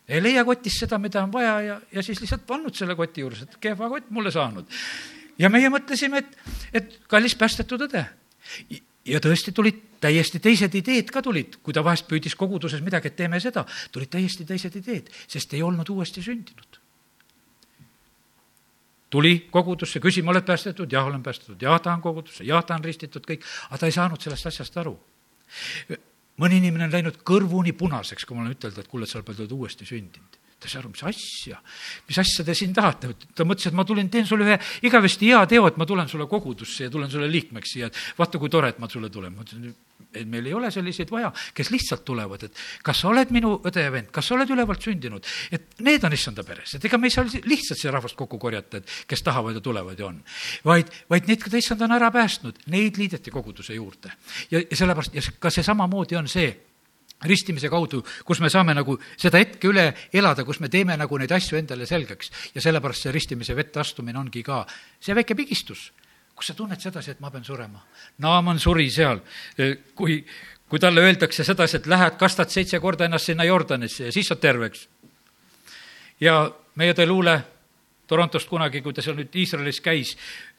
ei 0.09 0.23
leia 0.23 0.45
kotist 0.45 0.85
seda, 0.85 0.99
mida 1.01 1.23
on 1.23 1.33
vaja 1.33 1.55
ja, 1.61 1.81
ja 1.93 2.05
siis 2.05 2.21
lihtsalt 2.23 2.47
pannud 2.49 2.77
selle 2.77 2.97
koti 2.99 3.25
juures, 3.25 3.45
et 3.45 3.59
kehva 3.61 3.91
kott 3.93 4.09
mulle 4.15 4.33
saanud. 4.33 4.79
ja 5.39 5.51
meie 5.53 5.71
mõtlesime, 5.73 6.23
et, 6.25 6.39
et 6.73 6.97
kallis 7.09 7.37
päästetud 7.37 7.85
õde. 7.89 8.05
ja 9.05 9.21
tõesti 9.21 9.53
tulid 9.53 9.85
täiesti 10.01 10.41
teised 10.41 10.75
ideed 10.79 11.13
ka 11.13 11.23
tulid, 11.23 11.59
kui 11.63 11.75
ta 11.75 11.85
vahest 11.85 12.09
püüdis 12.09 12.37
koguduses 12.39 12.83
midagi, 12.85 13.11
et 13.11 13.17
teeme 13.17 13.41
seda, 13.41 13.67
tulid 13.93 14.11
täiesti 14.11 14.47
teised 14.49 14.77
ideed, 14.81 15.11
sest 15.29 15.55
ei 15.55 15.63
olnud 15.63 15.89
uuesti 15.89 16.23
sündinud. 16.23 16.81
tuli 19.11 19.49
kogudusse, 19.51 20.01
küsima, 20.01 20.31
oled 20.31 20.45
päästetud? 20.45 20.93
jah, 20.93 21.07
olen 21.07 21.23
päästetud. 21.23 21.63
jah, 21.63 21.81
tahan 21.81 22.01
kogudusse, 22.01 22.45
jah, 22.45 22.65
tahan 22.65 22.85
ristitud, 22.85 23.25
kõik, 23.29 23.45
aga 23.69 23.79
ta 23.79 23.87
ei 23.87 23.93
saanud 23.93 24.21
sellest 24.21 24.47
asjast 24.47 24.77
aru 24.77 24.99
mõni 26.43 26.61
inimene 26.63 26.89
on 26.89 26.95
läinud 26.95 27.23
kõrvuni 27.27 27.75
punaseks, 27.77 28.27
kui 28.27 28.37
ma 28.37 28.45
olen 28.45 28.57
ütelnud, 28.57 28.79
et 28.83 28.91
kuule, 28.91 29.09
sa 29.09 29.21
oled 29.23 29.57
uuesti 29.57 29.89
sündinud. 29.89 30.39
Ta 30.59 30.67
ei 30.67 30.73
saa 30.73 30.81
aru, 30.83 30.91
mis 30.91 31.05
asja, 31.07 31.61
mis 32.09 32.19
asja 32.19 32.45
te 32.47 32.55
siin 32.59 32.73
tahate, 32.75 33.13
ta 33.39 33.45
mõtles, 33.47 33.69
et 33.71 33.77
ma 33.79 33.85
tulin, 33.87 34.09
teen 34.11 34.27
sulle 34.27 34.49
ühe 34.49 34.57
igavesti 34.89 35.29
hea 35.31 35.45
teo, 35.51 35.69
et 35.71 35.77
ma 35.79 35.87
tulen 35.87 36.11
sulle 36.11 36.27
kogudusse 36.31 36.89
ja 36.89 36.91
tulen 36.91 37.11
sulle 37.13 37.29
liikmeks 37.31 37.77
siia, 37.77 37.87
et 37.87 38.01
vaata, 38.19 38.41
kui 38.43 38.51
tore, 38.51 38.73
et 38.75 38.81
ma 38.83 38.91
sulle 38.91 39.11
tulen. 39.15 39.37
ma 39.37 39.47
ütlesin, 39.47 39.71
et 40.19 40.29
meil 40.31 40.47
ei 40.49 40.55
ole 40.57 40.71
selliseid 40.75 41.11
vaja, 41.13 41.31
kes 41.55 41.73
lihtsalt 41.75 42.05
tulevad, 42.09 42.49
et 42.49 42.63
kas 42.85 43.03
sa 43.03 43.11
oled 43.13 43.33
minu 43.35 43.55
õde 43.69 43.85
ja 43.85 43.93
vend, 43.95 44.11
kas 44.15 44.31
sa 44.31 44.37
oled 44.37 44.53
ülevalt 44.55 44.85
sündinud, 44.85 45.27
et 45.55 45.81
need 45.87 46.05
on 46.05 46.15
issanda 46.17 46.45
peres, 46.47 46.77
et 46.77 46.85
ega 46.89 47.01
me 47.01 47.11
ei 47.11 47.15
saa 47.15 47.27
lihtsalt 47.27 47.79
seda 47.79 47.97
rahvast 47.97 48.19
kokku 48.19 48.41
korjata, 48.43 48.83
et 48.83 48.97
kes 49.11 49.25
tahavad 49.27 49.59
ja 49.59 49.65
tulevad 49.65 49.99
ja 49.99 50.09
on. 50.11 50.23
vaid, 50.65 50.91
vaid 51.11 51.29
need, 51.31 51.43
keda 51.43 51.61
issand 51.61 51.85
on 51.87 51.97
ära 51.97 52.11
päästnud, 52.15 52.65
neid 52.75 52.99
liideti 53.01 53.35
koguduse 53.35 53.77
juurde. 53.79 54.13
ja, 54.51 54.63
ja 54.63 54.77
sellepärast, 54.77 55.15
ja 55.15 55.23
ka 55.39 55.53
see 55.53 55.67
samamoodi 55.67 56.19
on 56.19 56.29
see 56.29 56.51
ristimise 57.27 57.71
kaudu, 57.71 58.03
kus 58.25 58.41
me 58.41 58.51
saame 58.53 58.75
nagu 58.79 58.95
seda 59.19 59.41
hetke 59.43 59.71
üle 59.71 59.89
elada, 60.15 60.45
kus 60.47 60.61
me 60.63 60.71
teeme 60.71 60.95
nagu 60.97 61.19
neid 61.19 61.33
asju 61.35 61.59
endale 61.59 61.87
selgeks 61.89 62.31
ja 62.55 62.63
sellepärast 62.63 63.07
see 63.09 63.15
ristimise 63.15 63.57
vette 63.59 63.81
astumine 63.83 64.21
ongi 64.21 64.45
ka 64.47 64.63
see 65.03 65.17
väike 65.19 65.35
pigistus 65.39 65.89
kus 66.39 66.53
sa 66.53 66.55
tunned 66.55 66.79
sedasi, 66.81 67.17
et 67.17 67.21
ma 67.21 67.33
pean 67.35 67.45
surema. 67.45 67.83
Naaman 68.23 68.61
suri 68.63 68.87
seal, 68.95 69.19
kui, 69.99 70.21
kui 70.71 70.81
talle 70.83 71.03
öeldakse 71.03 71.45
sedasi, 71.45 71.81
et 71.81 71.89
lähed, 71.91 72.15
kastad 72.21 72.53
seitse 72.55 72.79
korda 72.81 73.09
ennast 73.09 73.27
sinna 73.27 73.47
Jordanisse 73.49 74.07
ja 74.07 74.15
siis 74.15 74.31
saad 74.31 74.41
terveks. 74.43 74.87
ja 76.21 76.41
meie 76.79 76.95
tõi 76.95 77.07
luule 77.07 77.41
Torontost 78.09 78.49
kunagi, 78.49 78.81
kui 78.81 78.95
ta 78.97 79.03
seal 79.05 79.19
nüüd 79.19 79.35
Iisraelis 79.37 79.83
käis, 79.85 80.15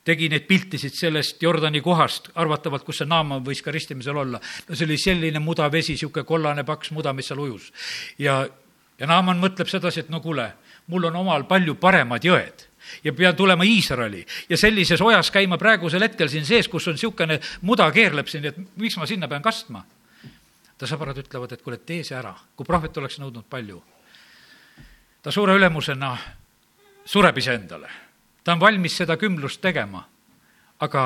tegi 0.05 0.27
neid 0.29 0.45
piltisid 0.47 0.93
sellest 0.93 1.41
Jordani 1.41 1.81
kohast, 1.81 2.29
arvatavalt, 2.35 2.83
kus 2.85 3.01
see 3.01 3.09
Naaman 3.09 3.41
võis 3.45 3.63
ka 3.65 3.71
ristimisel 3.71 4.17
olla. 4.17 4.39
no 4.67 4.75
see 4.75 4.85
oli 4.85 4.97
selline 4.99 5.39
muda 5.39 5.71
vesi, 5.71 5.95
niisugune 5.95 6.27
kollane 6.27 6.63
paks 6.67 6.91
muda, 6.91 7.13
mis 7.13 7.31
seal 7.31 7.39
ujus. 7.39 7.71
ja, 8.19 8.43
ja 8.99 9.07
Naaman 9.07 9.39
mõtleb 9.39 9.71
sedasi, 9.71 10.05
et 10.05 10.09
no 10.09 10.21
kuule, 10.21 10.51
mul 10.87 11.09
on 11.09 11.15
omal 11.23 11.47
palju 11.47 11.79
paremad 11.79 12.25
jõed 12.25 12.68
ja 13.03 13.13
pean 13.13 13.35
tulema 13.35 13.63
Iisraeli 13.63 14.25
ja 14.49 14.57
sellises 14.57 15.01
ojas 15.01 15.31
käima 15.31 15.57
praegusel 15.57 16.03
hetkel 16.03 16.29
siin 16.29 16.45
sees, 16.45 16.67
kus 16.67 16.87
on 16.87 16.97
niisugune 16.97 17.39
muda 17.61 17.91
keerleb 17.91 18.27
siin, 18.27 18.45
et 18.45 18.57
miks 18.75 18.97
ma 18.97 19.07
sinna 19.09 19.27
pean 19.27 19.45
kastma? 19.45 19.85
ta 20.79 20.87
sõbrad 20.87 21.17
ütlevad, 21.19 21.51
et 21.51 21.61
kuule, 21.61 21.77
tee 21.83 22.03
see 22.07 22.15
ära, 22.15 22.31
kui 22.55 22.65
prohvet 22.67 22.97
oleks 22.97 23.19
nõudnud 23.19 23.47
palju. 23.49 23.81
ta 25.21 25.31
suure 25.31 25.55
ülemusena 25.59 26.13
sureb 27.05 27.37
iseendale, 27.37 27.89
ta 28.43 28.53
on 28.53 28.61
valmis 28.61 28.95
seda 28.97 29.17
kümlust 29.17 29.61
tegema, 29.61 30.05
aga 30.79 31.03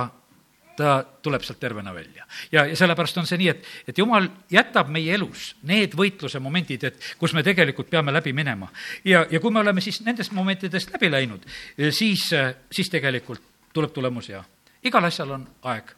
ta 0.75 1.03
tuleb 1.21 1.41
sealt 1.41 1.59
tervena 1.59 1.93
välja. 1.93 2.25
ja, 2.51 2.65
ja 2.65 2.75
sellepärast 2.75 3.17
on 3.17 3.27
see 3.27 3.37
nii, 3.37 3.49
et, 3.49 3.65
et 3.87 3.97
jumal 3.97 4.27
jätab 4.51 4.89
meie 4.93 5.13
elus 5.15 5.53
need 5.69 5.93
võitluse 5.97 6.39
momendid, 6.41 6.83
et 6.89 7.09
kus 7.19 7.33
me 7.33 7.43
tegelikult 7.43 7.89
peame 7.89 8.13
läbi 8.13 8.33
minema. 8.33 8.69
ja, 9.05 9.25
ja 9.31 9.39
kui 9.39 9.51
me 9.51 9.59
oleme 9.59 9.81
siis 9.81 10.01
nendest 10.05 10.31
momentidest 10.31 10.93
läbi 10.93 11.11
läinud, 11.11 11.45
siis, 11.89 12.29
siis 12.71 12.89
tegelikult 12.89 13.43
tuleb 13.73 13.93
tulemus 13.93 14.29
hea. 14.29 14.43
igal 14.83 15.05
asjal 15.05 15.31
on 15.37 15.47
aeg. 15.61 15.93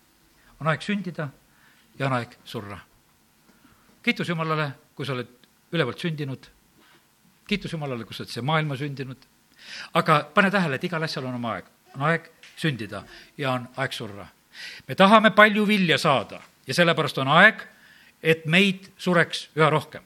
on 0.59 0.67
aeg 0.67 0.81
sündida 0.81 1.29
ja 1.99 2.07
on 2.07 2.19
aeg 2.19 2.37
surra. 2.43 2.79
kiitus 4.03 4.29
Jumalale, 4.29 4.71
kui 4.95 5.05
sa 5.05 5.13
oled 5.13 5.31
ülevalt 5.71 5.99
sündinud. 5.99 6.51
kiitus 7.47 7.73
Jumalale, 7.73 8.05
kui 8.05 8.13
sa 8.13 8.23
oled 8.23 8.31
siia 8.31 8.43
maailma 8.43 8.75
sündinud. 8.75 9.27
aga 9.93 10.23
pane 10.33 10.51
tähele, 10.51 10.75
et 10.75 10.83
igal 10.83 11.03
asjal 11.03 11.25
on 11.25 11.35
oma 11.35 11.53
aeg. 11.53 11.65
on 11.95 12.09
aeg 12.11 12.31
sündida 12.55 13.03
ja 13.37 13.51
on 13.51 13.69
aeg 13.77 13.93
surra 13.93 14.27
me 14.87 14.95
tahame 14.95 15.31
palju 15.31 15.67
vilja 15.67 15.97
saada 15.97 16.41
ja 16.67 16.73
sellepärast 16.73 17.17
on 17.21 17.31
aeg, 17.35 17.61
et 18.23 18.45
meid 18.49 18.89
sureks 18.97 19.49
üha 19.57 19.69
rohkem. 19.69 20.01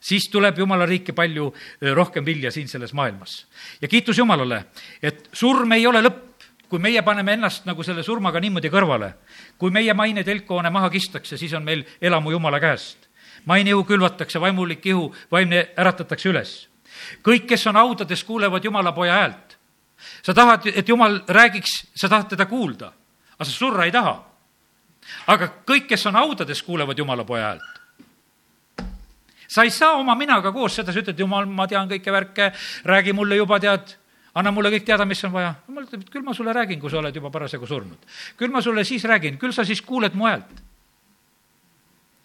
siis 0.00 0.28
tuleb 0.30 0.58
Jumala 0.58 0.86
riiki 0.86 1.12
palju 1.12 1.52
rohkem 1.94 2.24
vilja 2.24 2.50
siin 2.50 2.68
selles 2.68 2.92
maailmas. 2.92 3.46
ja 3.80 3.88
kiitus 3.88 4.18
Jumalale, 4.18 4.64
et 5.02 5.28
surm 5.32 5.72
ei 5.72 5.86
ole 5.86 6.02
lõpp, 6.02 6.22
kui 6.68 6.78
meie 6.78 7.02
paneme 7.02 7.32
ennast 7.32 7.66
nagu 7.66 7.82
selle 7.82 8.02
surmaga 8.02 8.40
niimoodi 8.40 8.70
kõrvale, 8.70 9.12
kui 9.58 9.70
meie 9.70 9.94
maine 9.94 10.24
telkhoone 10.24 10.70
maha 10.70 10.90
kistakse, 10.90 11.36
siis 11.36 11.52
on 11.54 11.64
meil 11.64 11.84
elamu 12.00 12.30
Jumala 12.30 12.60
käest. 12.60 13.08
maine 13.44 13.70
ihu 13.70 13.84
külvatakse, 13.84 14.40
vaimulik 14.40 14.86
ihu, 14.86 15.14
vaimne 15.30 15.68
äratatakse 15.78 16.28
üles. 16.28 16.68
kõik, 17.22 17.46
kes 17.46 17.66
on 17.66 17.76
haudades, 17.76 18.24
kuulevad 18.24 18.64
Jumala 18.64 18.92
poja 18.92 19.12
häält. 19.12 19.58
sa 20.22 20.34
tahad, 20.34 20.66
et 20.66 20.88
Jumal 20.88 21.20
räägiks, 21.28 21.86
sa 21.94 22.08
tahad 22.08 22.28
teda 22.28 22.46
kuulda 22.46 22.92
aga 23.36 23.44
sa 23.44 23.52
surra 23.52 23.84
ei 23.84 23.92
taha. 23.92 24.16
aga 25.26 25.48
kõik, 25.68 25.86
kes 25.88 26.06
on 26.06 26.16
haudades, 26.18 26.62
kuulevad 26.62 26.98
Jumala 26.98 27.24
poja 27.24 27.52
häält. 27.52 27.80
sa 29.48 29.62
ei 29.62 29.70
saa 29.70 29.96
oma 30.00 30.14
minaga 30.14 30.52
koos 30.52 30.74
sedasi, 30.74 31.04
ütled, 31.04 31.18
Jumal, 31.18 31.46
ma 31.46 31.66
tean 31.66 31.88
kõike 31.88 32.12
värke, 32.12 32.52
räägi 32.84 33.12
mulle 33.12 33.36
juba, 33.36 33.60
tead, 33.60 33.96
anna 34.34 34.52
mulle 34.52 34.72
kõik 34.74 34.84
teada, 34.84 35.04
mis 35.04 35.22
on 35.24 35.32
vaja. 35.32 35.54
jumal 35.68 35.86
ütleb, 35.86 36.02
et 36.02 36.10
küll 36.10 36.24
ma 36.24 36.34
sulle 36.34 36.52
räägin, 36.52 36.80
kui 36.80 36.90
sa 36.90 36.98
oled 36.98 37.14
juba 37.14 37.30
parasjagu 37.30 37.66
surnud. 37.66 37.98
küll 38.36 38.50
ma 38.50 38.62
sulle 38.62 38.84
siis 38.84 39.04
räägin, 39.04 39.38
küll 39.38 39.52
sa 39.52 39.64
siis 39.64 39.82
kuuled 39.82 40.14
mu 40.14 40.26
häält. 40.26 40.62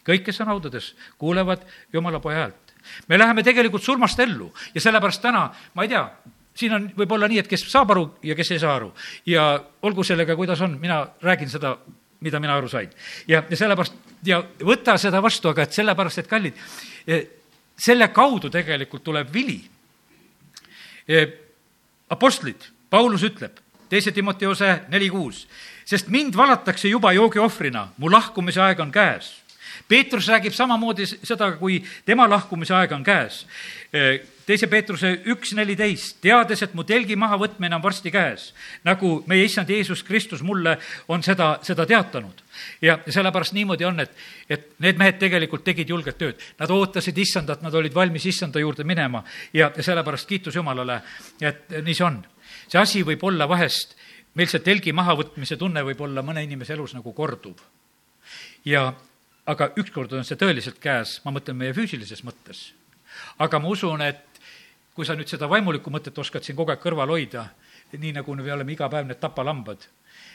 kõik, 0.07 0.25
kes 0.25 0.41
on 0.41 0.47
haudades, 0.47 0.95
kuulevad 1.17 1.65
Jumala 1.93 2.19
poja 2.19 2.45
häält. 2.45 2.75
me 3.07 3.17
läheme 3.17 3.43
tegelikult 3.43 3.83
surmast 3.83 4.19
ellu 4.19 4.53
ja 4.73 4.81
sellepärast 4.81 5.21
täna, 5.21 5.51
ma 5.73 5.83
ei 5.83 5.89
tea, 5.89 6.09
siin 6.55 6.73
on 6.75 6.87
võib-olla 6.97 7.29
nii, 7.31 7.41
et 7.41 7.49
kes 7.49 7.63
saab 7.71 7.93
aru 7.95 8.05
ja 8.27 8.35
kes 8.35 8.51
ei 8.51 8.59
saa 8.59 8.75
aru. 8.75 8.91
ja 9.25 9.63
olgu 9.81 10.03
sellega, 10.03 10.35
kuidas 10.35 10.61
on, 10.61 10.77
mina 10.79 11.03
räägin 11.21 11.49
seda, 11.49 11.77
mida 12.21 12.39
mina 12.39 12.55
aru 12.55 12.69
sain. 12.69 12.89
ja, 13.27 13.43
ja 13.49 13.57
sellepärast, 13.57 13.93
ja 14.25 14.41
võta 14.59 14.97
seda 14.97 15.21
vastu, 15.21 15.49
aga 15.49 15.63
et 15.63 15.73
sellepärast, 15.73 16.21
et 16.21 16.27
kallid, 16.27 16.57
e, 17.07 17.21
selle 17.77 18.07
kaudu 18.13 18.49
tegelikult 18.49 19.03
tuleb 19.03 19.33
vili. 19.33 19.61
E, 21.07 21.25
apostlid 22.09 22.67
Paulus 22.89 23.23
ütleb, 23.23 23.57
teise 23.89 24.11
Timoteose 24.11 24.81
neli 24.91 25.09
kuus, 25.09 25.45
sest 25.87 26.11
mind 26.11 26.35
valatakse 26.37 26.91
juba 26.91 27.13
joogiohvrina, 27.15 27.87
mu 27.97 28.11
lahkumise 28.11 28.61
aeg 28.61 28.79
on 28.79 28.91
käes. 28.91 29.33
Peetrus 29.87 30.27
räägib 30.27 30.53
samamoodi 30.53 31.05
seda, 31.09 31.51
kui 31.59 31.81
tema 32.05 32.27
lahkumise 32.29 32.73
aeg 32.75 32.91
on 32.95 33.03
käes. 33.03 33.45
teise 34.45 34.67
Peetruse 34.67 35.11
üks 35.31 35.53
neliteist, 35.55 36.17
teades, 36.21 36.61
et 36.63 36.73
mu 36.73 36.83
telgi 36.87 37.15
mahavõtmine 37.15 37.75
on 37.75 37.83
varsti 37.83 38.11
käes, 38.11 38.51
nagu 38.83 39.21
meie 39.27 39.45
issand 39.45 39.69
Jeesus 39.69 40.03
Kristus 40.03 40.41
mulle 40.43 40.77
on 41.07 41.23
seda, 41.23 41.57
seda 41.63 41.85
teatanud 41.85 42.41
ja 42.81 42.97
sellepärast 43.07 43.53
niimoodi 43.53 43.85
on, 43.85 43.99
et, 43.99 44.15
et 44.49 44.67
need 44.79 44.99
mehed 44.99 45.19
tegelikult 45.19 45.63
tegid 45.63 45.89
julget 45.89 46.17
tööd. 46.17 46.41
Nad 46.59 46.71
ootasid 46.71 47.17
issandat, 47.17 47.61
nad 47.61 47.73
olid 47.73 47.95
valmis 47.95 48.25
issanda 48.25 48.59
juurde 48.59 48.83
minema 48.87 49.23
ja, 49.53 49.71
ja 49.75 49.83
sellepärast 49.83 50.29
kiitus 50.29 50.55
Jumalale, 50.55 51.01
et 51.41 51.81
nii 51.81 51.95
see 51.95 52.07
on. 52.07 52.21
see 52.67 52.79
asi 52.79 53.03
võib 53.03 53.23
olla 53.27 53.47
vahest, 53.49 53.95
meil 54.35 54.47
see 54.47 54.63
telgi 54.63 54.93
mahavõtmise 54.95 55.57
tunne 55.59 55.83
võib 55.83 56.01
olla 56.01 56.23
mõne 56.23 56.43
inimese 56.43 56.73
elus 56.73 56.95
nagu 56.95 57.13
korduv. 57.13 57.59
ja 58.65 58.91
aga 59.49 59.71
ükskord 59.81 60.13
on 60.13 60.27
see 60.27 60.37
tõeliselt 60.39 60.79
käes, 60.81 61.19
ma 61.25 61.33
mõtlen 61.33 61.57
meie 61.57 61.73
füüsilises 61.73 62.23
mõttes. 62.23 62.71
aga 63.37 63.59
ma 63.59 63.67
usun, 63.67 64.01
et 64.01 64.39
kui 64.93 65.05
sa 65.05 65.15
nüüd 65.15 65.27
seda 65.27 65.49
vaimulikku 65.49 65.91
mõtet 65.91 66.17
oskad 66.17 66.43
siin 66.43 66.55
kogu 66.55 66.71
aeg 66.71 66.81
kõrval 66.83 67.09
hoida, 67.09 67.49
nii 67.91 68.13
nagu 68.15 68.35
me 68.35 68.53
oleme 68.53 68.71
iga 68.71 68.87
päev 68.89 69.07
need 69.07 69.19
tapalambad, 69.19 69.83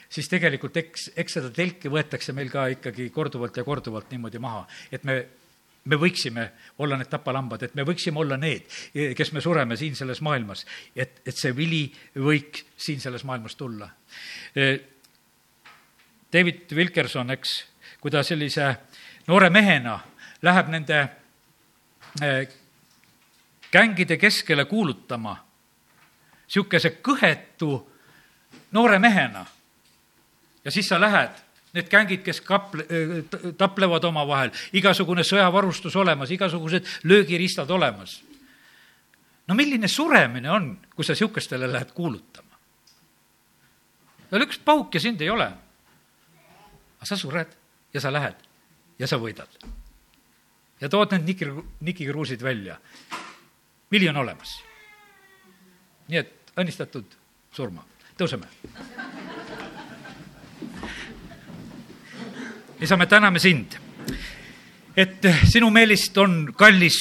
siis 0.09 0.29
tegelikult 0.29 0.77
eks, 0.77 1.11
eks 1.15 1.39
seda 1.39 1.49
telki 1.53 1.89
võetakse 1.89 2.33
meil 2.33 2.51
ka 2.53 2.67
ikkagi 2.75 3.09
korduvalt 3.09 3.57
ja 3.57 3.63
korduvalt 3.63 4.11
niimoodi 4.11 4.39
maha, 4.39 4.65
et 4.91 5.03
me 5.03 5.25
me 5.87 5.95
võiksime 5.95 6.49
olla 6.83 6.97
need 6.99 7.07
tapalambad, 7.07 7.63
et 7.63 7.75
me 7.75 7.85
võiksime 7.87 8.19
olla 8.19 8.37
need, 8.39 8.67
kes 9.15 9.31
me 9.31 9.39
sureme 9.43 9.77
siin 9.79 9.95
selles 9.95 10.19
maailmas, 10.25 10.65
et, 10.95 11.21
et 11.23 11.35
see 11.35 11.53
vili 11.55 11.85
võiks 12.19 12.65
siin 12.75 12.99
selles 13.03 13.23
maailmas 13.27 13.55
tulla. 13.55 13.87
David 16.33 16.75
Wilkerson, 16.75 17.31
eks, 17.37 17.53
kui 18.03 18.11
ta 18.11 18.23
sellise 18.27 18.67
noore 19.27 19.49
mehena 19.49 19.99
läheb 20.41 20.69
nende 20.71 21.01
gängide 23.71 24.17
keskele 24.17 24.65
kuulutama, 24.65 25.35
niisuguse 26.47 26.95
kõhetu 27.03 27.71
noore 28.71 28.99
mehena 28.99 29.45
ja 30.63 30.71
siis 30.71 30.87
sa 30.89 30.99
lähed, 31.01 31.35
need 31.75 31.89
gängid, 31.91 32.23
kes 32.23 32.41
kaple-, 32.41 32.87
taplevad 33.59 34.07
omavahel, 34.07 34.51
igasugune 34.73 35.23
sõjavarustus 35.27 35.95
olemas, 35.95 36.31
igasugused 36.31 36.87
löögiristad 37.03 37.69
olemas. 37.71 38.21
no 39.47 39.55
milline 39.55 39.87
suremine 39.87 40.51
on, 40.51 40.77
kui 40.95 41.05
sa 41.05 41.11
niisugustele 41.11 41.71
lähed 41.71 41.91
kuulutama? 41.91 42.57
veel 44.31 44.47
üks 44.47 44.59
pauk 44.59 44.95
ja 44.95 44.99
sind 44.99 45.21
ei 45.21 45.29
ole. 45.29 45.51
aga 46.97 47.05
sa 47.05 47.17
sured 47.17 47.51
ja 47.93 48.01
sa 48.01 48.11
lähed 48.13 48.46
ja 48.99 49.07
sa 49.07 49.17
võidad. 49.17 49.49
ja 50.81 50.89
tood 50.89 51.11
need 51.11 51.25
niki, 51.25 51.45
nikikruusid 51.81 52.41
välja. 52.43 52.79
vili 53.91 54.09
on 54.09 54.17
olemas. 54.17 54.63
nii 56.07 56.17
et 56.17 56.53
õnnistatud 56.57 57.17
surma, 57.51 57.85
tõuseme 58.17 58.47
isa, 62.79 62.97
me 62.97 63.05
täname 63.05 63.39
sind, 63.39 63.77
et 64.97 65.27
sinu 65.45 65.69
meelist 65.69 66.15
on 66.17 66.39
kallis 66.57 66.97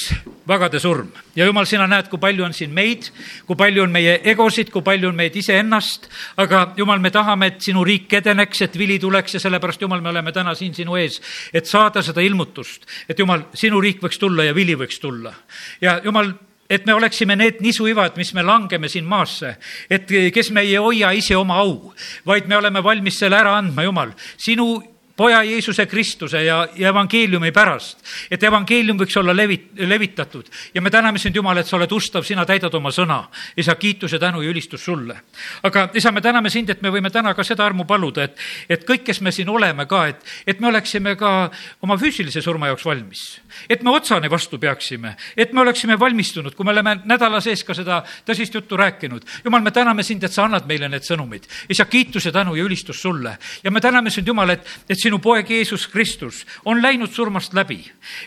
vagade 0.46 0.78
surm. 0.80 1.08
Ja 1.34 1.46
jumal, 1.48 1.66
sina 1.66 1.86
näed, 1.88 2.10
kui 2.12 2.20
palju 2.20 2.44
on 2.44 2.54
siin 2.54 2.74
meid, 2.76 3.08
kui 3.48 3.56
palju 3.58 3.86
on 3.86 3.92
meie 3.94 4.18
egosid, 4.30 4.70
kui 4.72 4.84
palju 4.84 5.08
on 5.10 5.16
meid 5.16 5.36
iseennast, 5.40 6.10
aga 6.42 6.66
jumal, 6.76 7.00
me 7.02 7.10
tahame, 7.14 7.50
et 7.54 7.64
sinu 7.64 7.84
riik 7.86 8.12
edeneks, 8.20 8.66
et 8.66 8.76
vili 8.78 8.98
tuleks 9.02 9.38
ja 9.38 9.42
sellepärast, 9.42 9.82
jumal, 9.86 10.04
me 10.04 10.12
oleme 10.12 10.34
täna 10.36 10.54
siin 10.54 10.76
sinu 10.76 10.98
ees, 11.00 11.18
et 11.56 11.66
saada 11.66 12.04
seda 12.04 12.24
ilmutust, 12.24 12.84
et 13.08 13.18
jumal, 13.18 13.48
sinu 13.56 13.80
riik 13.82 14.04
võiks 14.04 14.20
tulla 14.20 14.44
ja 14.46 14.54
vili 14.54 14.76
võiks 14.78 15.00
tulla. 15.00 15.32
ja 15.80 15.98
jumal, 16.04 16.34
et 16.70 16.86
me 16.86 16.94
oleksime 16.94 17.36
need 17.36 17.62
nisuivad, 17.64 18.16
mis 18.18 18.34
me 18.34 18.42
langeme 18.42 18.90
siin 18.92 19.06
maasse, 19.08 19.54
et 19.90 20.10
kes 20.34 20.50
me 20.50 20.66
ei 20.66 20.76
hoia 20.76 21.14
ise 21.16 21.36
oma 21.36 21.62
au, 21.62 21.94
vaid 22.26 22.46
me 22.46 22.58
oleme 22.58 22.82
valmis 22.84 23.18
selle 23.18 23.38
ära 23.38 23.56
andma, 23.56 23.86
Jumal, 23.86 24.12
sinu 24.36 24.82
poja 25.16 25.42
Jeesuse 25.42 25.86
Kristuse 25.86 26.44
ja, 26.44 26.68
ja 26.76 26.88
evangeeliumi 26.88 27.52
pärast, 27.52 28.02
et 28.30 28.42
evangeelium 28.42 28.98
võiks 29.00 29.16
olla 29.16 29.32
levi-, 29.36 29.72
levitatud. 29.88 30.48
ja 30.74 30.82
me 30.82 30.90
täname 30.90 31.18
sind, 31.18 31.36
Jumal, 31.36 31.58
et 31.58 31.66
sa 31.66 31.76
oled 31.76 31.92
ustav, 31.92 32.24
sina 32.24 32.44
täidad 32.46 32.74
oma 32.74 32.90
sõna. 32.92 33.24
isa, 33.56 33.74
kiituse, 33.74 34.18
tänu 34.18 34.42
ja 34.42 34.50
ülistus 34.50 34.84
sulle. 34.84 35.16
aga 35.62 35.88
isa, 35.94 36.12
me 36.12 36.20
täname 36.20 36.50
sind, 36.50 36.70
et 36.70 36.82
me 36.82 36.90
võime 36.90 37.10
täna 37.10 37.34
ka 37.34 37.44
seda 37.44 37.64
armu 37.64 37.84
paluda, 37.84 38.24
et, 38.24 38.36
et 38.68 38.84
kõik, 38.84 39.06
kes 39.08 39.20
me 39.20 39.32
siin 39.32 39.48
oleme 39.48 39.86
ka, 39.86 40.06
et, 40.06 40.20
et 40.46 40.60
me 40.60 40.68
oleksime 40.68 41.16
ka 41.16 41.50
oma 41.82 41.96
füüsilise 41.96 42.42
surma 42.42 42.66
jaoks 42.66 42.84
valmis. 42.84 43.40
et 43.68 43.82
me 43.82 43.90
otsani 43.90 44.30
vastu 44.30 44.58
peaksime, 44.58 45.16
et 45.36 45.52
me 45.52 45.60
oleksime 45.60 45.98
valmistunud, 45.98 46.54
kui 46.54 46.64
me 46.64 46.76
oleme 46.76 46.98
nädala 47.04 47.40
sees 47.40 47.64
ka 47.64 47.74
seda 47.74 48.02
tõsist 48.26 48.54
juttu 48.54 48.76
rääkinud. 48.76 49.24
Jumal, 49.44 49.62
me 49.62 49.70
täname 49.70 50.02
sind, 50.02 50.24
et 50.24 50.32
sa 50.32 50.44
annad 50.44 50.66
meile 50.68 50.88
need 50.88 51.08
sõnumid. 51.08 51.48
isa, 51.68 51.84
kiituse, 51.84 52.32
tänu 52.32 52.54
ja 52.54 52.64
ülistus 52.64 53.00
sulle. 53.02 53.38
ja 53.64 53.70
me 53.70 53.80
täname 53.80 54.10
sind, 54.10 54.28
Jumal, 54.28 54.50
et, 54.50 54.66
et 54.88 55.05
sinu 55.06 55.20
poeg 55.22 55.50
Jeesus 55.50 55.86
Kristus 55.90 56.42
on 56.64 56.82
läinud 56.82 57.12
surmast 57.14 57.54
läbi 57.54 57.78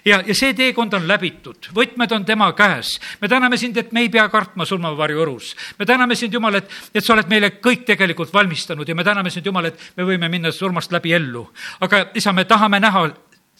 ja, 0.06 0.22
ja 0.26 0.36
see 0.36 0.54
teekond 0.58 0.94
on 0.96 1.08
läbitud, 1.10 1.72
võtmed 1.76 2.12
on 2.16 2.26
tema 2.26 2.52
käes. 2.58 2.96
me 3.22 3.28
täname 3.28 3.58
sind, 3.60 3.78
et 3.78 3.92
me 3.92 4.06
ei 4.06 4.12
pea 4.14 4.28
kartma 4.32 4.66
surmavarju 4.66 5.24
õrus. 5.26 5.54
me 5.80 5.86
täname 5.86 6.16
sind, 6.16 6.34
Jumal, 6.34 6.62
et, 6.62 6.70
et 6.94 7.06
sa 7.06 7.14
oled 7.14 7.30
meile 7.32 7.52
kõik 7.60 7.86
tegelikult 7.88 8.34
valmistanud 8.34 8.88
ja 8.88 8.96
me 8.96 9.04
täname 9.04 9.32
sind, 9.34 9.46
Jumal, 9.46 9.72
et 9.72 9.90
me 9.98 10.08
võime 10.08 10.30
minna 10.32 10.52
surmast 10.56 10.92
läbi 10.96 11.14
ellu. 11.18 11.48
aga 11.80 12.08
isa, 12.16 12.34
me 12.34 12.46
tahame 12.46 12.80
näha 12.80 13.10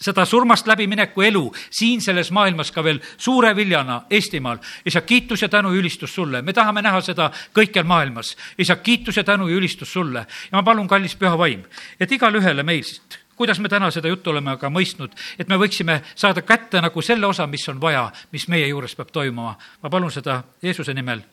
seda 0.02 0.26
surmast 0.26 0.68
läbimineku 0.68 1.22
elu 1.22 1.44
siin 1.70 2.02
selles 2.02 2.32
maailmas 2.32 2.72
ka 2.72 2.84
veel 2.84 3.00
suure 3.18 3.56
viljana 3.56 4.02
Eestimaal. 4.10 4.58
isa, 4.86 5.02
kiitus 5.02 5.42
ja 5.42 5.50
tänu 5.50 5.74
ja 5.74 5.80
ülistus 5.80 6.16
sulle. 6.16 6.42
me 6.42 6.54
tahame 6.54 6.82
näha 6.82 7.02
seda 7.02 7.32
kõikjal 7.54 7.84
maailmas. 7.84 8.38
isa, 8.58 8.76
kiitus 8.76 9.18
ja 9.18 9.24
tänu 9.24 9.48
ja 9.48 9.56
ülistus 9.56 9.94
sulle. 9.94 10.20
ja 10.20 10.58
ma 10.58 10.64
palun, 10.64 10.88
kallis 10.88 11.16
püha 11.16 11.38
vaim, 11.38 11.64
et 12.00 12.12
igale 12.12 12.38
ühele 12.38 12.64
meist 12.64 13.20
kuidas 13.40 13.60
me 13.60 13.70
täna 13.70 13.88
seda 13.92 14.08
juttu 14.08 14.30
oleme 14.30 14.52
aga 14.52 14.68
mõistnud, 14.68 15.14
et 15.40 15.48
me 15.48 15.56
võiksime 15.56 16.02
saada 16.16 16.42
kätte 16.42 16.82
nagu 16.82 17.02
selle 17.02 17.28
osa, 17.28 17.48
mis 17.48 17.64
on 17.72 17.80
vaja, 17.82 18.12
mis 18.32 18.48
meie 18.52 18.68
juures 18.68 18.96
peab 18.96 19.12
toimuma. 19.12 19.56
ma 19.84 19.90
palun 19.90 20.12
seda 20.12 20.44
Jeesuse 20.62 20.94
nimel, 20.94 21.24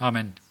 amin 0.00 0.34